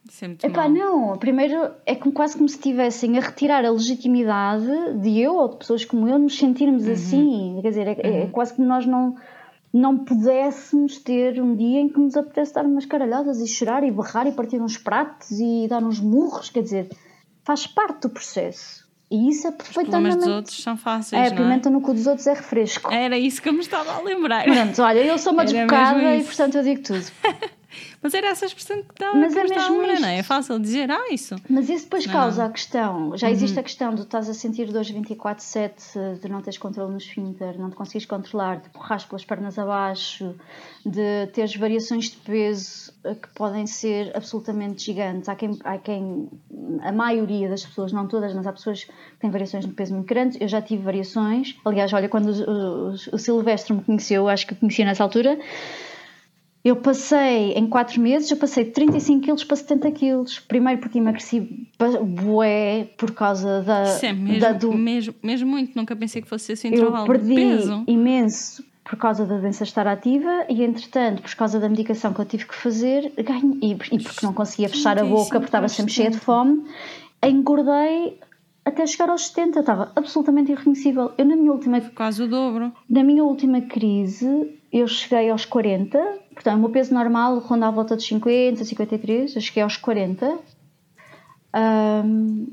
Isso 0.08 0.24
é 0.24 0.46
Epá, 0.46 0.68
mau. 0.68 0.70
não, 0.70 1.18
primeiro 1.18 1.72
é 1.84 1.96
como, 1.96 2.12
quase 2.12 2.36
como 2.36 2.48
se 2.48 2.56
estivessem 2.56 3.18
a 3.18 3.20
retirar 3.20 3.64
a 3.64 3.70
legitimidade 3.70 4.94
de 5.00 5.20
eu 5.20 5.34
ou 5.34 5.48
de 5.48 5.56
pessoas 5.56 5.84
como 5.84 6.08
eu 6.08 6.18
nos 6.18 6.38
sentirmos 6.38 6.86
assim. 6.86 7.58
Quer 7.62 7.68
dizer, 7.70 7.88
é, 7.88 8.22
é 8.22 8.26
quase 8.28 8.54
como 8.54 8.68
nós 8.68 8.86
não, 8.86 9.16
não 9.72 9.98
pudéssemos 9.98 10.98
ter 10.98 11.42
um 11.42 11.56
dia 11.56 11.80
em 11.80 11.88
que 11.88 11.98
nos 11.98 12.16
apetece 12.16 12.54
dar 12.54 12.64
umas 12.64 12.86
caralhadas 12.86 13.40
e 13.40 13.48
chorar 13.48 13.82
e 13.82 13.90
berrar 13.90 14.26
e 14.28 14.32
partir 14.32 14.60
uns 14.60 14.78
pratos 14.78 15.32
e 15.32 15.66
dar 15.68 15.82
uns 15.82 15.98
murros. 15.98 16.48
Quer 16.48 16.62
dizer, 16.62 16.88
faz 17.42 17.66
parte 17.66 18.02
do 18.02 18.10
processo. 18.10 18.83
E 19.14 19.28
isso 19.30 19.46
é 19.46 19.50
Os 19.50 19.56
perfeitamente. 19.56 20.16
dos 20.16 20.26
outros 20.26 20.60
são 20.60 20.76
fáceis, 20.76 21.22
é, 21.22 21.28
a 21.28 21.30
pimenta 21.30 21.70
no 21.70 21.80
cu 21.80 21.94
dos 21.94 22.06
outros 22.08 22.26
é 22.26 22.34
refresco. 22.34 22.92
é? 22.92 23.04
Era 23.04 23.16
isso 23.16 23.40
que 23.40 23.48
eu 23.48 23.52
me 23.52 23.60
estava 23.60 23.92
a 23.92 24.00
lembrar. 24.00 24.42
Pronto, 24.42 24.82
olha, 24.82 24.98
eu 24.98 25.16
sou 25.18 25.32
uma 25.32 25.44
desbocada 25.44 26.16
e 26.16 26.24
portanto 26.24 26.56
eu 26.56 26.62
digo 26.64 26.82
tudo. 26.82 27.06
Mas 28.02 28.14
era 28.14 28.28
essa 28.28 28.46
expressão 28.46 28.82
que 28.82 28.92
estava 28.92 29.16
Mas 29.16 29.32
que 29.32 29.38
é 29.40 29.44
mesmo 29.44 29.80
lembrar, 29.80 30.00
não 30.00 30.08
é? 30.08 30.18
É 30.18 30.22
fácil 30.22 30.58
dizer, 30.58 30.90
ah, 30.90 31.08
isso. 31.10 31.36
Mas 31.48 31.68
isso 31.68 31.84
depois 31.84 32.06
Não. 32.06 32.12
causa 32.12 32.44
a 32.44 32.50
questão. 32.50 33.16
Já 33.16 33.26
Uhum. 33.28 33.32
existe 33.32 33.58
a 33.58 33.62
questão 33.62 33.94
de 33.94 34.02
estás 34.02 34.28
a 34.28 34.34
sentir 34.34 34.66
dores 34.72 34.90
24-7, 34.90 36.20
de 36.20 36.28
não 36.28 36.40
teres 36.40 36.58
controle 36.58 36.90
no 36.92 36.98
esfíncter, 36.98 37.58
não 37.58 37.70
te 37.70 37.76
conseguires 37.76 38.06
controlar, 38.06 38.60
de 38.60 38.68
borrares 38.70 39.04
pelas 39.04 39.24
pernas 39.24 39.58
abaixo, 39.58 40.34
de 40.84 41.26
teres 41.32 41.54
variações 41.56 42.10
de 42.10 42.16
peso 42.18 42.92
que 43.02 43.28
podem 43.34 43.66
ser 43.66 44.16
absolutamente 44.16 44.84
gigantes. 44.84 45.28
Há 45.28 45.34
quem, 45.34 45.58
há 45.64 45.78
quem, 45.78 46.28
a 46.82 46.92
maioria 46.92 47.48
das 47.48 47.64
pessoas, 47.64 47.92
não 47.92 48.06
todas, 48.06 48.32
mas 48.34 48.46
há 48.46 48.52
pessoas 48.52 48.84
que 48.84 48.92
têm 49.20 49.30
variações 49.30 49.66
de 49.66 49.72
peso 49.72 49.94
muito 49.94 50.06
grandes. 50.06 50.38
Eu 50.40 50.48
já 50.48 50.60
tive 50.62 50.82
variações. 50.82 51.56
Aliás, 51.64 51.92
olha, 51.92 52.08
quando 52.08 52.28
o, 52.28 52.90
o, 52.90 52.94
o 53.12 53.18
Silvestre 53.18 53.74
me 53.74 53.82
conheceu, 53.82 54.28
acho 54.28 54.46
que 54.46 54.52
o 54.52 54.56
conheci 54.56 54.84
nessa 54.84 55.02
altura. 55.02 55.38
Eu 56.64 56.76
passei, 56.76 57.52
em 57.52 57.66
4 57.68 58.00
meses, 58.00 58.30
eu 58.30 58.38
passei 58.38 58.64
de 58.64 58.70
35 58.70 59.20
quilos 59.20 59.44
para 59.44 59.56
70 59.56 59.90
quilos. 59.90 60.38
Primeiro 60.38 60.80
porque 60.80 60.96
emagreci 60.98 61.66
bué 62.02 62.88
por 62.96 63.10
causa 63.12 63.60
da, 63.62 63.82
Isso 63.84 64.06
é 64.06 64.12
da 64.14 64.14
mesmo, 64.14 64.58
do- 64.58 64.72
mesmo, 64.72 65.14
mesmo 65.22 65.50
muito. 65.50 65.76
Nunca 65.76 65.94
pensei 65.94 66.22
que 66.22 66.28
fosse 66.28 66.52
eu 66.52 66.70
intervalo 66.70 67.06
perdi 67.06 67.28
de 67.28 67.34
peso. 67.34 67.84
imenso 67.86 68.64
por 68.82 68.96
causa 68.96 69.24
da 69.26 69.38
doença 69.38 69.62
estar 69.64 69.86
ativa 69.86 70.44
e 70.48 70.62
entretanto 70.62 71.22
por 71.22 71.34
causa 71.34 71.58
da 71.60 71.68
medicação 71.68 72.12
que 72.14 72.20
eu 72.20 72.24
tive 72.26 72.46
que 72.46 72.54
fazer 72.54 73.12
ganho, 73.16 73.58
e, 73.62 73.72
e 73.72 73.76
porque 74.02 74.24
não 74.24 74.32
conseguia 74.34 74.68
fechar 74.68 74.92
a 74.92 75.00
35 75.00 75.16
boca 75.24 75.40
porque 75.40 75.48
estava 75.48 75.68
sempre 75.68 75.92
cheia 75.92 76.10
de 76.10 76.18
fome 76.18 76.64
engordei 77.26 78.18
até 78.64 78.86
chegar 78.86 79.08
aos 79.10 79.26
70 79.28 79.58
eu 79.58 79.60
estava 79.60 79.92
absolutamente 79.96 80.52
irreconhecível 80.52 81.12
eu 81.16 81.24
na 81.24 81.34
minha 81.36 81.52
última 81.52 81.80
Quase 81.80 82.22
o 82.22 82.28
dobro. 82.28 82.72
na 82.88 83.02
minha 83.02 83.24
última 83.24 83.60
crise, 83.62 84.54
eu 84.80 84.88
cheguei 84.88 85.30
aos 85.30 85.44
40, 85.44 85.98
portanto, 86.34 86.56
o 86.56 86.58
meu 86.58 86.68
peso 86.68 86.92
normal 86.92 87.38
ronda 87.38 87.68
à 87.68 87.70
volta 87.70 87.94
dos 87.94 88.04
50, 88.06 88.64
53, 88.64 89.36
eu 89.36 89.40
cheguei 89.40 89.62
aos 89.62 89.76
40. 89.76 90.36
Ahm, 91.52 92.46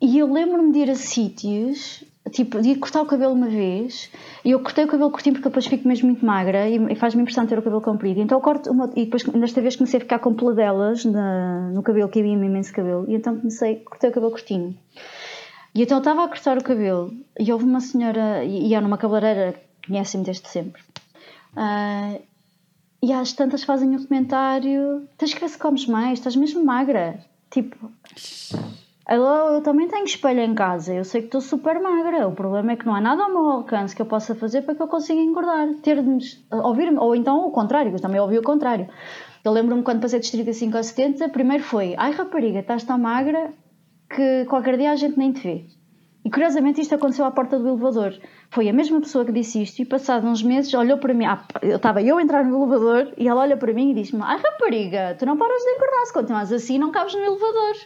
e 0.00 0.18
eu 0.18 0.32
lembro-me 0.32 0.72
de 0.72 0.80
ir 0.80 0.90
a 0.90 0.96
sítios, 0.96 2.02
tipo, 2.32 2.60
de 2.60 2.70
ir 2.70 2.78
cortar 2.80 3.02
o 3.02 3.06
cabelo 3.06 3.34
uma 3.34 3.46
vez, 3.46 4.10
e 4.44 4.50
eu 4.50 4.58
cortei 4.58 4.84
o 4.84 4.88
cabelo 4.88 5.12
curtinho 5.12 5.34
porque 5.34 5.48
depois 5.48 5.64
fico 5.64 5.86
mesmo 5.86 6.08
muito 6.08 6.26
magra 6.26 6.68
e, 6.68 6.96
faz-me 6.96 7.22
impressão 7.22 7.46
ter 7.46 7.56
o 7.56 7.62
cabelo 7.62 7.80
comprido. 7.80 8.20
Então 8.20 8.38
eu 8.38 8.42
corto, 8.42 8.68
uma, 8.72 8.90
e 8.96 9.04
depois 9.04 9.22
desta 9.22 9.60
vez 9.60 9.76
comecei 9.76 9.98
a 9.98 10.00
ficar 10.00 10.18
com 10.18 10.34
peladelas 10.34 11.04
na, 11.04 11.70
no 11.70 11.84
cabelo, 11.84 12.08
que 12.08 12.18
havia-me 12.18 12.46
imenso 12.46 12.72
cabelo, 12.72 13.08
e 13.08 13.14
então 13.14 13.36
comecei, 13.38 13.76
cortei 13.76 14.10
o 14.10 14.12
cabelo 14.12 14.32
curtinho. 14.32 14.76
E 15.72 15.82
então 15.82 15.98
eu 15.98 16.00
estava 16.00 16.24
a 16.24 16.28
cortar 16.28 16.58
o 16.58 16.64
cabelo 16.64 17.14
e 17.38 17.52
houve 17.52 17.64
uma 17.64 17.80
senhora, 17.80 18.42
e 18.44 18.66
e 18.66 18.74
eu 18.74 18.80
numa 18.80 18.98
cabeleireira, 18.98 19.54
conhecem-me 19.86 20.26
desde 20.26 20.48
sempre, 20.48 20.82
ah, 21.56 22.18
e 23.02 23.12
às 23.12 23.32
tantas 23.32 23.64
fazem 23.64 23.96
um 23.96 24.04
comentário: 24.04 25.08
tens 25.18 25.34
que 25.34 25.40
ver 25.40 25.48
se 25.48 25.58
comes 25.58 25.86
mais, 25.86 26.18
estás 26.18 26.36
mesmo 26.36 26.64
magra. 26.64 27.18
Tipo, 27.50 27.90
alô, 29.04 29.56
eu 29.56 29.60
também 29.62 29.88
tenho 29.88 30.04
espelho 30.04 30.40
em 30.40 30.54
casa, 30.54 30.94
eu 30.94 31.04
sei 31.04 31.20
que 31.20 31.26
estou 31.26 31.40
super 31.40 31.80
magra. 31.80 32.28
O 32.28 32.32
problema 32.32 32.72
é 32.72 32.76
que 32.76 32.86
não 32.86 32.94
há 32.94 33.00
nada 33.00 33.24
ao 33.24 33.28
meu 33.28 33.50
alcance 33.50 33.94
que 33.94 34.00
eu 34.00 34.06
possa 34.06 34.34
fazer 34.34 34.62
para 34.62 34.74
que 34.74 34.82
eu 34.82 34.88
consiga 34.88 35.20
engordar. 35.20 35.68
Ter-nos, 35.82 36.42
ouvir-me, 36.50 36.98
ou 36.98 37.14
então 37.14 37.46
o 37.46 37.50
contrário, 37.50 37.92
eu 37.92 38.00
também 38.00 38.20
ouvi 38.20 38.38
o 38.38 38.42
contrário. 38.42 38.88
Eu 39.44 39.52
lembro-me 39.52 39.82
quando 39.82 40.00
passei 40.00 40.20
dos 40.20 40.30
35 40.30 40.76
aos 40.76 40.86
70, 40.86 41.28
primeiro 41.30 41.64
foi: 41.64 41.94
ai 41.98 42.12
rapariga, 42.12 42.60
estás 42.60 42.84
tão 42.84 42.98
magra 42.98 43.52
que 44.08 44.44
qualquer 44.46 44.76
dia 44.78 44.92
a 44.92 44.96
gente 44.96 45.18
nem 45.18 45.32
te 45.32 45.42
vê. 45.42 45.64
E 46.24 46.30
curiosamente 46.30 46.80
isto 46.80 46.94
aconteceu 46.94 47.24
à 47.24 47.30
porta 47.30 47.58
do 47.58 47.68
elevador. 47.68 48.16
Foi 48.50 48.68
a 48.68 48.72
mesma 48.72 49.00
pessoa 49.00 49.24
que 49.24 49.32
disse 49.32 49.62
isto 49.62 49.80
e 49.80 49.84
passado 49.84 50.26
uns 50.26 50.42
meses 50.42 50.72
olhou 50.74 50.98
para 50.98 51.12
mim, 51.12 51.24
ah, 51.24 51.44
eu 51.60 51.76
estava 51.76 52.00
eu 52.00 52.18
a 52.18 52.22
entrar 52.22 52.44
no 52.44 52.62
elevador 52.62 53.12
e 53.16 53.26
ela 53.26 53.40
olha 53.40 53.56
para 53.56 53.72
mim 53.72 53.90
e 53.90 53.94
diz-me, 53.94 54.20
ai 54.22 54.40
rapariga, 54.40 55.16
tu 55.18 55.26
não 55.26 55.36
paras 55.36 55.62
de 55.62 55.70
engordar, 55.70 56.06
se 56.06 56.12
continuas 56.12 56.52
assim 56.52 56.78
não 56.78 56.92
cabes 56.92 57.14
no 57.14 57.20
elevador. 57.20 57.76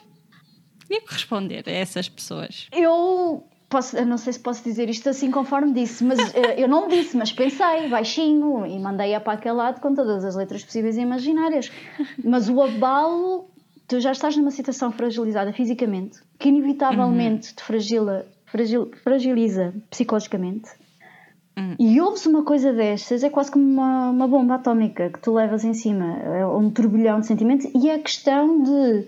E 0.91 1.01
que 1.01 1.13
responder 1.13 1.65
a 1.67 1.71
essas 1.71 2.09
pessoas? 2.09 2.69
Eu 2.73 3.43
posso, 3.69 3.97
eu 3.97 4.07
não 4.07 4.19
sei 4.19 4.33
se 4.33 4.41
posso 4.41 4.63
dizer 4.63 4.89
isto 4.89 5.09
assim 5.09 5.31
conforme 5.31 5.73
disse, 5.73 6.05
mas 6.05 6.19
eh, 6.35 6.63
eu 6.63 6.69
não 6.69 6.89
disse, 6.89 7.17
mas 7.17 7.33
pensei 7.33 7.89
baixinho 7.89 8.67
e 8.67 8.79
mandei-a 8.79 9.21
para 9.21 9.35
aquele 9.35 9.55
lado 9.55 9.81
com 9.81 9.95
todas 9.95 10.25
as 10.25 10.37
letras 10.37 10.65
possíveis 10.65 10.97
e 10.97 11.01
imaginárias. 11.01 11.71
Mas 12.23 12.49
o 12.49 12.63
abalo, 12.63 13.51
tu 13.89 14.01
já 14.01 14.13
estás 14.13 14.37
numa 14.37 14.51
situação 14.51 14.91
fragilizada 14.93 15.53
fisicamente, 15.53 16.19
que 16.39 16.49
inevitavelmente 16.49 17.55
te 17.55 17.63
fragila, 17.63 18.27
fragil- 18.47 18.91
fragiliza 19.03 19.75
psicologicamente. 19.91 20.71
E 21.79 21.99
ouves 22.03 22.27
uma 22.27 22.43
coisa 22.43 22.71
destas, 22.73 23.23
é 23.25 23.31
quase 23.31 23.51
como 23.51 23.65
uma, 23.65 24.11
uma 24.11 24.29
bomba 24.29 24.57
atómica 24.57 25.09
que 25.09 25.19
tu 25.21 25.33
levas 25.33 25.65
em 25.65 25.73
cima, 25.73 26.19
é 26.19 26.47
um 26.47 26.69
turbilhão 26.71 27.19
de 27.21 27.27
sentimentos, 27.27 27.67
e 27.75 27.89
é 27.89 27.95
a 27.95 27.99
questão 27.99 28.63
de 28.63 29.07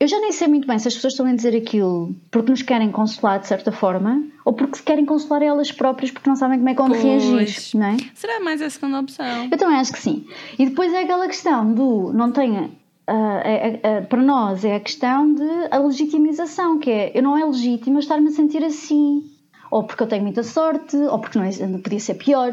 eu 0.00 0.08
já 0.08 0.18
nem 0.18 0.32
sei 0.32 0.48
muito 0.48 0.66
bem 0.66 0.78
se 0.78 0.88
as 0.88 0.94
pessoas 0.94 1.12
estão 1.12 1.26
a 1.26 1.32
dizer 1.34 1.54
aquilo 1.54 2.12
porque 2.30 2.50
nos 2.50 2.62
querem 2.62 2.90
consolar 2.90 3.38
de 3.38 3.46
certa 3.46 3.70
forma 3.70 4.24
ou 4.46 4.52
porque 4.54 4.78
se 4.78 4.82
querem 4.82 5.04
consolar 5.04 5.42
elas 5.42 5.70
próprias 5.70 6.10
porque 6.10 6.28
não 6.28 6.34
sabem 6.36 6.56
como 6.58 6.70
é 6.70 6.74
que 6.74 6.78
vão 6.80 6.88
reagir, 7.02 7.78
não 7.78 7.86
é? 7.86 7.96
Será 8.14 8.40
mais 8.40 8.62
a 8.62 8.70
segunda 8.70 8.98
opção? 8.98 9.48
Eu 9.52 9.58
também 9.58 9.76
acho 9.76 9.92
que 9.92 9.98
sim. 10.00 10.26
E 10.58 10.64
depois 10.66 10.90
é 10.92 11.02
aquela 11.02 11.26
questão 11.28 11.72
do 11.74 12.12
não 12.14 12.32
tenha. 12.32 12.70
Ah, 13.12 13.40
é- 13.44 13.68
é- 13.68 13.80
é- 13.82 14.00
para 14.02 14.22
nós 14.22 14.64
é 14.64 14.76
a 14.76 14.80
questão 14.80 15.34
de 15.34 15.48
a 15.70 15.78
legitimização, 15.78 16.78
que 16.78 16.90
é 16.90 17.12
eu 17.18 17.22
não 17.22 17.36
é 17.36 17.44
legítimo 17.44 17.98
estar-me 17.98 18.28
a 18.28 18.32
sentir 18.32 18.64
assim, 18.64 19.24
ou 19.70 19.84
porque 19.84 20.02
eu 20.02 20.06
tenho 20.08 20.22
muita 20.22 20.42
sorte, 20.42 20.96
ou 20.96 21.18
porque 21.18 21.38
não, 21.38 21.44
é, 21.44 21.66
não 21.66 21.80
podia 21.80 22.00
ser 22.00 22.14
pior, 22.14 22.52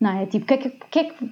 não 0.00 0.10
é? 0.10 0.26
Tipo, 0.26 0.46
que 0.46 0.54
é 0.54 0.56
que, 0.58 0.70
que 0.70 0.98
é 0.98 1.04
que- 1.04 1.30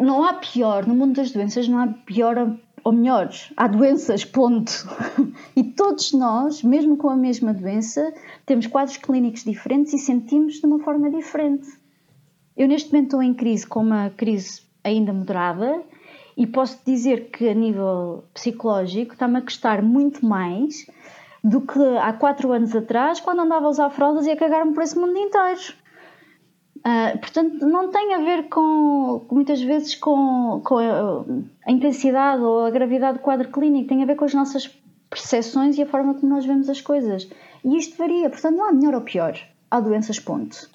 não 0.00 0.24
há 0.24 0.34
pior 0.34 0.86
no 0.86 0.94
mundo 0.94 1.16
das 1.16 1.30
doenças, 1.30 1.68
não 1.68 1.78
há 1.78 1.86
pior 1.88 2.56
ou 2.84 2.92
melhor, 2.92 3.30
há 3.56 3.68
doenças, 3.68 4.24
ponto. 4.24 4.72
E 5.54 5.62
todos 5.62 6.12
nós, 6.12 6.62
mesmo 6.62 6.96
com 6.96 7.10
a 7.10 7.16
mesma 7.16 7.52
doença, 7.54 8.12
temos 8.46 8.66
quadros 8.66 8.96
clínicos 8.96 9.44
diferentes 9.44 9.92
e 9.92 9.98
sentimos 9.98 10.54
de 10.54 10.66
uma 10.66 10.78
forma 10.80 11.10
diferente. 11.10 11.68
Eu 12.56 12.66
neste 12.66 12.90
momento 12.92 13.06
estou 13.08 13.22
em 13.22 13.34
crise 13.34 13.66
com 13.66 13.80
uma 13.80 14.10
crise 14.10 14.62
ainda 14.82 15.12
moderada 15.12 15.82
E 16.36 16.46
posso 16.46 16.80
dizer 16.84 17.30
que 17.30 17.48
a 17.48 17.54
nível 17.54 18.24
psicológico 18.32 19.12
está-me 19.12 19.38
a 19.38 19.42
custar 19.42 19.82
muito 19.82 20.24
mais 20.24 20.86
do 21.44 21.60
que 21.60 21.78
há 21.98 22.12
quatro 22.12 22.52
anos 22.52 22.74
atrás, 22.74 23.20
quando 23.20 23.40
andava 23.40 23.66
a 23.66 23.70
usar 23.70 23.90
fraldas 23.90 24.26
e 24.26 24.30
a 24.30 24.36
cagar-me 24.36 24.72
por 24.72 24.82
esse 24.82 24.98
mundo 24.98 25.16
inteiro. 25.18 25.74
Uh, 26.78 27.16
portanto, 27.18 27.64
não 27.66 27.90
tem 27.90 28.14
a 28.14 28.18
ver 28.18 28.48
com, 28.48 29.24
muitas 29.30 29.62
vezes, 29.62 29.94
com, 29.94 30.60
com 30.64 30.78
a, 30.78 31.24
a, 31.66 31.70
intensidade 31.70 32.42
ou 32.42 32.66
a 32.66 32.70
gravidade 32.70 33.18
do 33.18 33.22
quadro 33.22 33.50
clínico, 33.50 33.88
tem 33.88 34.02
a 34.02 34.06
ver 34.06 34.16
com 34.16 34.24
as 34.24 34.34
nossas 34.34 34.66
percepções 35.08 35.78
e 35.78 35.82
a 35.82 35.86
forma 35.86 36.14
como 36.14 36.34
nós 36.34 36.44
vemos 36.44 36.68
as 36.68 36.80
coisas. 36.80 37.28
E 37.64 37.76
isto 37.76 37.96
varia, 37.96 38.28
portanto, 38.28 38.56
não 38.56 38.68
há 38.68 38.72
melhor 38.72 38.94
ou 38.94 39.00
pior. 39.00 39.38
Há 39.70 39.80
doenças, 39.80 40.18
ponto. 40.18 40.68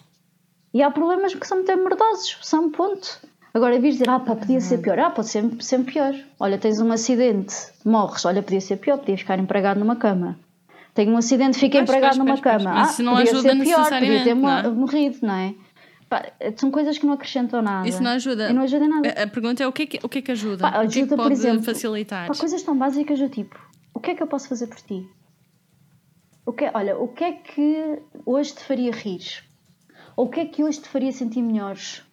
E 0.73 0.81
há 0.81 0.89
problemas 0.91 1.33
que 1.33 1.45
são 1.45 1.57
muito 1.57 1.77
mordosos, 1.77 2.37
são 2.41 2.69
ponto. 2.71 3.19
Agora, 3.57 3.79
vir 3.79 3.89
dizer, 3.93 4.07
ah, 4.07 4.19
pá, 4.19 4.35
podia 4.35 4.61
ser 4.61 4.77
pior. 4.77 4.99
Ah, 4.99 5.09
pode 5.09 5.29
ser 5.29 5.43
sempre 5.61 5.93
pior. 5.93 6.13
Olha, 6.39 6.59
tens 6.59 6.79
um 6.79 6.91
acidente, 6.91 7.55
morres. 7.83 8.23
Olha, 8.23 8.43
podia 8.43 8.61
ser 8.61 8.77
pior, 8.77 8.99
podia 8.99 9.17
ficar 9.17 9.39
empregado 9.39 9.79
numa 9.79 9.95
cama. 9.95 10.37
Tenho 10.93 11.11
um 11.11 11.17
acidente, 11.17 11.57
fiquei 11.57 11.81
empregado 11.81 12.19
numa 12.19 12.37
cama. 12.37 12.71
Mas 12.71 12.91
isso 12.91 13.01
ah, 13.01 13.05
não 13.05 13.15
podia 13.15 13.31
ajuda 13.31 13.49
ser 13.49 13.63
pior, 13.63 13.89
podia 13.89 14.23
ter 14.23 14.35
não 14.35 14.49
é? 14.59 14.69
morrido, 14.69 15.17
não 15.23 15.33
é? 15.33 15.55
Pá, 16.07 16.31
são 16.55 16.69
coisas 16.69 16.99
que 16.99 17.05
não 17.07 17.13
acrescentam 17.13 17.63
nada. 17.63 17.89
Isso 17.89 18.01
não 18.01 18.11
ajuda. 18.11 18.47
E 18.47 18.53
não 18.53 18.61
ajuda 18.61 18.87
nada. 18.87 19.09
A, 19.09 19.23
a 19.23 19.27
pergunta 19.27 19.63
é 19.63 19.67
o 19.67 19.71
que 19.71 19.81
é 19.81 19.85
que, 19.87 19.99
o 20.03 20.07
que, 20.07 20.19
é 20.19 20.21
que 20.21 20.31
ajuda? 20.33 20.61
Pá, 20.61 20.67
o 20.69 20.71
que 20.71 20.77
é 20.77 20.81
que 20.81 20.99
ajuda, 20.99 21.15
por 21.15 21.23
pode 21.23 21.33
exemplo, 21.33 21.63
facilitar? 21.63 22.27
Pá, 22.27 22.35
coisas 22.35 22.61
tão 22.61 22.77
básicas 22.77 23.17
do 23.17 23.27
tipo: 23.27 23.59
o 23.91 23.99
que 23.99 24.11
é 24.11 24.15
que 24.15 24.21
eu 24.21 24.27
posso 24.27 24.47
fazer 24.47 24.67
por 24.67 24.77
ti? 24.81 25.03
O 26.45 26.53
que, 26.53 26.69
olha, 26.75 26.95
o 26.95 27.07
que 27.07 27.23
é 27.23 27.31
que 27.31 27.99
hoje 28.23 28.53
te 28.53 28.63
faria 28.63 28.91
rir? 28.91 29.43
Ou 30.15 30.27
o 30.27 30.29
que 30.29 30.41
é 30.41 30.45
que 30.45 30.63
hoje 30.63 30.79
te 30.79 30.89
faria 30.89 31.11
sentir 31.11 31.41
melhores? 31.41 32.06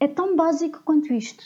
É 0.00 0.08
tão 0.08 0.34
básico 0.34 0.80
quanto 0.84 1.12
isto. 1.12 1.44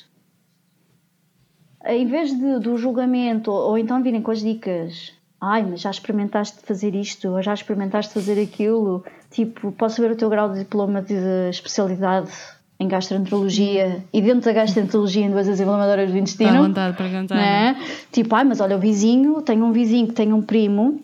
Em 1.84 2.06
vez 2.06 2.30
de, 2.30 2.60
do 2.60 2.78
julgamento, 2.78 3.50
ou, 3.50 3.70
ou 3.70 3.78
então 3.78 4.02
virem 4.02 4.22
com 4.22 4.30
as 4.30 4.40
dicas, 4.40 5.12
ai, 5.40 5.62
mas 5.62 5.80
já 5.80 5.90
experimentaste 5.90 6.60
fazer 6.62 6.94
isto, 6.94 7.28
ou 7.28 7.42
já 7.42 7.52
experimentaste 7.52 8.14
fazer 8.14 8.40
aquilo, 8.40 9.04
tipo, 9.30 9.72
posso 9.72 10.00
ver 10.00 10.12
o 10.12 10.16
teu 10.16 10.30
grau 10.30 10.50
de 10.50 10.60
diploma 10.60 11.02
de 11.02 11.50
especialidade 11.50 12.30
em 12.78 12.88
gastroenterologia 12.88 14.04
e 14.12 14.22
dentro 14.22 14.42
da 14.42 14.52
gastroenterologia 14.52 15.26
em 15.26 15.30
doenças 15.30 15.60
inflamatórias 15.60 16.10
do 16.10 16.16
intestino. 16.16 16.52
Dá 16.52 16.62
vontade 16.62 16.92
de 16.92 16.98
perguntar. 16.98 17.34
Né? 17.34 17.76
Tipo, 18.10 18.34
ai, 18.34 18.44
mas 18.44 18.60
olha, 18.60 18.76
o 18.76 18.80
vizinho, 18.80 19.42
tenho 19.42 19.64
um 19.64 19.72
vizinho 19.72 20.06
que 20.06 20.14
tem 20.14 20.32
um 20.32 20.40
primo 20.40 21.00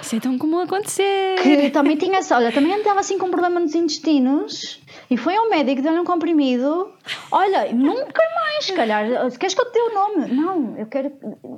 Isso 0.00 0.16
é 0.16 0.20
tão 0.20 0.38
comum 0.38 0.60
acontecer. 0.60 1.36
que 1.42 1.70
também 1.70 1.96
tinha, 1.96 2.20
olha, 2.32 2.52
também 2.52 2.74
andava 2.74 3.00
assim 3.00 3.18
com 3.18 3.26
um 3.26 3.30
problema 3.30 3.60
nos 3.60 3.74
intestinos 3.74 4.80
e 5.10 5.16
foi 5.16 5.36
ao 5.36 5.48
médico, 5.48 5.82
deu-lhe 5.82 5.98
um 5.98 6.04
comprimido. 6.04 6.92
Olha, 7.30 7.72
nunca 7.72 8.22
mais, 8.34 8.64
se 8.64 8.72
calhar, 8.72 9.06
queres 9.38 9.54
que 9.54 9.60
eu 9.60 9.66
te 9.66 9.72
dê 9.72 9.80
o 9.80 9.94
nome? 9.94 10.34
Não, 10.34 10.76
eu 10.76 10.86
quero, 10.86 11.12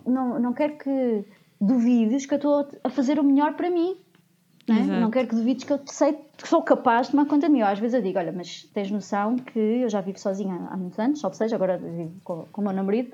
não, 0.07 0.39
não 0.39 0.53
quero 0.53 0.77
que 0.79 1.25
duvides 1.61 2.27
que 2.27 2.35
eu 2.35 2.37
estou 2.37 2.69
a 2.83 2.91
fazer 2.91 3.19
o 3.19 3.25
melhor 3.25 3.55
para 3.55 3.71
mim. 3.71 3.97
Não, 4.69 4.77
é? 4.77 4.81
Exato. 4.81 5.01
não 5.01 5.11
quero 5.11 5.29
que 5.29 5.35
duvides 5.35 5.65
que 5.65 5.73
eu 5.73 5.81
sei 5.87 6.17
que 6.37 6.49
sou 6.49 6.63
capaz 6.63 7.07
de 7.07 7.13
tomar 7.13 7.27
conta 7.27 7.47
de 7.47 7.53
mim. 7.53 7.63
Às 7.63 7.79
vezes 7.79 7.95
eu 7.95 8.03
digo, 8.03 8.19
olha, 8.19 8.33
mas 8.33 8.63
tens 8.73 8.91
noção 8.91 9.37
que 9.37 9.59
eu 9.59 9.89
já 9.89 10.01
vivo 10.01 10.19
sozinha 10.19 10.69
há 10.71 10.77
muitos 10.77 10.99
anos, 10.99 11.23
ou 11.23 11.33
seja, 11.33 11.57
agora 11.57 11.79
vivo 11.79 12.21
com, 12.23 12.47
com 12.53 12.61
o 12.61 12.65
meu 12.65 12.73
namorado 12.73 13.09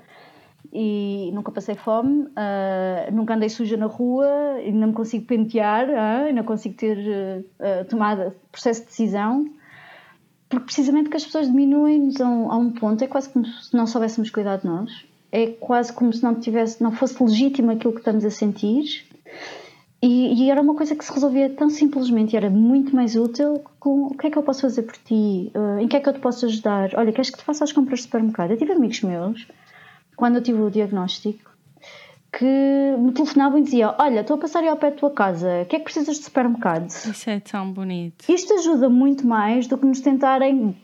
e 0.71 1.31
nunca 1.33 1.51
passei 1.51 1.75
fome, 1.75 2.27
ah, 2.35 3.09
nunca 3.11 3.33
andei 3.35 3.49
suja 3.49 3.77
na 3.77 3.87
rua, 3.87 4.27
não 4.73 4.89
me 4.89 4.93
consigo 4.93 5.25
pentear, 5.25 5.87
não 6.33 6.43
consigo 6.43 6.75
ter 6.75 7.45
tomado 7.89 8.33
processo 8.51 8.81
de 8.81 8.87
decisão, 8.87 9.49
porque 10.49 10.65
precisamente 10.65 11.09
que 11.09 11.17
as 11.17 11.23
pessoas 11.23 11.47
diminuem-nos 11.47 12.19
a, 12.19 12.27
um, 12.27 12.51
a 12.51 12.57
um 12.57 12.71
ponto, 12.71 13.03
é 13.03 13.07
quase 13.07 13.29
como 13.29 13.45
se 13.45 13.75
não 13.75 13.85
soubéssemos 13.85 14.29
cuidar 14.31 14.57
de 14.57 14.65
nós, 14.65 15.05
é 15.31 15.47
quase 15.47 15.93
como 15.93 16.11
se 16.11 16.23
não 16.23 16.35
tivesse, 16.35 16.81
não 16.81 16.91
fosse 16.91 17.21
legítimo 17.23 17.71
aquilo 17.71 17.93
que 17.93 17.99
estamos 17.99 18.25
a 18.25 18.31
sentir. 18.31 19.05
E, 20.01 20.45
e 20.45 20.49
era 20.49 20.61
uma 20.61 20.75
coisa 20.75 20.95
que 20.95 21.03
se 21.03 21.13
resolvia 21.13 21.49
tão 21.49 21.69
simplesmente 21.69 22.33
e 22.33 22.37
era 22.37 22.49
muito 22.49 22.95
mais 22.95 23.15
útil 23.15 23.61
com 23.79 24.07
o 24.07 24.17
que 24.17 24.27
é 24.27 24.29
que 24.31 24.37
eu 24.37 24.43
posso 24.43 24.61
fazer 24.61 24.83
por 24.83 24.95
ti, 24.95 25.51
Ah, 25.53 25.81
em 25.81 25.87
que 25.87 25.97
é 25.97 25.99
que 25.99 26.07
eu 26.07 26.13
te 26.13 26.19
posso 26.19 26.45
ajudar, 26.45 26.91
olha, 26.95 27.11
queres 27.11 27.29
que 27.29 27.37
te 27.37 27.43
faça 27.43 27.63
as 27.63 27.71
compras 27.73 27.99
de 27.99 28.05
supermercado? 28.05 28.51
Eu 28.51 28.57
tive 28.57 28.71
amigos 28.71 29.01
meus 29.01 29.45
quando 30.19 30.35
eu 30.35 30.43
tive 30.43 30.61
o 30.61 30.69
diagnóstico, 30.69 31.49
que 32.37 32.45
me 32.99 33.13
telefonavam 33.13 33.57
e 33.57 33.63
diziam: 33.63 33.95
Olha, 33.97 34.19
estou 34.19 34.35
a 34.35 34.39
passar 34.39 34.59
aí 34.59 34.67
ao 34.67 34.75
pé 34.75 34.91
da 34.91 34.97
tua 34.97 35.11
casa, 35.11 35.61
o 35.63 35.65
que 35.65 35.77
é 35.77 35.79
que 35.79 35.85
precisas 35.85 36.17
de 36.17 36.25
supermercado? 36.25 36.87
Isso 36.87 37.29
é 37.29 37.39
tão 37.39 37.71
bonito. 37.71 38.25
Isto 38.29 38.53
ajuda 38.55 38.89
muito 38.89 39.25
mais 39.25 39.65
do 39.65 39.77
que 39.77 39.85
nos 39.85 40.01
tentarem 40.01 40.77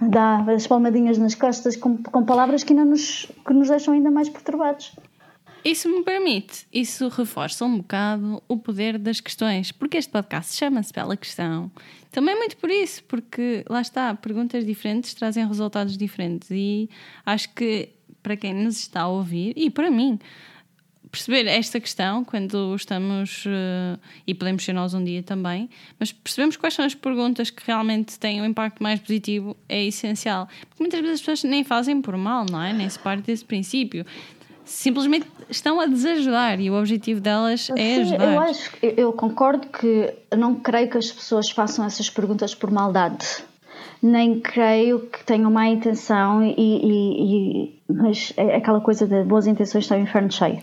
dar, 0.00 0.48
as 0.50 0.66
palmadinhas 0.66 1.16
nas 1.16 1.34
costas 1.34 1.76
com, 1.76 1.96
com 1.96 2.24
palavras 2.24 2.62
que, 2.62 2.74
ainda 2.74 2.84
nos, 2.84 3.26
que 3.46 3.54
nos 3.54 3.68
deixam 3.68 3.94
ainda 3.94 4.10
mais 4.10 4.28
perturbados. 4.28 4.94
Isso 5.64 5.88
me 5.88 6.02
permite, 6.02 6.66
isso 6.70 7.08
reforça 7.08 7.64
um 7.64 7.78
bocado 7.78 8.42
o 8.46 8.58
poder 8.58 8.98
das 8.98 9.18
questões, 9.18 9.72
porque 9.72 9.96
este 9.96 10.12
podcast 10.12 10.54
chama-se 10.54 10.92
Bela 10.92 11.16
Questão. 11.16 11.72
Também 12.10 12.36
muito 12.36 12.58
por 12.58 12.70
isso, 12.70 13.02
porque 13.04 13.64
lá 13.66 13.80
está, 13.80 14.14
perguntas 14.14 14.66
diferentes 14.66 15.14
trazem 15.14 15.46
resultados 15.46 15.96
diferentes 15.96 16.50
e 16.50 16.90
acho 17.24 17.48
que 17.54 17.88
para 18.24 18.36
quem 18.36 18.54
nos 18.54 18.78
está 18.78 19.02
a 19.02 19.08
ouvir 19.08 19.52
e 19.54 19.70
para 19.70 19.90
mim, 19.90 20.18
perceber 21.12 21.46
esta 21.46 21.78
questão 21.78 22.24
quando 22.24 22.74
estamos, 22.74 23.44
eh, 23.46 23.96
e 24.26 24.34
podemos 24.34 24.64
ser 24.64 24.72
nós 24.72 24.94
um 24.94 25.04
dia 25.04 25.22
também, 25.22 25.68
mas 26.00 26.10
percebemos 26.10 26.56
quais 26.56 26.74
são 26.74 26.84
as 26.84 26.94
perguntas 26.94 27.50
que 27.50 27.62
realmente 27.64 28.18
têm 28.18 28.42
um 28.42 28.44
impacto 28.44 28.82
mais 28.82 28.98
positivo 28.98 29.56
é 29.68 29.84
essencial. 29.84 30.48
Porque 30.68 30.82
muitas 30.82 31.00
vezes 31.00 31.14
as 31.14 31.20
pessoas 31.20 31.44
nem 31.44 31.62
fazem 31.62 32.00
por 32.02 32.16
mal, 32.16 32.44
não 32.50 32.60
é? 32.60 32.72
Nem 32.72 32.88
se 32.88 32.98
parte 32.98 33.26
desse 33.26 33.44
princípio. 33.44 34.04
Simplesmente 34.64 35.26
estão 35.50 35.78
a 35.78 35.86
desajudar 35.86 36.58
e 36.58 36.70
o 36.70 36.74
objetivo 36.74 37.20
delas 37.20 37.68
é 37.70 37.74
Sim, 37.76 38.00
ajudar. 38.00 38.32
eu 38.32 38.40
acho, 38.40 38.70
eu, 38.82 39.12
concordo 39.12 39.68
que 39.68 40.12
não 40.36 40.54
creio 40.54 40.90
que 40.90 40.96
as 40.96 41.12
pessoas 41.12 41.50
façam 41.50 41.84
essas 41.84 42.08
perguntas 42.08 42.54
por 42.54 42.70
maldade. 42.70 43.44
Nem 44.04 44.38
creio 44.38 45.08
que 45.08 45.24
tenham 45.24 45.50
má 45.50 45.66
intenção 45.66 46.42
e, 46.44 46.52
e- 46.58 47.64
e- 47.64 47.82
mas 47.88 48.34
é 48.36 48.56
aquela 48.56 48.80
coisa 48.80 49.06
de 49.06 49.24
boas 49.24 49.46
intenções 49.46 49.84
está 49.84 49.96
o 49.96 49.98
inferno 49.98 50.30
cheio. 50.30 50.58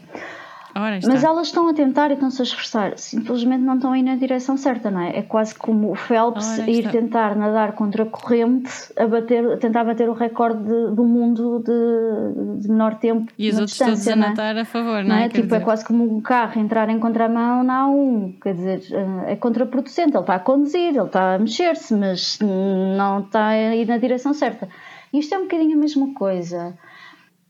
Mas 1.08 1.24
elas 1.24 1.48
estão 1.48 1.68
a 1.70 1.74
tentar 1.74 2.12
e 2.12 2.14
estão-se 2.14 2.42
a 2.42 2.44
esforçar, 2.44 2.98
simplesmente 2.98 3.62
não 3.62 3.76
estão 3.76 3.92
a 3.92 3.98
ir 4.00 4.04
na 4.04 4.16
direção 4.16 4.56
certa, 4.58 4.90
não 4.90 5.02
é? 5.02 5.18
É 5.18 5.22
quase 5.22 5.54
como 5.56 5.92
o 5.92 5.96
Phelps 5.96 6.58
ir 6.68 6.90
tentar 6.92 7.36
nadar 7.36 7.74
contra 7.74 8.04
a 8.04 8.06
corrente, 8.06 8.72
a, 8.98 9.06
bater, 9.08 9.46
a 9.54 9.58
tentar 9.58 9.84
bater 9.84 10.10
o 10.10 10.14
recorde 10.14 10.64
de- 10.64 10.96
do 10.96 11.04
mundo 11.04 11.60
de, 11.66 12.62
de 12.62 12.70
menor 12.70 12.96
tempo 12.96 13.32
E 13.38 13.50
os 13.50 13.58
outros 13.60 13.78
todos 13.78 14.08
a 14.08 14.16
não 14.16 14.26
é? 14.26 14.30
nadar 14.30 14.58
a 14.58 14.66
favor, 14.66 15.04
não, 15.04 15.10
Não 15.10 15.16
é? 15.16 15.26
é? 15.26 15.30
Tipo, 15.30 15.40
é 15.40 15.42
dizer, 15.44 15.64
quase 15.64 15.86
como 15.86 16.04
um 16.18 16.22
carro 16.22 16.60
entrar 16.60 16.90
em 16.90 17.00
contramão 17.00 17.64
na 17.64 17.86
A1, 17.88 18.34
quer 18.42 18.54
dizer, 18.54 18.82
eh, 18.92 19.34
é 19.34 19.36
contraproducente, 19.36 20.12
ele 20.12 20.20
está 20.20 20.36
a 20.36 20.40
conduzir, 20.40 20.90
ele 20.96 21.00
está 21.02 21.36
a 21.36 21.40
mexer-se, 21.40 21.94
mas 21.96 22.40
não 22.42 23.20
está 23.20 23.48
a 23.48 23.76
ir 23.76 23.88
na 23.88 23.98
direção 23.98 24.34
certa. 24.34 24.70
Isto 25.14 25.36
é 25.36 25.38
um 25.38 25.42
bocadinho 25.42 25.76
a 25.78 25.80
mesma 25.82 26.14
coisa. 26.14 26.74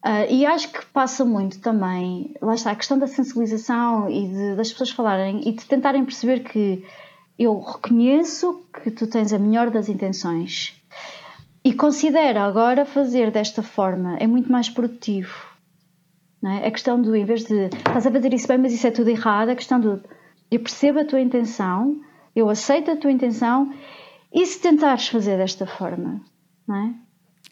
Ah, 0.03 0.25
e 0.25 0.45
acho 0.45 0.71
que 0.71 0.83
passa 0.87 1.23
muito 1.23 1.59
também, 1.59 2.33
lá 2.41 2.55
está, 2.55 2.71
a 2.71 2.75
questão 2.75 2.97
da 2.97 3.05
sensibilização 3.07 4.09
e 4.09 4.27
de- 4.27 4.55
das 4.55 4.71
pessoas 4.71 4.89
falarem 4.89 5.47
e 5.47 5.51
de 5.51 5.63
tentarem 5.65 6.03
perceber 6.03 6.39
que 6.39 6.83
eu 7.37 7.59
reconheço 7.59 8.63
que 8.83 8.89
tu 8.89 9.05
tens 9.07 9.31
a 9.31 9.37
melhor 9.39 9.69
das 9.69 9.89
intenções 9.89 10.73
e 11.63 11.71
considera 11.73 12.43
agora 12.43 12.83
fazer 12.85 13.29
desta 13.31 13.61
forma 13.61 14.17
é 14.17 14.25
muito 14.25 14.51
mais 14.51 14.69
produtivo. 14.69 15.33
Não 16.41 16.49
é? 16.51 16.65
A 16.67 16.71
questão 16.71 16.99
do, 16.99 17.15
em 17.15 17.23
vez 17.23 17.43
de 17.45 17.65
estás 17.65 18.07
a 18.07 18.11
fazer 18.11 18.33
isso 18.33 18.47
bem, 18.47 18.57
mas 18.57 18.73
isso 18.73 18.87
é 18.87 18.91
tudo 18.91 19.09
errado, 19.11 19.49
a 19.49 19.55
questão 19.55 19.79
do 19.79 20.01
eu 20.49 20.59
percebo 20.59 20.99
a 20.99 21.05
tua 21.05 21.21
intenção, 21.21 22.01
eu 22.35 22.49
aceito 22.49 22.89
a 22.89 22.95
tua 22.95 23.11
intenção 23.11 23.71
e 24.33 24.43
se 24.47 24.59
tentares 24.59 25.07
fazer 25.07 25.37
desta 25.37 25.67
forma, 25.67 26.21
não 26.67 26.75
é? 26.75 26.93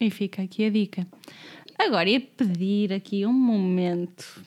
E 0.00 0.10
fica 0.10 0.42
aqui 0.42 0.64
a 0.64 0.70
dica. 0.70 1.06
Agora 1.80 2.10
ia 2.10 2.20
pedir 2.20 2.92
aqui 2.92 3.24
um 3.24 3.32
momento 3.32 4.44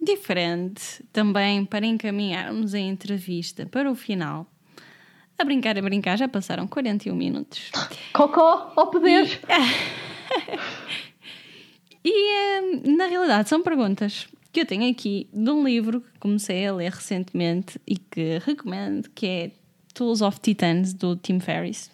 diferente 0.00 1.04
também 1.12 1.64
para 1.64 1.86
encaminharmos 1.86 2.74
a 2.74 2.80
entrevista 2.80 3.64
para 3.66 3.88
o 3.88 3.94
final. 3.94 4.50
A 5.38 5.44
brincar, 5.44 5.78
a 5.78 5.80
brincar, 5.80 6.18
já 6.18 6.26
passaram 6.26 6.66
41 6.66 7.14
minutos. 7.14 7.70
Cocó 8.12 8.72
ao 8.74 8.90
poder! 8.90 9.40
E 12.04 12.10
eh, 12.34 12.90
na 12.90 13.06
realidade 13.06 13.48
são 13.48 13.62
perguntas 13.62 14.26
que 14.52 14.62
eu 14.62 14.66
tenho 14.66 14.90
aqui 14.90 15.30
de 15.32 15.50
um 15.50 15.64
livro 15.64 16.00
que 16.00 16.18
comecei 16.18 16.66
a 16.66 16.74
ler 16.74 16.90
recentemente 16.90 17.80
e 17.86 17.96
que 17.96 18.40
recomendo, 18.44 19.08
que 19.14 19.26
é 19.28 19.50
Tools 19.94 20.20
of 20.20 20.40
Titans, 20.40 20.92
do 20.92 21.14
Tim 21.14 21.38
Ferriss. 21.38 21.91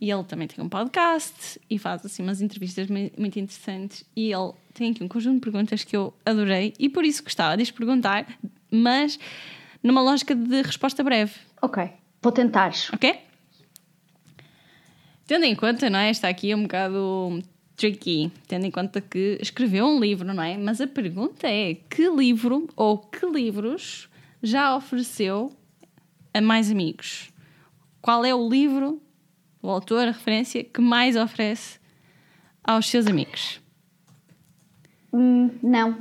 E 0.00 0.10
ele 0.10 0.24
também 0.24 0.48
tem 0.48 0.64
um 0.64 0.68
podcast 0.68 1.60
e 1.68 1.78
faz 1.78 2.04
assim 2.06 2.22
umas 2.22 2.40
entrevistas 2.40 2.88
mui- 2.88 3.12
muito 3.18 3.38
interessantes. 3.38 4.02
E 4.16 4.32
ele 4.32 4.52
tem 4.72 4.90
aqui 4.92 5.04
um 5.04 5.08
conjunto 5.08 5.34
de 5.34 5.40
perguntas 5.40 5.84
que 5.84 5.94
eu 5.96 6.14
adorei 6.24 6.72
e 6.78 6.88
por 6.88 7.04
isso 7.04 7.22
gostava 7.22 7.56
de 7.62 7.70
perguntar, 7.72 8.26
mas 8.70 9.18
numa 9.82 10.00
lógica 10.00 10.34
de 10.34 10.62
resposta 10.62 11.02
breve, 11.04 11.34
Ok, 11.60 11.90
vou 12.22 12.32
tentar. 12.32 12.72
ok? 12.94 13.20
Tendo 15.26 15.44
em 15.44 15.54
conta, 15.54 15.88
não 15.90 15.98
é? 15.98 16.10
Está 16.10 16.28
aqui 16.28 16.54
um 16.54 16.62
bocado 16.62 17.42
tricky, 17.76 18.32
tendo 18.48 18.66
em 18.66 18.70
conta 18.70 19.00
que 19.00 19.38
escreveu 19.40 19.86
um 19.86 20.00
livro, 20.00 20.32
não 20.34 20.42
é? 20.42 20.56
Mas 20.56 20.80
a 20.80 20.86
pergunta 20.86 21.46
é: 21.46 21.74
que 21.74 22.08
livro 22.08 22.68
ou 22.74 22.98
que 22.98 23.24
livros 23.26 24.08
já 24.42 24.74
ofereceu 24.74 25.52
a 26.34 26.40
mais 26.40 26.70
amigos? 26.70 27.30
Qual 28.02 28.24
é 28.24 28.34
o 28.34 28.48
livro, 28.48 29.00
o 29.62 29.68
autor, 29.68 30.08
a 30.08 30.12
referência, 30.12 30.64
que 30.64 30.80
mais 30.80 31.16
oferece 31.16 31.78
aos 32.64 32.88
seus 32.88 33.06
amigos? 33.06 33.60
Hum, 35.12 35.50
não. 35.62 35.98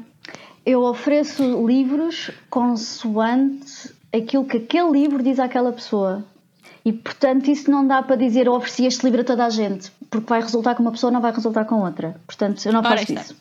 Eu 0.65 0.83
ofereço 0.83 1.65
livros 1.65 2.31
consoante 2.49 3.93
aquilo 4.13 4.45
que 4.45 4.57
aquele 4.57 4.91
livro 4.91 5.23
diz 5.23 5.39
àquela 5.39 5.71
pessoa. 5.71 6.25
E 6.85 6.93
portanto, 6.93 7.49
isso 7.49 7.69
não 7.69 7.85
dá 7.85 8.01
para 8.01 8.15
dizer 8.15 8.47
eu 8.47 8.53
ofereci 8.53 8.85
este 8.85 9.03
livro 9.03 9.21
a 9.21 9.23
toda 9.23 9.45
a 9.45 9.49
gente, 9.49 9.91
porque 10.09 10.27
vai 10.27 10.41
resultar 10.41 10.75
com 10.75 10.81
uma 10.81 10.91
pessoa, 10.91 11.11
não 11.11 11.21
vai 11.21 11.31
resultar 11.31 11.65
com 11.65 11.81
outra. 11.81 12.19
Portanto, 12.25 12.65
eu 12.65 12.71
não 12.71 12.79
Ora, 12.79 12.89
faço 12.89 13.11
está. 13.11 13.21
isso. 13.21 13.35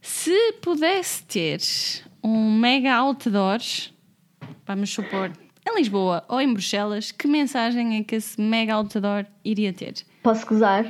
Se 0.00 0.52
pudesse 0.60 1.22
ter 1.24 1.60
um 2.22 2.58
mega 2.58 2.96
outdoor, 2.96 3.58
vamos 4.66 4.90
supor, 4.90 5.32
em 5.68 5.76
Lisboa 5.76 6.24
ou 6.28 6.40
em 6.40 6.52
Bruxelas, 6.52 7.12
que 7.12 7.28
mensagem 7.28 7.98
é 7.98 8.02
que 8.02 8.16
esse 8.16 8.40
mega 8.40 8.74
outdoor 8.74 9.26
iria 9.44 9.72
ter? 9.72 9.94
Posso 10.22 10.46
gozar? 10.46 10.84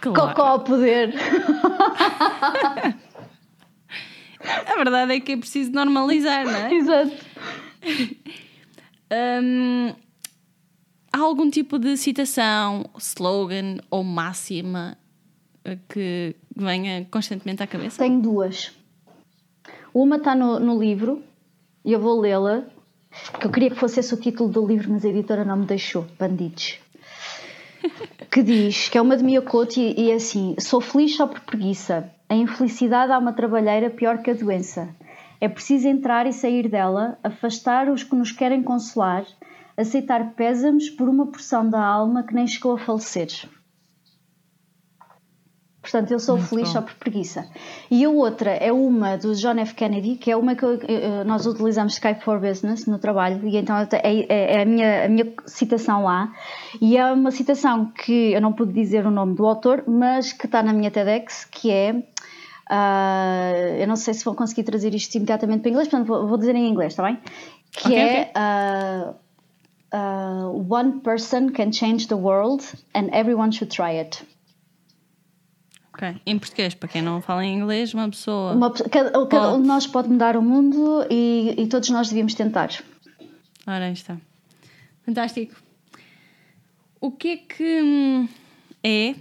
Claro. 0.00 0.34
Cocó 0.34 0.42
ao 0.42 0.60
poder. 0.60 1.14
A 4.66 4.76
verdade 4.76 5.14
é 5.14 5.20
que 5.20 5.32
é 5.32 5.36
preciso 5.36 5.72
normalizar, 5.72 6.44
não 6.44 6.54
é? 6.54 6.72
Exato. 6.74 7.16
Hum, 9.42 9.92
há 11.12 11.18
algum 11.18 11.50
tipo 11.50 11.78
de 11.78 11.96
citação, 11.96 12.84
slogan 12.98 13.78
ou 13.90 14.04
máxima 14.04 14.96
que 15.88 16.36
venha 16.54 17.04
constantemente 17.10 17.62
à 17.62 17.66
cabeça? 17.66 17.98
Tenho 17.98 18.20
duas. 18.20 18.72
Uma 19.92 20.16
está 20.16 20.34
no, 20.34 20.60
no 20.60 20.78
livro 20.78 21.22
e 21.84 21.92
eu 21.92 22.00
vou 22.00 22.20
lê-la, 22.20 22.64
que 23.38 23.46
eu 23.46 23.50
queria 23.50 23.70
que 23.70 23.76
fosse 23.76 24.00
esse 24.00 24.14
o 24.14 24.16
título 24.16 24.48
do 24.48 24.66
livro, 24.66 24.90
mas 24.90 25.04
a 25.04 25.08
editora 25.08 25.44
não 25.44 25.56
me 25.56 25.66
deixou. 25.66 26.06
Bandidos. 26.18 26.78
Que 28.30 28.42
diz, 28.42 28.88
que 28.88 28.98
é 28.98 29.02
uma 29.02 29.16
de 29.16 29.24
Miyakoto 29.24 29.78
e, 29.78 29.94
e 29.98 30.10
é 30.10 30.14
assim: 30.14 30.54
Sou 30.58 30.80
feliz 30.80 31.16
só 31.16 31.26
por 31.26 31.40
preguiça. 31.40 32.10
A 32.28 32.34
infelicidade 32.34 33.12
há 33.12 33.18
uma 33.18 33.32
trabalheira 33.32 33.88
pior 33.88 34.18
que 34.18 34.30
a 34.30 34.34
doença. 34.34 34.88
É 35.40 35.48
preciso 35.48 35.86
entrar 35.86 36.26
e 36.26 36.32
sair 36.32 36.68
dela, 36.68 37.18
afastar 37.22 37.88
os 37.88 38.02
que 38.02 38.16
nos 38.16 38.32
querem 38.32 38.62
consolar, 38.62 39.24
aceitar 39.76 40.32
pésames 40.32 40.90
por 40.90 41.08
uma 41.08 41.26
porção 41.26 41.68
da 41.68 41.82
alma 41.82 42.22
que 42.22 42.34
nem 42.34 42.46
chegou 42.46 42.72
a 42.72 42.78
falecer. 42.78 43.28
Portanto, 45.90 46.10
eu 46.10 46.18
sou 46.18 46.36
Muito 46.36 46.48
feliz 46.48 46.66
bom. 46.68 46.72
só 46.74 46.82
por 46.82 46.94
preguiça. 46.94 47.46
E 47.88 48.04
a 48.04 48.10
outra 48.10 48.50
é 48.50 48.72
uma 48.72 49.16
do 49.16 49.34
John 49.36 49.56
F. 49.60 49.72
Kennedy, 49.74 50.16
que 50.16 50.32
é 50.32 50.36
uma 50.36 50.56
que 50.56 50.64
eu- 50.64 51.24
nós 51.24 51.46
utilizamos 51.46 51.92
Skype 51.92 52.24
for 52.24 52.40
Business 52.40 52.86
no 52.86 52.98
trabalho, 52.98 53.46
e 53.46 53.56
então 53.56 53.76
é, 53.76 53.86
é- 54.02 54.56
é 54.56 54.62
a, 54.62 54.64
minha, 54.64 55.04
a 55.04 55.08
minha 55.08 55.32
citação 55.46 56.02
lá. 56.02 56.32
E 56.80 56.96
é 56.96 57.12
uma 57.12 57.30
citação 57.30 57.86
que 57.86 58.32
eu 58.32 58.40
não 58.40 58.52
pude 58.52 58.72
dizer 58.72 59.06
o 59.06 59.10
nome 59.12 59.36
do 59.36 59.46
autor, 59.46 59.84
mas 59.86 60.32
que 60.32 60.46
está 60.46 60.60
na 60.62 60.72
minha 60.72 60.90
TEDx, 60.90 61.44
que 61.44 61.70
é. 61.70 62.02
ah, 62.68 63.52
eu 63.78 63.86
não 63.86 63.94
sei 63.96 64.12
se 64.14 64.24
vou 64.24 64.34
conseguir 64.34 64.64
trazer 64.64 64.92
isto 64.94 65.14
imediatamente 65.14 65.60
para 65.60 65.70
inglês, 65.70 65.88
portanto 65.88 66.08
vou, 66.08 66.26
vou 66.26 66.36
dizer 66.36 66.54
em 66.56 66.68
inglês, 66.68 66.92
está 66.94 67.02
bem? 67.04 67.18
Que 67.70 67.86
Ok, 67.88 67.96
é. 67.96 68.20
ok. 68.22 68.30
ah, 68.34 69.12
ah, 69.92 70.50
one 70.68 71.00
person 71.00 71.50
can 71.52 71.70
change 71.72 72.08
the 72.08 72.14
world 72.16 72.64
and 72.94 73.08
everyone 73.12 73.52
should 73.52 73.70
try 73.72 74.00
it. 74.00 74.24
Ok. 75.96 76.20
Em 76.26 76.38
português, 76.38 76.74
para 76.74 76.90
quem 76.90 77.00
não 77.00 77.22
fala 77.22 77.42
em 77.42 77.56
inglês, 77.56 77.94
uma 77.94 78.06
pessoa. 78.10 78.52
Uma 78.52 78.70
cada, 78.70 79.10
cada 79.12 79.22
um 79.22 79.26
Pode. 79.26 79.62
de 79.62 79.68
nós 79.68 79.86
pode 79.86 80.08
mudar 80.10 80.36
o 80.36 80.42
mundo 80.42 81.06
e, 81.10 81.54
e 81.56 81.66
todos 81.68 81.88
nós 81.88 82.08
devíamos 82.08 82.34
tentar. 82.34 82.68
Ora, 83.66 83.86
aí 83.86 83.94
está. 83.94 84.18
Fantástico. 85.06 85.54
O 87.00 87.10
que 87.10 87.28
é 87.28 87.36
que 87.38 87.82
hum, 87.82 88.28
é 88.84 89.14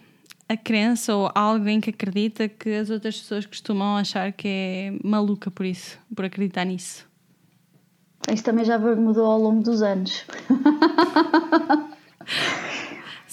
a 0.49 0.57
crença 0.57 1.15
ou 1.15 1.31
algo 1.33 1.65
em 1.69 1.79
que 1.79 1.91
acredita 1.91 2.49
que 2.49 2.73
as 2.73 2.89
outras 2.89 3.21
pessoas 3.21 3.45
costumam 3.45 3.95
achar 3.95 4.33
que 4.33 4.47
é 4.47 4.93
maluca 5.01 5.49
por 5.49 5.65
isso, 5.65 5.97
por 6.13 6.25
acreditar 6.25 6.65
nisso? 6.65 7.07
Isso 8.33 8.43
também 8.43 8.65
já 8.65 8.77
mudou 8.77 9.25
ao 9.25 9.39
longo 9.39 9.63
dos 9.63 9.81
anos. 9.81 10.25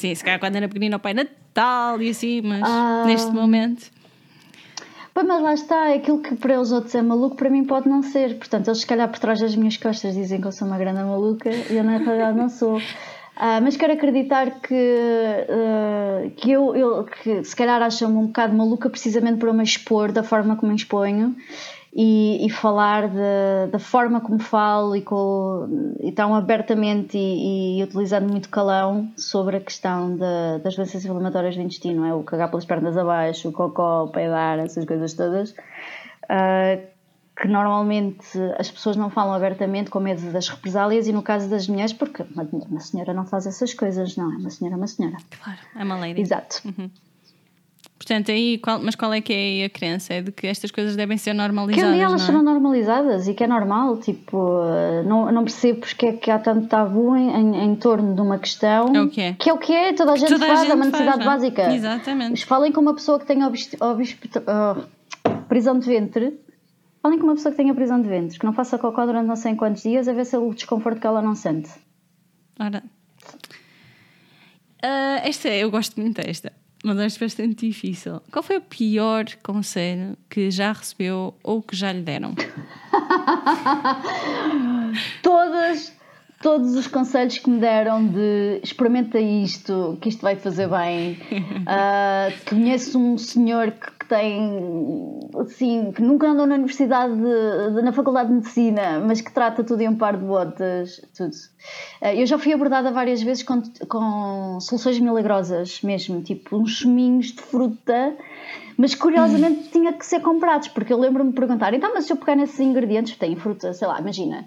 Sim, 0.02 0.16
se 0.16 0.24
calhar 0.24 0.40
quando 0.40 0.56
era 0.56 0.66
pequenino 0.66 0.96
ao 0.96 1.00
Pai 1.00 1.14
Natal 1.14 2.02
e 2.02 2.10
assim, 2.10 2.40
mas 2.42 2.62
Ah. 2.64 3.04
neste 3.06 3.32
momento. 3.32 3.88
Pois, 5.14 5.24
mas 5.24 5.40
lá 5.40 5.54
está, 5.54 5.94
aquilo 5.94 6.18
que 6.20 6.34
para 6.34 6.60
os 6.60 6.72
outros 6.72 6.92
é 6.96 7.00
maluco, 7.02 7.36
para 7.36 7.48
mim 7.48 7.64
pode 7.64 7.88
não 7.88 8.02
ser. 8.02 8.36
Portanto, 8.36 8.66
eles 8.66 8.80
se 8.80 8.86
calhar 8.86 9.08
por 9.08 9.20
trás 9.20 9.38
das 9.38 9.54
minhas 9.54 9.76
costas 9.76 10.14
dizem 10.14 10.40
que 10.40 10.46
eu 10.48 10.50
sou 10.50 10.66
uma 10.66 10.76
grande 10.76 10.98
maluca 11.04 11.50
e 11.50 11.76
eu 11.76 11.84
na 11.84 11.98
realidade 11.98 12.36
não 12.36 12.48
sou. 12.48 12.82
Ah, 13.36 13.60
mas 13.60 13.76
quero 13.76 13.92
acreditar 13.92 14.60
que, 14.60 14.74
ah, 15.48 16.28
que 16.36 16.50
eu, 16.50 16.74
eu 16.74 17.04
que 17.04 17.44
se 17.44 17.54
calhar 17.54 17.80
acham-me 17.80 18.16
um 18.16 18.26
bocado 18.26 18.56
maluca 18.56 18.90
precisamente 18.90 19.40
eu 19.44 19.54
me 19.54 19.62
expor 19.62 20.10
da 20.10 20.24
forma 20.24 20.56
como 20.56 20.72
me 20.72 20.76
exponho 20.78 21.36
e, 21.94 22.46
e 22.46 22.50
falar 22.50 23.08
de- 23.08 23.70
da 23.70 23.78
forma 23.78 24.20
como 24.20 24.38
falo 24.38 24.96
e, 24.96 25.02
com, 25.02 25.94
e 26.00 26.10
tão 26.12 26.34
abertamente 26.34 27.18
e, 27.18 27.80
e 27.80 27.82
utilizando 27.84 28.30
muito 28.30 28.48
calão 28.48 29.10
sobre 29.16 29.56
a 29.58 29.60
questão 29.60 30.16
da- 30.16 30.58
das 30.58 30.74
doenças 30.74 31.04
inflamatórias 31.04 31.54
do 31.54 31.60
intestino, 31.62 32.04
é 32.06 32.14
o 32.14 32.22
cagar 32.22 32.48
pelas 32.48 32.64
pernas 32.64 32.96
abaixo, 32.96 33.48
o 33.48 33.52
cocó, 33.52 34.04
o 34.04 34.08
peidar, 34.08 34.58
essas 34.58 34.84
coisas 34.86 35.12
todas. 35.14 35.54
Ah, 36.28 36.78
que 37.40 37.48
normalmente 37.48 38.26
as 38.58 38.70
pessoas 38.70 38.94
não 38.96 39.08
falam 39.10 39.32
abertamente 39.34 39.90
com 39.90 39.98
medo 39.98 40.20
das 40.32 40.48
represálias 40.48 41.08
e 41.08 41.12
no 41.12 41.22
caso 41.22 41.48
das 41.48 41.66
mulheres, 41.66 41.92
porque 41.92 42.22
uma, 42.22 42.46
uma 42.68 42.80
senhora 42.80 43.12
não 43.14 43.24
faz 43.26 43.46
essas 43.46 43.72
coisas, 43.74 44.16
não 44.16 44.32
é? 44.32 44.36
Uma 44.36 44.50
senhora 44.50 44.76
é 44.76 44.78
uma 44.78 44.86
senhora. 44.86 45.16
Claro, 45.42 45.58
é 45.76 45.82
uma 45.82 45.98
lady. 45.98 46.20
Exato. 46.20 46.62
Portanto, 48.02 48.32
aí, 48.32 48.58
qual- 48.58 48.80
mas 48.82 48.96
qual 48.96 49.12
é 49.12 49.20
que 49.20 49.32
é 49.32 49.64
a 49.66 49.70
crença? 49.70 50.12
É 50.14 50.20
de 50.22 50.32
que 50.32 50.44
estas 50.48 50.72
coisas 50.72 50.96
devem 50.96 51.16
ser 51.16 51.30
Que 51.30 51.36
normalizadas, 51.36 51.88
ali 51.92 52.00
elas 52.00 52.20
não 52.20 52.24
é? 52.24 52.26
serão 52.26 52.42
normalizadas 52.42 53.28
e 53.28 53.32
que 53.34 53.44
é 53.44 53.46
normal, 53.46 53.96
tipo, 53.98 54.60
eh, 54.64 55.02
não, 55.04 55.30
não 55.30 55.44
percebo 55.44 55.80
porque 55.80 56.06
é 56.06 56.12
que 56.14 56.28
há 56.28 56.36
tanto 56.40 56.66
tabu 56.66 57.14
em, 57.16 57.30
em, 57.30 57.64
em 57.64 57.76
torno 57.76 58.12
de 58.12 58.20
uma 58.20 58.38
questão 58.40 58.92
É 58.92 59.00
o 59.02 59.08
que 59.08 59.20
é. 59.20 59.32
que 59.34 59.48
é 59.48 59.52
o 59.52 59.58
que 59.58 59.72
é, 59.72 59.92
toda 59.92 60.12
a 60.12 60.16
gente 60.16 60.30
Toda 60.30 60.44
a 60.44 60.48
faz, 60.48 60.60
gente 60.62 60.70
é 60.72 60.74
uma 60.74 60.84
faz, 60.84 60.92
necessidade 60.94 61.22
é? 61.22 61.24
básica. 61.24 61.74
Exatamente. 61.74 62.44
Falem 62.44 62.72
com 62.72 62.80
uma 62.80 62.94
pessoa 62.94 63.20
que 63.20 63.24
tenha 63.26 63.46
obst- 63.46 63.76
obst- 63.80 64.42
ah, 64.48 64.76
prisão 65.48 65.78
de 65.78 65.86
ventre, 65.86 66.40
falem 67.00 67.20
com 67.20 67.24
uma 67.26 67.34
pessoa 67.34 67.52
que 67.52 67.56
tenha 67.58 67.72
prisão 67.72 68.02
de 68.02 68.08
ventre, 68.08 68.36
que 68.36 68.44
não 68.44 68.52
faça 68.52 68.76
cocó 68.78 69.06
durante 69.06 69.26
não 69.28 69.36
sei 69.36 69.54
quantos 69.54 69.84
dias, 69.84 70.08
a 70.08 70.12
ver 70.12 70.26
se 70.26 70.34
é 70.34 70.38
o 70.40 70.52
desconforto 70.52 71.00
que 71.00 71.06
ela 71.06 71.22
não 71.22 71.36
sente. 71.36 71.70
Ora. 72.58 72.82
Ah, 74.82 75.20
esta 75.22 75.48
eu 75.48 75.70
gosto 75.70 76.00
muito 76.00 76.20
desta, 76.20 76.52
mas 76.82 76.98
acho 76.98 77.20
bastante 77.20 77.66
difícil. 77.66 78.20
Qual 78.30 78.42
foi 78.42 78.56
o 78.56 78.60
pior 78.60 79.24
conselho 79.42 80.16
que 80.28 80.50
já 80.50 80.72
recebeu 80.72 81.34
ou 81.42 81.62
que 81.62 81.76
já 81.76 81.92
lhe 81.92 82.02
deram? 82.02 82.34
Todas, 85.22 85.91
todos 86.42 86.74
os 86.74 86.86
conselhos 86.86 87.38
que 87.38 87.48
me 87.48 87.58
deram 87.60 88.06
de 88.06 88.60
experimenta 88.62 89.18
isto, 89.18 89.96
que 90.00 90.08
isto 90.08 90.20
vai 90.22 90.36
te 90.36 90.42
fazer 90.42 90.68
bem. 90.68 91.16
Ah, 91.66 92.28
conheço 92.48 92.98
um 92.98 93.16
senhor 93.16 93.70
que, 93.70 93.90
que 94.00 94.06
tem, 94.08 95.20
assim, 95.38 95.92
que 95.92 96.02
nunca 96.02 96.26
andou 96.28 96.44
na 96.46 96.56
universidade, 96.56 97.14
de- 97.14 97.74
de- 97.76 97.82
na 97.82 97.92
faculdade 97.92 98.28
de 98.28 98.34
medicina, 98.34 99.00
mas 99.06 99.20
que 99.20 99.32
trata 99.32 99.62
tudo 99.62 99.80
em 99.80 99.88
um 99.88 99.96
par 99.96 100.16
de 100.16 100.24
botas, 100.24 101.00
tudo. 101.16 101.30
Ah, 102.00 102.12
eu 102.14 102.26
já 102.26 102.36
fui 102.38 102.52
abordada 102.52 102.90
várias 102.90 103.22
vezes 103.22 103.42
com, 103.44 103.62
com 103.88 104.58
soluções 104.60 104.98
milagrosas 104.98 105.80
mesmo, 105.82 106.20
tipo 106.22 106.56
uns 106.56 106.72
chuminhos 106.78 107.26
de 107.26 107.40
fruta 107.42 108.14
mas 108.76 108.94
curiosamente 108.94 109.68
tinha 109.70 109.92
que 109.92 110.04
ser 110.04 110.20
comprados, 110.20 110.66
porque 110.68 110.92
eu 110.92 110.98
lembro-me 110.98 111.30
de 111.30 111.36
perguntar, 111.36 111.72
então, 111.74 111.92
mas 111.94 112.06
se 112.06 112.12
eu 112.12 112.16
pegar 112.16 112.34
nesses 112.34 112.58
ingredientes, 112.58 113.16
tem 113.16 113.36
fruta, 113.36 113.72
sei 113.72 113.86
lá, 113.86 114.00
imagina, 114.00 114.46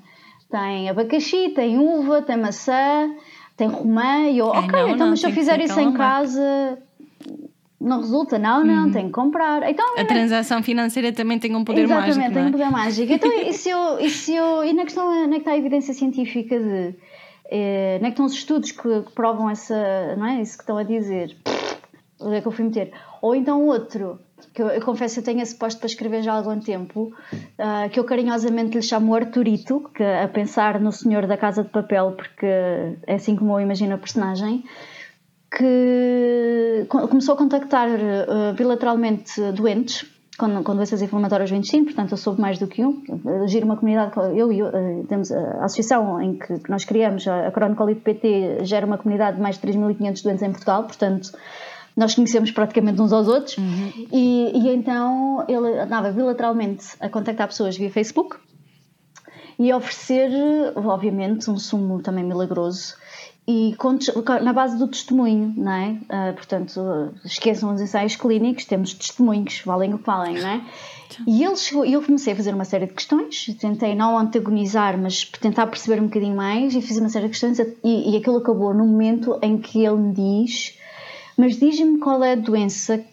tem 0.49 0.89
abacaxi, 0.89 1.49
tem 1.49 1.77
uva, 1.77 2.21
tem 2.21 2.37
maçã, 2.37 3.11
tem 3.57 3.67
romã, 3.67 4.27
e 4.29 4.37
eu, 4.37 4.53
Ai, 4.53 4.59
ok, 4.59 4.71
não, 4.71 4.89
então, 4.89 4.97
não, 4.97 5.09
mas 5.09 5.19
se 5.19 5.25
eu 5.25 5.31
tem 5.31 5.39
fizer 5.39 5.59
isso 5.61 5.79
em 5.79 5.93
casa, 5.93 6.79
não 7.79 7.99
resulta, 7.99 8.39
não, 8.39 8.63
não, 8.63 8.91
tenho 8.91 9.07
que 9.07 9.13
comprar. 9.13 9.69
Então, 9.69 9.85
A 9.97 10.05
transação 10.05 10.63
financeira 10.63 11.11
também 11.13 11.37
tem 11.37 11.55
um 11.55 11.63
poder 11.63 11.83
Exatamente, 11.83 12.17
mágico, 12.17 12.33
tem 12.33 12.35
não 12.35 12.43
um 12.43 12.47
é? 12.47 12.51
poder 12.51 12.71
mágico. 12.71 13.13
Então, 13.13 13.31
e 13.41 13.53
se 13.53 13.69
eu, 13.69 13.99
e 13.99 14.09
se 14.09 14.35
eu, 14.35 14.63
e 14.63 14.73
na 14.73 14.83
questão, 14.83 15.07
onde 15.07 15.33
é 15.33 15.35
que 15.35 15.37
está 15.39 15.51
a 15.51 15.57
evidência 15.57 15.93
científica 15.93 16.59
de, 16.59 16.95
eh, 17.49 17.97
onde 17.97 18.05
é 18.05 18.07
que 18.07 18.13
estão 18.13 18.25
os 18.25 18.33
estudos 18.33 18.71
que, 18.71 19.01
que 19.01 19.11
provam 19.13 19.49
essa, 19.49 20.15
não 20.17 20.25
é, 20.25 20.41
isso 20.41 20.57
que 20.57 20.63
estão 20.63 20.77
a 20.77 20.83
dizer? 20.83 21.35
Onde 22.19 22.37
é 22.37 22.41
que 22.41 22.47
eu 22.47 22.51
fui 22.51 22.65
meter? 22.65 22.91
Ou 23.21 23.35
então 23.35 23.65
outro, 23.67 24.19
que 24.55 24.61
eu, 24.61 24.69
eu 24.69 24.81
confesso 24.81 25.19
eu 25.19 25.23
tenho 25.23 25.41
esse 25.41 25.53
posto 25.53 25.79
para 25.79 25.87
escrever 25.87 26.23
já 26.23 26.31
há 26.31 26.37
algum 26.37 26.59
tempo, 26.59 27.11
ah, 27.59 27.89
que 27.89 27.99
eu 27.99 28.05
carinhosamente 28.05 28.75
lhe 28.77 28.81
chamo 28.81 29.13
Arturito, 29.13 29.91
que, 29.93 30.01
a 30.01 30.27
pensar 30.29 30.79
no 30.79 30.93
senhor 30.93 31.27
da 31.27 31.35
Casa 31.35 31.61
de 31.61 31.69
Papel, 31.69 32.13
porque 32.13 32.45
é 32.45 33.15
assim 33.15 33.35
como 33.35 33.59
eu 33.59 33.61
imagino 33.61 33.93
a 33.93 33.97
personagem, 33.97 34.63
que 35.51 36.85
começou 36.89 37.35
a 37.35 37.37
contactar 37.37 37.87
uh, 37.87 38.53
bilateralmente 38.55 39.39
doentes 39.53 40.05
com, 40.37 40.63
com, 40.63 40.75
doenças 40.75 41.01
inflamatórias 41.01 41.49
do 41.49 41.55
intestino, 41.55 41.85
portanto 41.85 42.11
eu 42.11 42.17
soube 42.17 42.41
mais 42.41 42.59
do 42.59 42.67
que 42.67 42.83
um. 42.83 43.01
Giro 43.47 43.65
uma 43.65 43.77
comunidade, 43.77 44.13
eu 44.35 44.51
e 44.51 44.61
uh, 44.63 45.05
temos 45.07 45.31
a 45.31 45.65
associação 45.65 46.21
em 46.21 46.37
que, 46.37 46.59
que 46.59 46.69
nós 46.69 46.83
criamos, 46.83 47.27
a, 47.27 47.51
Coronacolite 47.51 48.01
PT, 48.01 48.65
gera 48.65 48.85
uma 48.85 48.97
comunidade 48.97 49.37
de 49.37 49.43
mais 49.43 49.57
de 49.57 49.67
3.500 49.67 50.23
doentes 50.23 50.43
em 50.43 50.51
Portugal, 50.51 50.83
portanto 50.83 51.31
nós 51.95 52.13
conhecemos 52.15 52.51
praticamente 52.51 53.01
uns 53.01 53.13
aos 53.13 53.27
outros. 53.27 53.57
Uhum. 53.57 54.07
E, 54.11 54.51
e 54.53 54.69
então 54.69 55.45
ele 55.47 55.79
andava 55.79 56.11
bilateralmente 56.11 56.87
a 56.99 57.09
contactar 57.09 57.47
pessoas 57.47 57.77
via 57.77 57.89
Facebook 57.89 58.37
e 59.57 59.71
oferecer, 59.73 60.29
obviamente, 60.75 61.49
um 61.49 61.57
sumo 61.57 62.01
também 62.01 62.23
milagroso 62.23 62.95
e 63.47 63.75
na 64.41 64.53
base 64.53 64.77
do 64.77 64.87
testemunho, 64.87 65.53
não 65.55 65.71
é? 65.71 65.89
Uh, 65.91 66.33
portanto, 66.33 67.13
esqueçam 67.23 67.73
os 67.73 67.79
ensaios 67.79 68.15
clínicos, 68.15 68.65
temos 68.65 68.93
testemunhos, 68.93 69.61
valem 69.63 69.93
o 69.93 69.99
que 69.99 70.05
valem, 70.05 70.41
não 70.41 70.49
é? 70.49 70.65
E 71.27 71.43
ele 71.43 71.55
chegou, 71.55 71.85
eu 71.85 72.01
comecei 72.01 72.33
a 72.33 72.35
fazer 72.35 72.55
uma 72.55 72.65
série 72.65 72.87
de 72.87 72.93
questões, 72.93 73.45
tentei 73.59 73.93
não 73.93 74.17
antagonizar, 74.17 74.97
mas 74.97 75.25
tentar 75.25 75.67
perceber 75.67 76.01
um 76.01 76.05
bocadinho 76.05 76.35
mais 76.35 76.73
e 76.73 76.81
fiz 76.81 76.97
uma 76.97 77.07
série 77.07 77.25
de 77.25 77.31
questões 77.31 77.59
e, 77.59 78.13
e 78.13 78.17
aquilo 78.17 78.37
acabou 78.37 78.73
no 78.73 78.85
momento 78.85 79.37
em 79.43 79.59
que 79.59 79.85
ele 79.85 79.97
me 79.97 80.13
diz, 80.13 80.75
mas 81.37 81.57
diz-me 81.57 81.97
qual 81.99 82.23
é 82.23 82.33
a 82.33 82.35
doença 82.35 83.03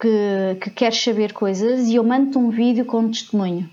que, 0.00 0.56
que 0.60 0.70
queres 0.70 1.02
saber 1.02 1.32
coisas 1.32 1.88
e 1.88 1.94
eu 1.96 2.04
mando-te 2.04 2.38
um 2.38 2.50
vídeo 2.50 2.84
com 2.84 3.00
um 3.00 3.10
testemunho. 3.10 3.68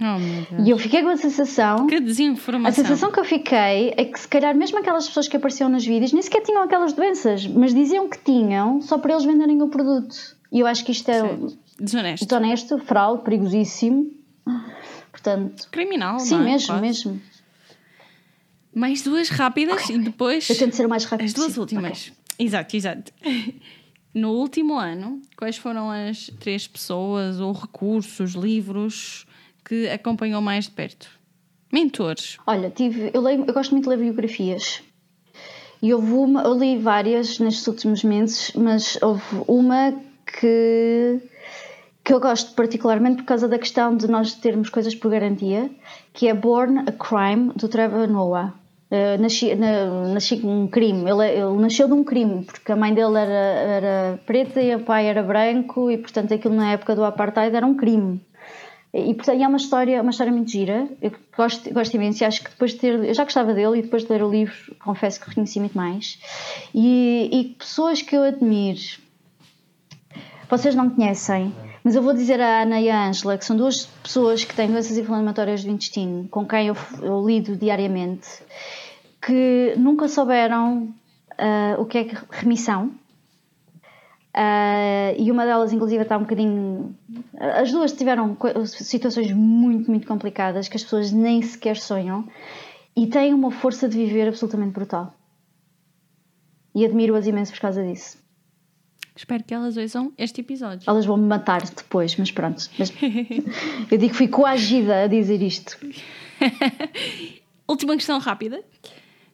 Oh, 0.00 0.60
e 0.64 0.70
eu 0.70 0.76
fiquei 0.78 1.02
com 1.02 1.08
a 1.10 1.16
sensação. 1.16 1.86
Que 1.86 2.00
desinformação. 2.00 2.68
A 2.68 2.72
sensação 2.72 3.12
que 3.12 3.20
eu 3.20 3.24
fiquei 3.24 3.94
é 3.96 4.04
que, 4.04 4.18
se 4.18 4.26
calhar, 4.26 4.52
mesmo 4.54 4.76
aquelas 4.78 5.06
pessoas 5.06 5.28
que 5.28 5.36
apareciam 5.36 5.68
nos 5.68 5.86
vídeos 5.86 6.12
nem 6.12 6.20
sequer 6.20 6.42
tinham 6.42 6.62
aquelas 6.62 6.92
doenças, 6.92 7.46
mas 7.46 7.72
diziam 7.72 8.08
que 8.08 8.18
tinham 8.18 8.80
só 8.82 8.98
para 8.98 9.12
eles 9.12 9.24
venderem 9.24 9.62
o 9.62 9.68
produto. 9.68 10.16
E 10.50 10.58
eu 10.58 10.66
acho 10.66 10.84
que 10.84 10.90
isto 10.90 11.08
é. 11.10 11.20
Sim. 11.20 11.58
Desonesto. 11.78 12.26
Desonesto, 12.26 12.78
fraude, 12.78 13.22
perigosíssimo. 13.22 14.10
Portanto. 15.12 15.68
Criminal, 15.70 16.18
Sim, 16.18 16.34
não 16.34 16.40
é? 16.42 16.44
mesmo, 16.44 16.66
Quase. 16.66 16.82
mesmo. 16.82 17.22
Mais 18.74 19.02
duas 19.02 19.28
rápidas 19.28 19.88
e 19.90 19.98
depois. 19.98 20.50
Eu 20.50 20.58
tento 20.58 20.74
ser 20.74 20.86
o 20.86 20.88
mais 20.88 21.04
rápido 21.04 21.26
As 21.26 21.32
duas 21.32 21.54
possível. 21.54 21.62
últimas. 21.62 22.12
Exato, 22.38 22.76
exato. 22.76 23.12
No 24.14 24.30
último 24.30 24.78
ano, 24.78 25.20
quais 25.36 25.56
foram 25.56 25.90
as 25.90 26.30
três 26.38 26.68
pessoas 26.68 27.40
ou 27.40 27.50
recursos, 27.50 28.34
livros 28.34 29.26
que 29.64 29.88
acompanhou 29.88 30.40
mais 30.40 30.66
de 30.66 30.70
perto? 30.70 31.10
Mentores. 31.72 32.38
Olha, 32.46 32.70
tive, 32.70 33.10
eu, 33.12 33.20
leio, 33.20 33.44
eu 33.44 33.52
gosto 33.52 33.72
muito 33.72 33.84
de 33.84 33.90
ler 33.90 33.98
biografias. 33.98 34.84
E 35.82 35.92
houve 35.92 36.12
uma, 36.12 36.42
eu 36.42 36.54
li 36.54 36.78
várias 36.78 37.40
nestes 37.40 37.66
últimos 37.66 38.04
meses, 38.04 38.52
mas 38.54 38.96
houve 39.02 39.24
uma 39.48 39.92
que, 40.24 41.20
que 42.04 42.14
eu 42.14 42.20
gosto 42.20 42.54
particularmente 42.54 43.16
por 43.16 43.24
causa 43.24 43.48
da 43.48 43.58
questão 43.58 43.96
de 43.96 44.06
nós 44.06 44.34
termos 44.34 44.70
coisas 44.70 44.94
por 44.94 45.10
garantia, 45.10 45.68
que 46.12 46.28
é 46.28 46.34
Born 46.34 46.84
a 46.86 46.92
Crime, 46.92 47.52
do 47.56 47.66
Trevor 47.66 48.06
Noah. 48.06 48.54
Uh, 48.90 49.20
nasci, 49.20 49.54
na, 49.54 50.12
nasci 50.12 50.36
com 50.36 50.64
um 50.64 50.68
crime, 50.68 51.10
ele, 51.10 51.26
ele, 51.26 51.56
nasceu 51.58 51.88
de 51.88 51.94
um 51.94 52.04
crime, 52.04 52.44
porque 52.44 52.70
a 52.70 52.76
mãe 52.76 52.94
dele 52.94 53.18
era, 53.18 53.32
era 53.32 54.20
preta 54.26 54.60
e 54.60 54.74
o 54.74 54.80
pai 54.80 55.06
era 55.06 55.22
branco, 55.22 55.90
e 55.90 55.98
portanto 55.98 56.32
aquilo 56.34 56.54
na 56.54 56.72
época 56.72 56.94
do 56.94 57.02
apartheid 57.02 57.56
era 57.56 57.66
um 57.66 57.74
crime. 57.74 58.20
E, 58.94 59.12
portanto, 59.12 59.42
é 59.42 59.48
uma 59.48 59.56
história, 59.56 60.00
uma 60.00 60.12
história 60.12 60.32
muito 60.32 60.48
gira. 60.48 60.88
Eu 61.02 61.10
gosto, 61.36 61.68
gosto 61.74 61.94
imenso 61.94 62.22
e 62.22 62.24
acho 62.24 62.44
que 62.44 62.50
depois 62.50 62.70
de 62.70 62.78
ter. 62.78 63.04
Eu 63.04 63.12
já 63.12 63.24
gostava 63.24 63.52
dele 63.52 63.80
e 63.80 63.82
depois 63.82 64.04
de 64.04 64.12
ler 64.12 64.22
o 64.22 64.30
livro, 64.30 64.54
confesso 64.78 65.20
que 65.20 65.28
reconheci 65.28 65.58
muito 65.58 65.76
mais. 65.76 66.20
E, 66.72 67.28
e 67.32 67.44
pessoas 67.58 68.02
que 68.02 68.16
eu 68.16 68.22
admiro. 68.22 68.78
Vocês 70.48 70.76
não 70.76 70.90
conhecem, 70.90 71.52
mas 71.84 71.94
eu 71.94 72.02
vou 72.02 72.14
dizer 72.14 72.40
a 72.40 72.62
Ana 72.62 72.80
e 72.80 72.88
a 72.88 73.06
Ângela, 73.06 73.36
que 73.36 73.44
são 73.44 73.54
duas 73.54 73.84
pessoas 74.02 74.42
que 74.42 74.54
têm 74.56 74.68
doenças 74.68 74.96
inflamatórias 74.96 75.62
do 75.62 75.70
intestino, 75.70 76.26
com 76.30 76.46
quem 76.46 76.68
eu, 76.68 76.76
eu 77.02 77.26
lido 77.26 77.54
diariamente, 77.56 78.26
que 79.20 79.74
nunca 79.76 80.08
souberam 80.08 80.94
uh, 81.32 81.78
o 81.78 81.84
que 81.84 81.98
é 81.98 82.06
remissão. 82.30 82.86
Uh, 84.34 85.14
e 85.18 85.30
uma 85.30 85.44
delas, 85.44 85.74
inclusive, 85.74 86.02
está 86.02 86.16
um 86.16 86.22
bocadinho. 86.22 86.96
As 87.38 87.70
duas 87.70 87.92
tiveram 87.92 88.34
situações 88.64 89.30
muito, 89.32 89.90
muito 89.90 90.06
complicadas 90.06 90.68
que 90.68 90.78
as 90.78 90.82
pessoas 90.82 91.12
nem 91.12 91.42
sequer 91.42 91.76
sonham 91.76 92.26
e 92.96 93.06
têm 93.06 93.34
uma 93.34 93.50
força 93.50 93.86
de 93.86 93.98
viver 93.98 94.26
absolutamente 94.26 94.72
brutal. 94.72 95.12
E 96.74 96.82
admiro-as 96.82 97.26
imenso 97.26 97.52
por 97.52 97.60
causa 97.60 97.84
disso. 97.84 98.23
Espero 99.16 99.44
que 99.44 99.54
elas 99.54 99.76
ouçam 99.76 100.12
este 100.18 100.40
episódio. 100.40 100.90
Elas 100.90 101.06
vão 101.06 101.16
me 101.16 101.26
matar 101.26 101.62
depois, 101.62 102.16
mas 102.16 102.32
pronto. 102.32 102.68
Mas 102.78 102.92
eu 103.90 103.96
digo 103.98 104.12
que 104.12 104.16
fui 104.16 104.28
coagida 104.28 105.04
a 105.04 105.06
dizer 105.06 105.40
isto. 105.40 105.78
Última 107.68 107.94
questão 107.94 108.18
rápida. 108.18 108.62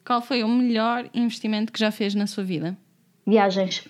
Qual 0.05 0.21
foi 0.21 0.45
o 0.45 0.49
melhor 0.49 1.09
investimento 1.15 1.73
que 1.73 1.79
já 1.79 1.91
fez 1.91 2.15
na 2.15 2.27
sua 2.27 2.45
vida? 2.45 2.77
Viagens. 3.27 3.89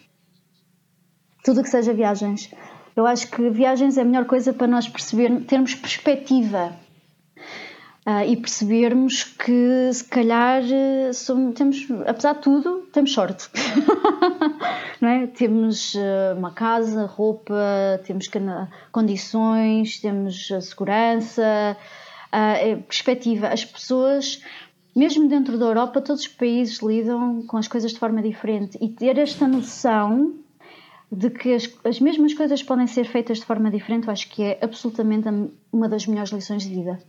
Tudo 1.44 1.62
que 1.62 1.68
seja 1.68 1.92
viagens. 1.92 2.50
Eu 2.94 3.06
acho 3.06 3.28
que 3.30 3.50
viagens 3.50 3.98
é 3.98 4.02
a 4.02 4.04
melhor 4.04 4.26
coisa 4.26 4.52
para 4.52 4.66
nós 4.66 4.88
perceber, 4.88 5.40
termos 5.42 5.74
perspectiva 5.74 6.76
uh, 8.10 8.26
e 8.26 8.36
percebermos 8.36 9.22
que 9.22 9.90
se 9.92 10.04
calhar 10.04 10.62
somos, 11.14 11.54
temos, 11.54 11.86
apesar 12.06 12.34
de 12.34 12.40
tudo, 12.40 12.88
temos 12.92 13.12
sorte. 13.12 13.48
não 15.00 15.08
é? 15.08 15.26
Temos 15.28 15.94
uh, 15.94 16.36
uma 16.36 16.50
casa, 16.50 17.06
roupa, 17.06 17.54
temos 18.04 18.28
condições, 18.90 20.00
temos 20.00 20.48
segurança, 20.60 21.76
uh, 22.32 22.82
perspectiva. 22.82 23.48
As 23.48 23.64
pessoas 23.64 24.42
mesmo 24.94 25.28
dentro 25.28 25.56
da 25.56 25.66
Europa, 25.66 26.00
todos 26.00 26.22
os 26.22 26.28
países 26.28 26.80
lidam 26.80 27.42
com 27.46 27.56
as 27.56 27.68
coisas 27.68 27.92
de 27.92 27.98
forma 27.98 28.20
diferente 28.20 28.76
e 28.80 28.88
ter 28.88 29.18
esta 29.18 29.46
noção 29.46 30.34
de 31.12 31.30
que 31.30 31.54
as, 31.54 31.68
as 31.84 32.00
mesmas 32.00 32.34
coisas 32.34 32.62
podem 32.62 32.86
ser 32.86 33.04
feitas 33.04 33.38
de 33.38 33.44
forma 33.44 33.70
diferente, 33.70 34.06
eu 34.06 34.12
acho 34.12 34.28
que 34.28 34.42
é 34.42 34.58
absolutamente 34.62 35.28
uma 35.72 35.88
das 35.88 36.06
melhores 36.06 36.30
lições 36.30 36.64
de 36.64 36.70
vida. 36.70 37.00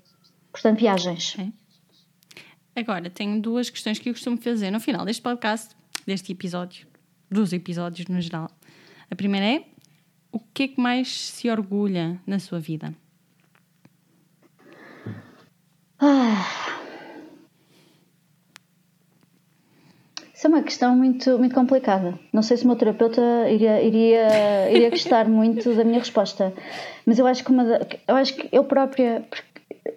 Portanto, 0.52 0.80
viagens. 0.80 1.36
É. 1.40 2.80
Agora, 2.80 3.10
tenho 3.10 3.42
duas 3.42 3.70
questões 3.70 4.00
que 4.00 4.10
eu 4.10 4.14
costumo 4.14 4.38
fazer 4.38 4.72
no 4.72 4.80
final 4.80 5.06
deste 5.06 5.22
podcast, 5.22 5.76
deste 6.06 6.32
episódio, 6.32 6.88
dos 7.30 7.54
episódios 7.54 8.08
no 8.08 8.20
geral. 8.22 8.50
A 9.10 9.16
primeira 9.16 9.46
é: 9.46 9.66
o 10.32 10.40
que 10.40 10.64
é 10.64 10.68
que 10.70 10.82
mais 10.82 11.10
se 11.10 11.50
orgulha 11.50 12.20
na 12.26 12.40
sua 12.40 12.60
vida? 12.60 12.94
Ah. 16.00 16.62
Isso 20.34 20.48
é 20.48 20.50
uma 20.50 20.64
questão 20.64 20.96
muito, 20.96 21.38
muito 21.38 21.54
complicada. 21.54 22.18
Não 22.34 22.42
sei 22.42 22.58
se 22.58 22.64
o 22.64 22.68
meu 22.68 22.76
terapeuta 22.76 23.22
iria, 23.48 23.80
iria, 23.80 24.72
iria 24.72 24.90
gostar 24.90 25.28
muito 25.30 25.76
da 25.76 25.84
minha 25.84 26.00
resposta. 26.00 26.52
Mas 27.06 27.20
eu 27.20 27.28
acho 27.28 27.44
que, 27.44 27.52
uma, 27.52 27.64
eu 28.08 28.16
acho 28.16 28.34
que 28.36 28.50
eu 28.52 28.64
própria. 28.64 29.24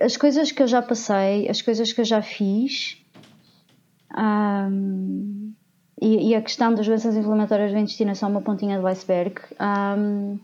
As 0.01 0.16
coisas 0.16 0.51
que 0.51 0.62
eu 0.62 0.66
já 0.66 0.80
passei, 0.80 1.49
as 1.49 1.61
coisas 1.61 1.93
que 1.93 2.01
eu 2.01 2.05
já 2.05 2.22
fiz. 2.22 2.99
Um, 4.16 5.53
e, 6.01 6.30
e, 6.30 6.35
a 6.35 6.43
questão 6.43 6.74
das 6.74 6.87
doenças 6.87 7.16
inflamatórias 7.16 7.72
do 7.72 7.78
intestino 7.78 8.11
é 8.11 8.14
só 8.14 8.26
uma 8.26 8.41
pontinha 8.41 8.78
do 8.78 8.87
iceberg. 8.87 9.41
Um, 9.61 10.39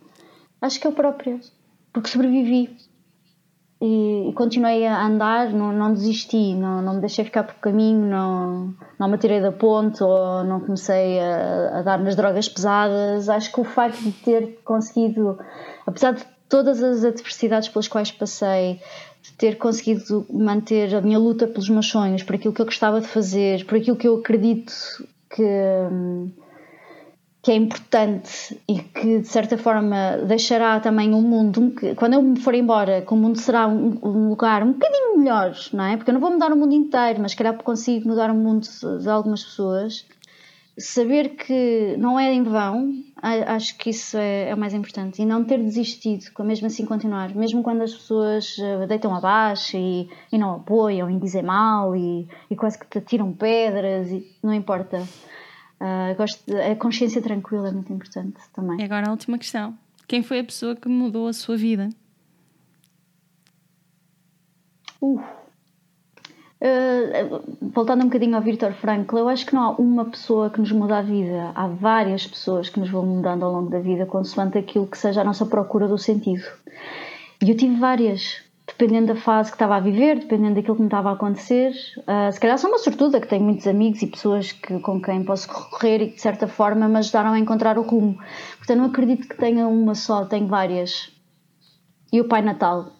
acho 0.60 0.80
que 0.80 0.86
eu 0.86 0.92
própria. 0.92 1.40
Porque 1.92 2.08
sobrevivi 2.08 2.76
e, 3.82 4.32
continuei 4.34 4.86
a 4.86 5.06
andar, 5.06 5.50
não, 5.50 5.72
não 5.72 5.92
desisti, 5.94 6.54
não, 6.54 6.82
não 6.82 6.94
me 6.94 7.00
deixei 7.00 7.24
ficar 7.24 7.44
por 7.44 7.54
caminho, 7.54 8.04
não, 8.06 8.74
não 8.98 9.08
me 9.08 9.16
tirei 9.16 9.40
da 9.40 9.50
ponte 9.50 10.02
ou 10.02 10.44
não 10.44 10.60
comecei 10.60 11.18
a, 11.18 11.78
a, 11.78 11.82
dar 11.82 11.98
nas 11.98 12.14
drogas 12.14 12.46
pesadas. 12.46 13.28
Acho 13.30 13.50
que 13.50 13.60
o 13.60 13.64
facto 13.64 13.98
de 14.02 14.12
ter 14.12 14.60
conseguido, 14.64 15.38
apesar 15.86 16.12
de 16.12 16.24
todas 16.46 16.82
as 16.82 17.04
adversidades 17.04 17.70
pelas 17.70 17.88
quais 17.88 18.12
passei, 18.12 18.80
de 19.22 19.32
ter 19.32 19.56
conseguido 19.58 20.26
manter 20.30 20.94
a 20.94 21.00
minha 21.00 21.18
luta 21.18 21.46
pelos 21.46 21.68
meus 21.68 21.86
sonhos, 21.86 22.22
por 22.22 22.34
aquilo 22.34 22.54
que 22.54 22.60
eu 22.60 22.66
gostava 22.66 23.00
de 23.00 23.06
fazer, 23.06 23.64
por 23.66 23.76
aquilo 23.76 23.96
que 23.96 24.08
eu 24.08 24.16
acredito 24.16 24.72
que 25.28 25.44
que 27.42 27.50
é 27.50 27.54
importante 27.54 28.60
e 28.68 28.80
que 28.80 29.20
de 29.20 29.28
certa 29.28 29.56
forma 29.56 30.18
deixará 30.26 30.78
também 30.78 31.14
um 31.14 31.22
mundo, 31.22 31.72
quando 31.96 32.14
eu 32.14 32.22
me 32.22 32.38
for 32.38 32.54
embora, 32.54 33.00
que 33.00 33.12
o 33.14 33.16
mundo 33.16 33.38
será 33.38 33.66
um, 33.66 33.98
um, 34.02 34.28
lugar 34.28 34.62
um 34.62 34.72
bocadinho 34.72 35.18
melhor, 35.18 35.54
não 35.72 35.84
é? 35.84 35.96
Porque 35.96 36.10
eu 36.10 36.14
não 36.14 36.20
vou 36.20 36.30
mudar 36.30 36.52
o 36.52 36.56
mundo 36.56 36.74
inteiro, 36.74 37.20
mas 37.20 37.34
calhar 37.34 37.56
consigo 37.56 38.08
mudar 38.08 38.30
o 38.30 38.34
mundo 38.34 38.66
de 39.00 39.08
algumas 39.08 39.42
pessoas. 39.42 40.04
Saber 40.80 41.36
que 41.36 41.94
não 41.98 42.18
é 42.18 42.32
em 42.32 42.42
vão, 42.42 43.04
acho 43.22 43.76
que 43.76 43.90
isso 43.90 44.16
é, 44.16 44.48
é, 44.48 44.54
o 44.54 44.58
mais 44.58 44.72
importante. 44.72 45.20
E 45.20 45.26
não 45.26 45.44
ter 45.44 45.58
desistido, 45.62 46.24
mesmo 46.40 46.66
assim 46.66 46.86
continuar. 46.86 47.34
Mesmo 47.34 47.62
quando 47.62 47.82
as 47.82 47.92
pessoas 47.92 48.56
eh, 48.58 48.86
deitam 48.86 49.14
abaixo 49.14 49.76
e, 49.76 50.08
e 50.32 50.38
não 50.38 50.54
apoiam 50.54 51.10
e 51.10 51.18
dizem 51.18 51.42
mal 51.42 51.94
e, 51.94 52.26
e 52.50 52.56
quase 52.56 52.78
que 52.78 52.86
te 52.86 53.00
tiram 53.00 53.32
pedras, 53.32 54.10
e, 54.10 54.26
não 54.42 54.54
importa 54.54 55.06
Uh, 55.80 56.14
gosto 56.14 56.44
de, 56.44 56.60
a 56.60 56.76
consciência 56.76 57.22
tranquila 57.22 57.68
é 57.68 57.72
muito 57.72 57.90
importante 57.90 58.38
também. 58.52 58.78
E 58.78 58.84
agora 58.84 59.08
a 59.08 59.10
última 59.10 59.38
questão. 59.38 59.78
Quem 60.06 60.22
foi 60.22 60.40
a 60.40 60.44
pessoa 60.44 60.76
que 60.76 60.88
mudou 60.88 61.26
a 61.26 61.32
sua 61.32 61.56
vida? 61.56 61.88
Uh. 65.00 65.22
Uh, 66.60 67.42
voltando 67.72 68.02
um 68.02 68.08
bocadinho 68.08 68.36
ao 68.36 68.42
Victor 68.42 68.74
Frankl, 68.74 69.16
eu 69.16 69.28
acho 69.30 69.46
que 69.46 69.54
não 69.54 69.62
há 69.62 69.70
uma 69.70 70.04
pessoa 70.04 70.50
que 70.50 70.60
nos 70.60 70.70
muda 70.70 70.98
a 70.98 71.02
vida, 71.02 71.52
há 71.54 71.66
várias 71.66 72.26
pessoas 72.26 72.68
que 72.68 72.78
nos 72.78 72.90
vão 72.90 73.06
mudando 73.06 73.46
ao 73.46 73.50
longo 73.52 73.70
da 73.70 73.78
vida, 73.78 74.04
consoante 74.04 74.58
aquilo 74.58 74.86
que 74.86 74.98
seja 74.98 75.22
a 75.22 75.24
nossa 75.24 75.46
procura 75.46 75.88
do 75.88 75.96
sentido. 75.96 76.44
E 77.42 77.48
eu 77.48 77.56
tive 77.56 77.76
várias, 77.76 78.42
dependendo 78.66 79.14
da 79.14 79.16
fase 79.16 79.50
que 79.50 79.54
estava 79.54 79.76
a 79.76 79.80
viver, 79.80 80.18
dependendo 80.18 80.56
daquilo 80.56 80.76
que 80.76 80.82
me 80.82 80.88
estava 80.88 81.08
a 81.08 81.14
acontecer. 81.14 81.72
Uh, 82.00 82.30
se 82.30 82.38
calhar 82.38 82.58
sou 82.58 82.68
uma 82.68 82.78
sortuda, 82.78 83.18
que 83.18 83.26
tenho 83.26 83.42
muitos 83.42 83.66
amigos 83.66 84.02
e 84.02 84.06
pessoas 84.06 84.52
que, 84.52 84.78
com 84.80 85.00
quem 85.00 85.24
posso 85.24 85.48
recorrer 85.48 86.02
e 86.02 86.08
que 86.08 86.16
de 86.16 86.20
certa 86.20 86.46
forma 86.46 86.86
me 86.86 86.98
ajudaram 86.98 87.32
a 87.32 87.38
encontrar 87.38 87.78
o 87.78 87.82
rumo. 87.82 88.18
Portanto, 88.58 88.76
não 88.76 88.84
acredito 88.84 89.26
que 89.26 89.36
tenha 89.38 89.66
uma 89.66 89.94
só, 89.94 90.26
tenho 90.26 90.46
várias. 90.46 91.10
E 92.12 92.20
o 92.20 92.28
Pai 92.28 92.42
Natal. 92.42 92.92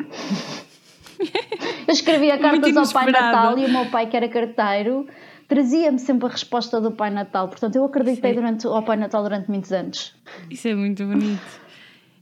Eu 1.90 1.94
escrevia 1.94 2.38
cartas 2.38 2.76
ao 2.76 2.88
Pai 2.92 3.10
Natal 3.10 3.58
e 3.58 3.66
o 3.66 3.68
meu 3.68 3.86
pai, 3.86 4.06
que 4.06 4.16
era 4.16 4.28
carteiro, 4.28 5.08
trazia-me 5.48 5.98
sempre 5.98 6.28
a 6.28 6.30
resposta 6.30 6.80
do 6.80 6.92
Pai 6.92 7.10
Natal. 7.10 7.48
Portanto, 7.48 7.74
eu 7.74 7.84
acreditei 7.84 8.32
durante, 8.32 8.64
ao 8.64 8.84
Pai 8.84 8.96
Natal 8.96 9.24
durante 9.24 9.50
muitos 9.50 9.72
anos. 9.72 10.14
Isso 10.48 10.68
é 10.68 10.74
muito 10.76 11.04
bonito. 11.04 11.42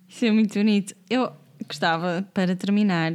Isso 0.09 0.25
é 0.25 0.31
muito 0.31 0.55
bonito. 0.55 0.95
Eu 1.11 1.31
gostava, 1.67 2.27
para 2.33 2.57
terminar, 2.57 3.13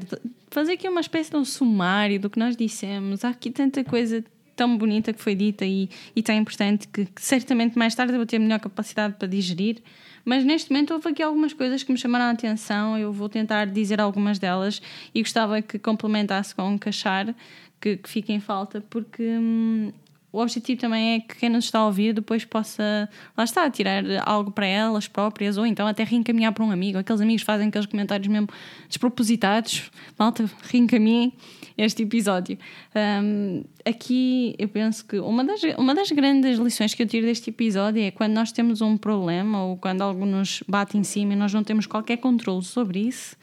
fazer 0.52 0.74
aqui 0.74 0.88
uma 0.88 1.02
espécie 1.02 1.32
de 1.32 1.38
um 1.38 1.44
sumário 1.44 2.20
do 2.20 2.30
que 2.30 2.38
nós 2.38 2.56
dissemos. 2.56 3.26
Há 3.26 3.30
aqui 3.30 3.50
tanta 3.50 3.84
coisa 3.84 4.24
tão 4.56 4.78
bonita 4.78 5.12
que 5.12 5.20
foi 5.20 5.34
dita 5.34 5.66
e, 5.66 5.90
e 6.16 6.22
tão 6.22 6.36
importante 6.36 6.88
que, 6.88 7.06
que 7.06 7.22
certamente 7.26 7.76
mais 7.80 7.96
tarde 7.96 8.14
eu 8.14 8.18
vou 8.18 8.28
ter 8.28 8.38
melhor 8.38 8.60
capacidade 8.60 9.16
para 9.18 9.28
digerir. 9.28 9.82
Mas 10.26 10.44
neste 10.44 10.72
momento 10.72 10.94
houve 10.94 11.10
aqui 11.10 11.22
algumas 11.22 11.54
coisas 11.54 11.84
que 11.84 11.92
me 11.92 11.98
chamaram 11.98 12.26
a 12.26 12.32
atenção, 12.32 12.98
eu 12.98 13.12
vou 13.12 13.28
tentar 13.28 13.66
dizer 13.66 14.00
algumas 14.00 14.40
delas 14.40 14.82
e 15.14 15.22
gostava 15.22 15.62
que 15.62 15.78
complementasse 15.78 16.56
com 16.56 16.64
um 16.64 16.78
cachar 16.78 17.36
que, 17.82 17.98
que 17.98 18.10
fica 18.10 18.32
em 18.32 18.40
falta, 18.40 18.82
porque 18.90 19.24
hum, 19.24 19.92
o 20.34 20.40
objetivo 20.40 20.82
também 20.82 21.16
é 21.16 21.20
que 21.20 21.36
quem 21.36 21.48
nos 21.48 21.66
está 21.66 21.78
a 21.78 21.86
ouvir 21.86 22.12
depois 22.12 22.44
possa, 22.44 23.08
lá 23.38 23.44
está, 23.44 23.70
tirar 23.70 24.04
algo 24.26 24.52
para 24.52 24.66
elas 24.66 25.08
próprias 25.08 25.58
ou 25.58 25.66
então 25.66 25.86
até 25.86 26.04
reencaminhar 26.04 26.52
para 26.52 26.64
um 26.64 26.72
amigo. 26.72 26.98
Aqueles 26.98 27.22
amigos 27.22 27.44
fazem 27.44 27.68
aqueles 27.68 27.86
comentários 27.86 28.28
mesmo 28.28 28.48
despropositados. 28.88 29.92
Malta, 30.18 30.50
reencaminhem 30.64 31.34
este 31.78 32.04
episódio. 32.04 32.58
Um, 32.96 33.64
aqui 33.86 34.56
eu 34.58 34.68
penso 34.68 35.06
que 35.06 35.20
uma 35.20 35.44
das, 35.44 35.62
uma 35.78 35.96
das 35.96 36.12
grandes 36.12 36.58
lições 36.60 36.94
que 36.94 37.04
eu 37.04 37.08
tiro 37.08 37.26
deste 37.26 37.50
episódio 37.50 38.02
é 38.02 38.12
quando 38.12 38.34
nós 38.34 38.52
temos 38.52 38.82
um 38.82 38.98
problema 38.98 39.64
ou 39.64 39.78
quando 39.78 40.02
algo 40.02 40.26
nos 40.26 40.64
bate 40.68 40.98
em 40.98 41.04
cima 41.04 41.34
e 41.34 41.36
nós 41.36 41.54
não 41.54 41.64
temos 41.64 41.86
qualquer 41.86 42.18
controle 42.18 42.64
sobre 42.64 43.00
isso. 43.00 43.36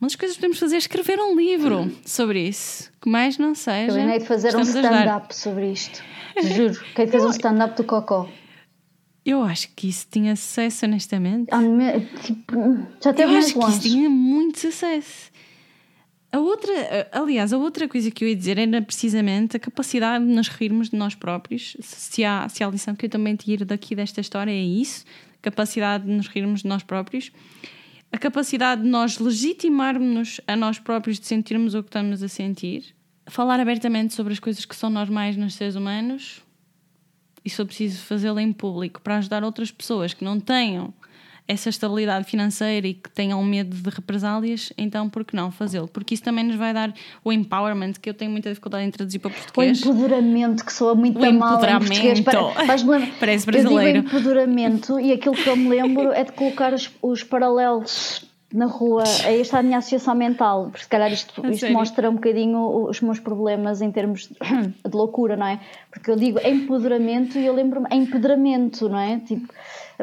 Uma 0.00 0.08
das 0.08 0.16
coisas 0.16 0.36
que 0.36 0.40
podemos 0.40 0.58
fazer 0.58 0.74
é 0.74 0.78
escrever 0.78 1.18
um 1.18 1.36
livro 1.36 1.90
sobre 2.04 2.46
isso. 2.46 2.92
Que 3.00 3.08
mais 3.08 3.38
não 3.38 3.54
seja. 3.54 3.98
Eu 3.98 4.18
de 4.18 4.26
fazer 4.26 4.54
um 4.56 4.60
stand-up 4.60 5.34
sobre 5.34 5.72
isto. 5.72 6.02
Juro. 6.42 6.78
Quem 6.94 7.06
fez 7.06 7.24
um 7.24 7.30
stand-up 7.30 7.76
do 7.76 7.84
Cocó? 7.84 8.28
Eu 9.24 9.42
acho 9.42 9.70
que 9.74 9.88
isso 9.88 10.06
tinha 10.10 10.36
sucesso, 10.36 10.84
honestamente. 10.84 11.48
Ah, 11.50 11.60
tipo, 12.22 12.86
já 13.02 13.14
teve 13.14 13.32
eu 13.32 13.38
acho 13.38 13.58
longe. 13.58 13.80
que 13.80 13.86
isso 13.86 13.96
tinha 13.96 14.10
muito 14.10 14.58
sucesso. 14.58 15.30
A 16.34 16.40
outra, 16.40 16.72
aliás, 17.12 17.52
a 17.52 17.56
outra 17.56 17.86
coisa 17.86 18.10
que 18.10 18.24
eu 18.24 18.28
ia 18.28 18.34
dizer 18.34 18.58
era 18.58 18.82
precisamente 18.82 19.56
a 19.56 19.60
capacidade 19.60 20.26
de 20.26 20.32
nos 20.32 20.48
rirmos 20.48 20.90
de 20.90 20.96
nós 20.96 21.14
próprios. 21.14 21.76
Se 21.80 22.24
há, 22.24 22.48
se 22.48 22.64
há 22.64 22.68
lição 22.68 22.92
que 22.96 23.06
eu 23.06 23.08
também 23.08 23.36
tiro 23.36 23.64
daqui 23.64 23.94
desta 23.94 24.20
história 24.20 24.50
é 24.50 24.60
isso, 24.60 25.04
capacidade 25.40 26.04
de 26.04 26.10
nos 26.10 26.26
rirmos 26.26 26.62
de 26.62 26.68
nós 26.68 26.82
próprios, 26.82 27.30
a 28.10 28.18
capacidade 28.18 28.82
de 28.82 28.88
nós 28.88 29.20
legitimarmos 29.20 30.40
a 30.44 30.56
nós 30.56 30.76
próprios 30.76 31.20
de 31.20 31.26
sentirmos 31.28 31.72
o 31.72 31.84
que 31.84 31.88
estamos 31.88 32.20
a 32.20 32.26
sentir, 32.26 32.96
falar 33.28 33.60
abertamente 33.60 34.12
sobre 34.12 34.32
as 34.32 34.40
coisas 34.40 34.64
que 34.64 34.74
são 34.74 34.90
normais 34.90 35.36
nos 35.36 35.54
seres 35.54 35.76
humanos. 35.76 36.42
E 37.44 37.52
eu 37.56 37.64
preciso 37.64 38.02
fazê-lo 38.02 38.40
em 38.40 38.52
público 38.52 39.00
para 39.00 39.18
ajudar 39.18 39.44
outras 39.44 39.70
pessoas 39.70 40.12
que 40.12 40.24
não 40.24 40.40
tenham 40.40 40.92
essa 41.46 41.68
estabilidade 41.68 42.24
financeira 42.24 42.86
e 42.86 42.94
que 42.94 43.10
tenham 43.10 43.42
medo 43.44 43.76
de 43.76 43.90
represálias, 43.90 44.72
então 44.78 45.08
por 45.08 45.24
que 45.24 45.36
não 45.36 45.50
fazê-lo? 45.50 45.86
Porque 45.86 46.14
isso 46.14 46.22
também 46.22 46.44
nos 46.44 46.56
vai 46.56 46.72
dar 46.72 46.92
o 47.22 47.32
empowerment, 47.32 47.94
que 48.00 48.08
eu 48.08 48.14
tenho 48.14 48.30
muita 48.30 48.48
dificuldade 48.48 48.84
em 48.84 48.90
traduzir 48.90 49.18
para 49.18 49.30
português. 49.30 49.82
O 49.82 49.90
empoderamento, 49.90 50.64
que 50.64 50.72
soa 50.72 50.94
muito 50.94 51.18
o 51.18 51.32
mal 51.32 51.62
em 51.62 51.78
português. 51.78 52.20
Parece 53.20 53.46
brasileiro. 53.46 53.98
Eu 53.98 54.02
digo 54.02 54.16
empoderamento 54.16 54.98
e 54.98 55.12
aquilo 55.12 55.34
que 55.34 55.48
eu 55.48 55.56
me 55.56 55.68
lembro 55.68 56.12
é 56.12 56.24
de 56.24 56.32
colocar 56.32 56.72
os, 56.72 56.90
os 57.02 57.22
paralelos 57.22 58.24
na 58.54 58.66
rua, 58.66 59.02
aí 59.26 59.40
está 59.40 59.58
a 59.58 59.62
minha 59.62 59.78
associação 59.78 60.14
mental, 60.14 60.68
porque 60.70 60.84
se 60.84 60.88
calhar 60.88 61.12
isto, 61.12 61.44
isto 61.48 61.70
mostra 61.72 62.08
um 62.08 62.14
bocadinho 62.14 62.86
os 62.88 63.00
meus 63.00 63.18
problemas 63.18 63.82
em 63.82 63.90
termos 63.90 64.30
de, 64.86 64.96
loucura, 64.96 65.36
não 65.36 65.46
é? 65.46 65.60
Porque 65.90 66.10
eu 66.10 66.16
digo 66.16 66.38
empoderamento 66.38 67.36
e 67.36 67.44
eu 67.44 67.52
lembro-me 67.52 67.88
empoderamento, 67.90 68.88
não 68.88 68.98
é? 68.98 69.18
Tipo, 69.18 69.52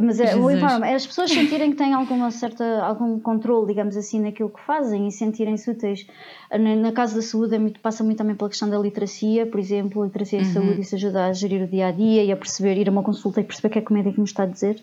mas 0.01 0.19
é, 0.19 0.35
o 0.35 0.49
empowerment 0.49 0.87
é 0.87 0.95
as 0.95 1.05
pessoas 1.05 1.31
sentirem 1.31 1.71
que 1.71 1.77
têm 1.77 1.93
alguma 1.93 2.31
certa, 2.31 2.81
algum 2.81 3.19
controle, 3.19 3.67
digamos 3.67 3.97
assim, 3.97 4.21
naquilo 4.21 4.49
que 4.49 4.61
fazem 4.61 5.07
e 5.07 5.11
sentirem-se 5.11 5.69
úteis. 5.69 6.05
Na, 6.49 6.75
na 6.75 6.91
casa 6.91 7.15
da 7.15 7.21
saúde 7.21 7.55
é 7.55 7.59
muito, 7.59 7.79
passa 7.79 8.03
muito 8.03 8.17
também 8.17 8.35
pela 8.35 8.49
questão 8.49 8.69
da 8.69 8.77
literacia, 8.77 9.45
por 9.45 9.59
exemplo, 9.59 10.03
literacia 10.03 10.39
em 10.39 10.45
uhum. 10.45 10.53
saúde, 10.53 10.81
isso 10.81 10.95
ajuda 10.95 11.25
a 11.25 11.33
gerir 11.33 11.63
o 11.63 11.67
dia 11.67 11.87
a 11.87 11.91
dia 11.91 12.23
e 12.23 12.31
a 12.31 12.37
perceber, 12.37 12.77
ir 12.77 12.87
a 12.87 12.91
uma 12.91 13.03
consulta 13.03 13.41
e 13.41 13.43
perceber 13.43 13.67
o 13.67 13.71
que 13.71 13.79
é 13.79 13.81
que 13.81 13.91
o 13.91 13.93
médico 13.93 14.19
nos 14.19 14.29
está 14.29 14.43
a 14.43 14.45
dizer. 14.47 14.81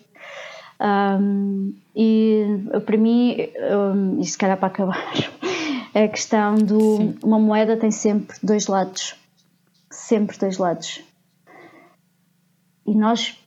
Um, 0.81 1.73
e 1.95 2.45
para 2.85 2.97
mim, 2.97 3.35
um, 3.71 4.21
e 4.21 4.25
se 4.25 4.37
calhar 4.37 4.57
para 4.57 4.67
acabar, 4.67 5.13
é 5.93 6.05
a 6.05 6.07
questão 6.07 6.55
do 6.55 6.97
Sim. 6.97 7.17
uma 7.23 7.37
moeda 7.37 7.75
tem 7.75 7.91
sempre 7.91 8.37
dois 8.41 8.67
lados. 8.67 9.15
Sempre 9.91 10.37
dois 10.37 10.57
lados. 10.57 11.01
E 12.85 12.95
nós 12.95 13.37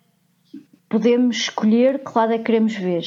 podemos 0.89 1.37
escolher 1.37 2.05
que 2.05 2.12
lado 2.14 2.33
é 2.33 2.39
que 2.39 2.45
queremos 2.45 2.74
ver. 2.74 3.05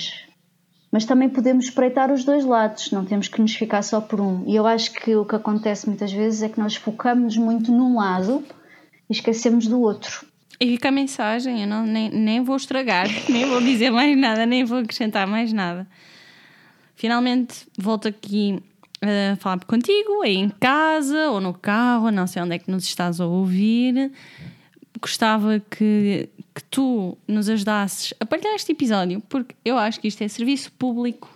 Mas 0.92 1.06
também 1.06 1.30
podemos 1.30 1.66
espreitar 1.66 2.12
os 2.12 2.24
dois 2.24 2.46
lados, 2.46 2.90
não 2.90 3.06
temos 3.06 3.28
que 3.28 3.42
nos 3.42 3.54
ficar 3.54 3.82
só 3.84 4.00
por 4.00 4.22
um. 4.22 4.44
E 4.48 4.56
eu 4.56 4.66
acho 4.66 4.94
que 4.94 5.16
o 5.16 5.26
que 5.26 5.36
acontece 5.36 5.88
muitas 5.88 6.12
vezes 6.12 6.42
é 6.42 6.50
que 6.50 6.60
nós 6.60 6.76
focamos 6.76 7.38
muito 7.38 7.72
num 7.72 7.98
lado 7.98 8.44
e 9.10 9.14
esquecemos 9.14 9.68
do 9.68 9.82
outro. 9.82 10.26
E 10.60 10.68
fica 10.68 10.90
a 10.90 10.92
mensagem, 10.92 11.62
eu 11.62 11.68
não, 11.68 11.86
nem, 11.86 12.10
nem 12.10 12.42
vou 12.42 12.56
estragar, 12.56 13.08
nem 13.30 13.46
vou 13.46 13.60
dizer 13.60 13.92
mais 13.92 14.18
nada, 14.18 14.46
nem 14.46 14.64
vou 14.64 14.80
acrescentar 14.80 15.28
mais 15.28 15.52
nada. 15.52 15.88
Finalmente 16.96 17.68
volto 17.78 18.08
aqui 18.08 18.62
a 19.02 19.36
falar 19.36 19.64
contigo, 19.66 20.22
aí 20.24 20.36
em 20.36 20.50
casa 20.50 21.30
ou 21.30 21.42
no 21.42 21.54
carro, 21.54 22.10
não 22.10 22.26
sei 22.26 22.42
onde 22.42 22.56
é 22.56 22.60
que 22.60 22.72
nos 22.72 22.86
estás 22.86 23.20
a 23.20 23.26
ouvir. 23.26 24.12
Gostava 25.02 25.60
que, 25.60 26.30
que 26.54 26.64
tu 26.72 27.18
nos 27.28 27.50
ajudasses 27.50 28.14
a 28.20 28.26
partilhar 28.26 28.56
este 28.56 28.72
episódio, 28.72 29.22
porque 29.28 29.54
eu 29.64 29.78
acho 29.78 30.00
que 30.00 30.08
isto 30.08 30.24
é 30.24 30.28
serviço 30.28 30.72
público 30.72 31.35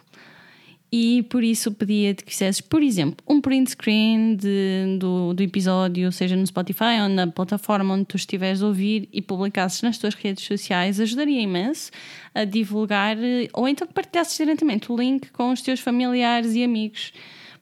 e 0.92 1.22
por 1.24 1.44
isso 1.44 1.72
pedia-te 1.72 2.24
que 2.24 2.32
fizesses, 2.32 2.62
por 2.62 2.82
exemplo, 2.82 3.18
um 3.28 3.40
print 3.40 3.72
screen 3.72 4.36
de, 4.36 4.98
do, 4.98 5.34
do 5.34 5.44
episódio, 5.44 6.12
seja 6.12 6.36
no 6.36 6.46
Spotify 6.46 7.00
ou 7.04 7.10
na 7.10 7.28
plataforma 7.28 7.94
onde 7.94 8.06
tu 8.06 8.18
estiveres 8.18 8.64
a 8.64 8.68
ouvir 8.68 9.08
e 9.14 9.22
publicasses 9.22 9.84
nas 9.84 10.00
tuas 10.00 10.16
redes 10.16 10.44
sociais, 10.46 11.00
ajudaria 11.00 11.40
imenso 11.40 11.92
a 12.34 12.44
divulgar, 12.44 13.18
ou 13.54 13.68
então 13.68 13.88
partilhasses 13.88 14.36
diretamente 14.36 14.92
o 14.92 14.98
link 14.98 15.30
com 15.30 15.52
os 15.52 15.62
teus 15.62 15.80
familiares 15.80 16.56
e 16.56 16.64
amigos, 16.64 17.14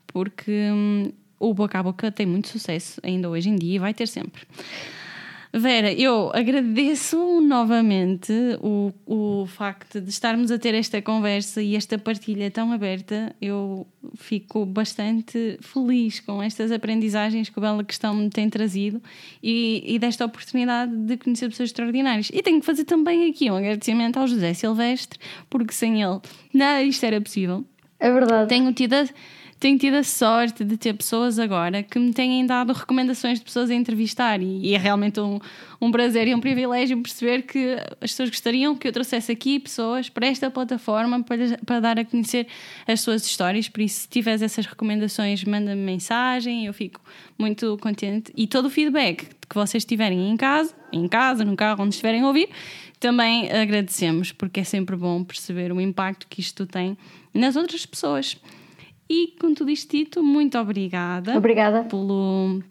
porque 0.07 0.69
hum, 0.71 1.11
o 1.37 1.53
boca 1.53 1.79
a 1.79 1.83
boca 1.83 2.09
tem 2.09 2.25
muito 2.25 2.47
sucesso 2.47 3.01
ainda 3.03 3.29
hoje 3.29 3.49
em 3.49 3.55
dia 3.55 3.75
e 3.75 3.79
vai 3.79 3.93
ter 3.93 4.07
sempre. 4.07 4.43
Vera, 5.53 5.91
eu 5.93 6.29
agradeço 6.33 7.41
novamente 7.41 8.33
o, 8.61 8.91
o 9.05 9.45
facto 9.45 10.01
de 10.01 10.09
estarmos 10.09 10.51
a 10.51 10.59
ter 10.59 10.75
esta 10.75 11.01
conversa 11.01 11.61
e 11.61 11.75
esta 11.75 11.97
partilha 11.97 12.51
tão 12.51 12.71
aberta. 12.71 13.33
Eu 13.41 13.87
fico 14.15 14.65
bastante 14.65 15.57
feliz 15.61 16.19
com 16.19 16.43
estas 16.43 16.71
aprendizagens 16.71 17.49
que 17.49 17.57
o 17.57 17.61
Bela 17.61 17.83
Questão 17.83 18.13
me 18.13 18.29
tem 18.29 18.49
trazido 18.49 19.01
e, 19.41 19.83
e 19.85 19.97
desta 19.97 20.25
oportunidade 20.25 20.95
de 20.95 21.17
conhecer 21.17 21.49
pessoas 21.49 21.69
extraordinárias. 21.69 22.29
E 22.33 22.41
tenho 22.41 22.59
que 22.59 22.65
fazer 22.65 22.83
também 22.83 23.29
aqui 23.29 23.49
um 23.49 23.55
agradecimento 23.55 24.17
ao 24.17 24.27
José 24.27 24.53
Silvestre, 24.53 25.17
porque 25.49 25.73
sem 25.73 26.03
ele 26.03 26.19
nada 26.53 26.83
isto 26.83 27.05
era 27.05 27.21
possível. 27.21 27.65
É 27.99 28.11
verdade. 28.11 28.49
Tenho 28.49 28.71
tido 28.73 28.93
a 28.93 29.05
tenho 29.59 29.77
tido 29.77 29.95
a 29.95 30.03
sorte 30.03 30.63
de 30.63 30.77
ter 30.77 30.93
pessoas 30.93 31.39
agora 31.39 31.81
que 31.81 31.97
me 31.97 32.13
têm 32.13 32.45
dado 32.45 32.73
recomendações 32.73 33.39
de 33.39 33.45
pessoas 33.45 33.71
a 33.71 33.73
entrevistar 33.73 34.41
e, 34.41 34.67
e 34.67 34.75
é 34.75 34.77
realmente 34.77 35.19
um, 35.19 35.39
um 35.81 35.91
prazer 35.91 36.27
e 36.27 36.35
um 36.35 36.39
privilégio 36.39 37.01
perceber 37.01 37.41
que 37.41 37.75
as 37.99 38.11
pessoas 38.11 38.29
gostariam 38.29 38.75
que 38.75 38.87
eu 38.87 38.91
trouxesse 38.91 39.31
aqui 39.31 39.59
pessoas 39.59 40.09
para 40.09 40.27
esta 40.27 40.51
plataforma 40.51 41.23
para, 41.23 41.57
para 41.65 41.79
dar 41.79 41.99
a 41.99 42.05
conhecer 42.05 42.47
as 42.87 43.01
suas 43.01 43.25
histórias. 43.25 43.67
Por 43.67 43.81
isso, 43.81 44.01
se 44.01 44.07
tiveres 44.07 44.43
essas 44.43 44.65
recomendações, 44.65 45.43
manda-me 45.43 45.81
mensagem, 45.81 46.65
eu 46.65 46.73
fico 46.73 47.01
muito 47.37 47.77
contente. 47.81 48.31
E 48.37 48.45
todo 48.45 48.65
o 48.65 48.69
feedback 48.69 49.27
que 49.49 49.55
vocês 49.55 49.83
tiverem 49.83 50.29
em 50.29 50.37
casa, 50.37 50.75
em 50.91 51.07
casa, 51.07 51.43
no 51.43 51.55
carro, 51.55 51.83
onde 51.83 51.95
estiverem 51.95 52.21
a 52.21 52.27
ouvir, 52.27 52.49
também 52.99 53.51
agradecemos, 53.51 54.31
porque 54.31 54.59
é 54.59 54.63
sempre 54.63 54.95
bom 54.95 55.23
perceber 55.23 55.71
o 55.71 55.79
impacto 55.79 56.27
que 56.27 56.41
isto 56.41 56.65
tem 56.65 56.97
nas 57.33 57.55
outras 57.55 57.85
pessoas. 57.85 58.37
E 59.09 59.35
com 59.39 59.53
tudo 59.53 59.71
isto 59.71 59.95
dito, 59.95 60.23
muito 60.23 60.57
obrigada. 60.57 61.37
Obrigada. 61.37 61.83
Pelo, 61.83 62.61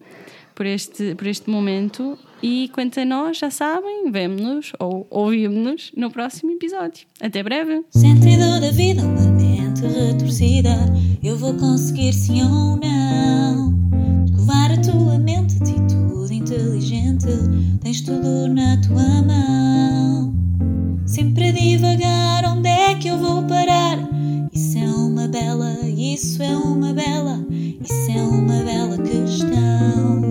por, 0.54 0.66
este, 0.66 1.14
por 1.14 1.26
este 1.26 1.48
momento. 1.48 2.18
E 2.42 2.68
quanto 2.72 3.00
a 3.00 3.04
nós, 3.04 3.38
já 3.38 3.50
sabem, 3.50 4.10
vemo-nos 4.10 4.72
ou 4.78 5.06
ouvimos-nos 5.10 5.92
no 5.96 6.10
próximo 6.10 6.52
episódio. 6.52 7.06
Até 7.20 7.42
breve. 7.42 7.84
Sentido 7.90 8.60
da 8.60 8.70
vida, 8.70 9.02
uma 9.02 9.30
mente 9.30 9.82
retorcida. 9.82 10.74
Eu 11.22 11.36
vou 11.36 11.54
conseguir 11.54 12.12
sim 12.12 12.42
ou 12.42 12.76
não. 12.76 13.74
Escovar 14.26 14.72
a 14.72 14.80
tua 14.80 15.18
mente, 15.18 15.56
atitude 15.56 16.34
inteligente. 16.34 17.26
Tens 17.82 18.02
tudo 18.02 18.48
na 18.48 18.80
tua 18.80 19.22
mão. 19.22 20.34
Sempre 21.06 21.48
a 21.48 21.52
divagar, 21.52 22.44
onde 22.44 22.68
é 22.68 22.94
que 22.94 23.08
eu 23.08 23.16
vou 23.16 23.42
parar? 23.44 24.15
uma 25.26 25.32
bela, 25.32 25.76
isso 25.88 26.40
é 26.40 26.56
uma 26.56 26.92
bela, 26.92 27.44
isso 27.50 28.10
é 28.12 28.22
uma 28.22 28.62
bela 28.62 28.96
questão. 28.96 30.25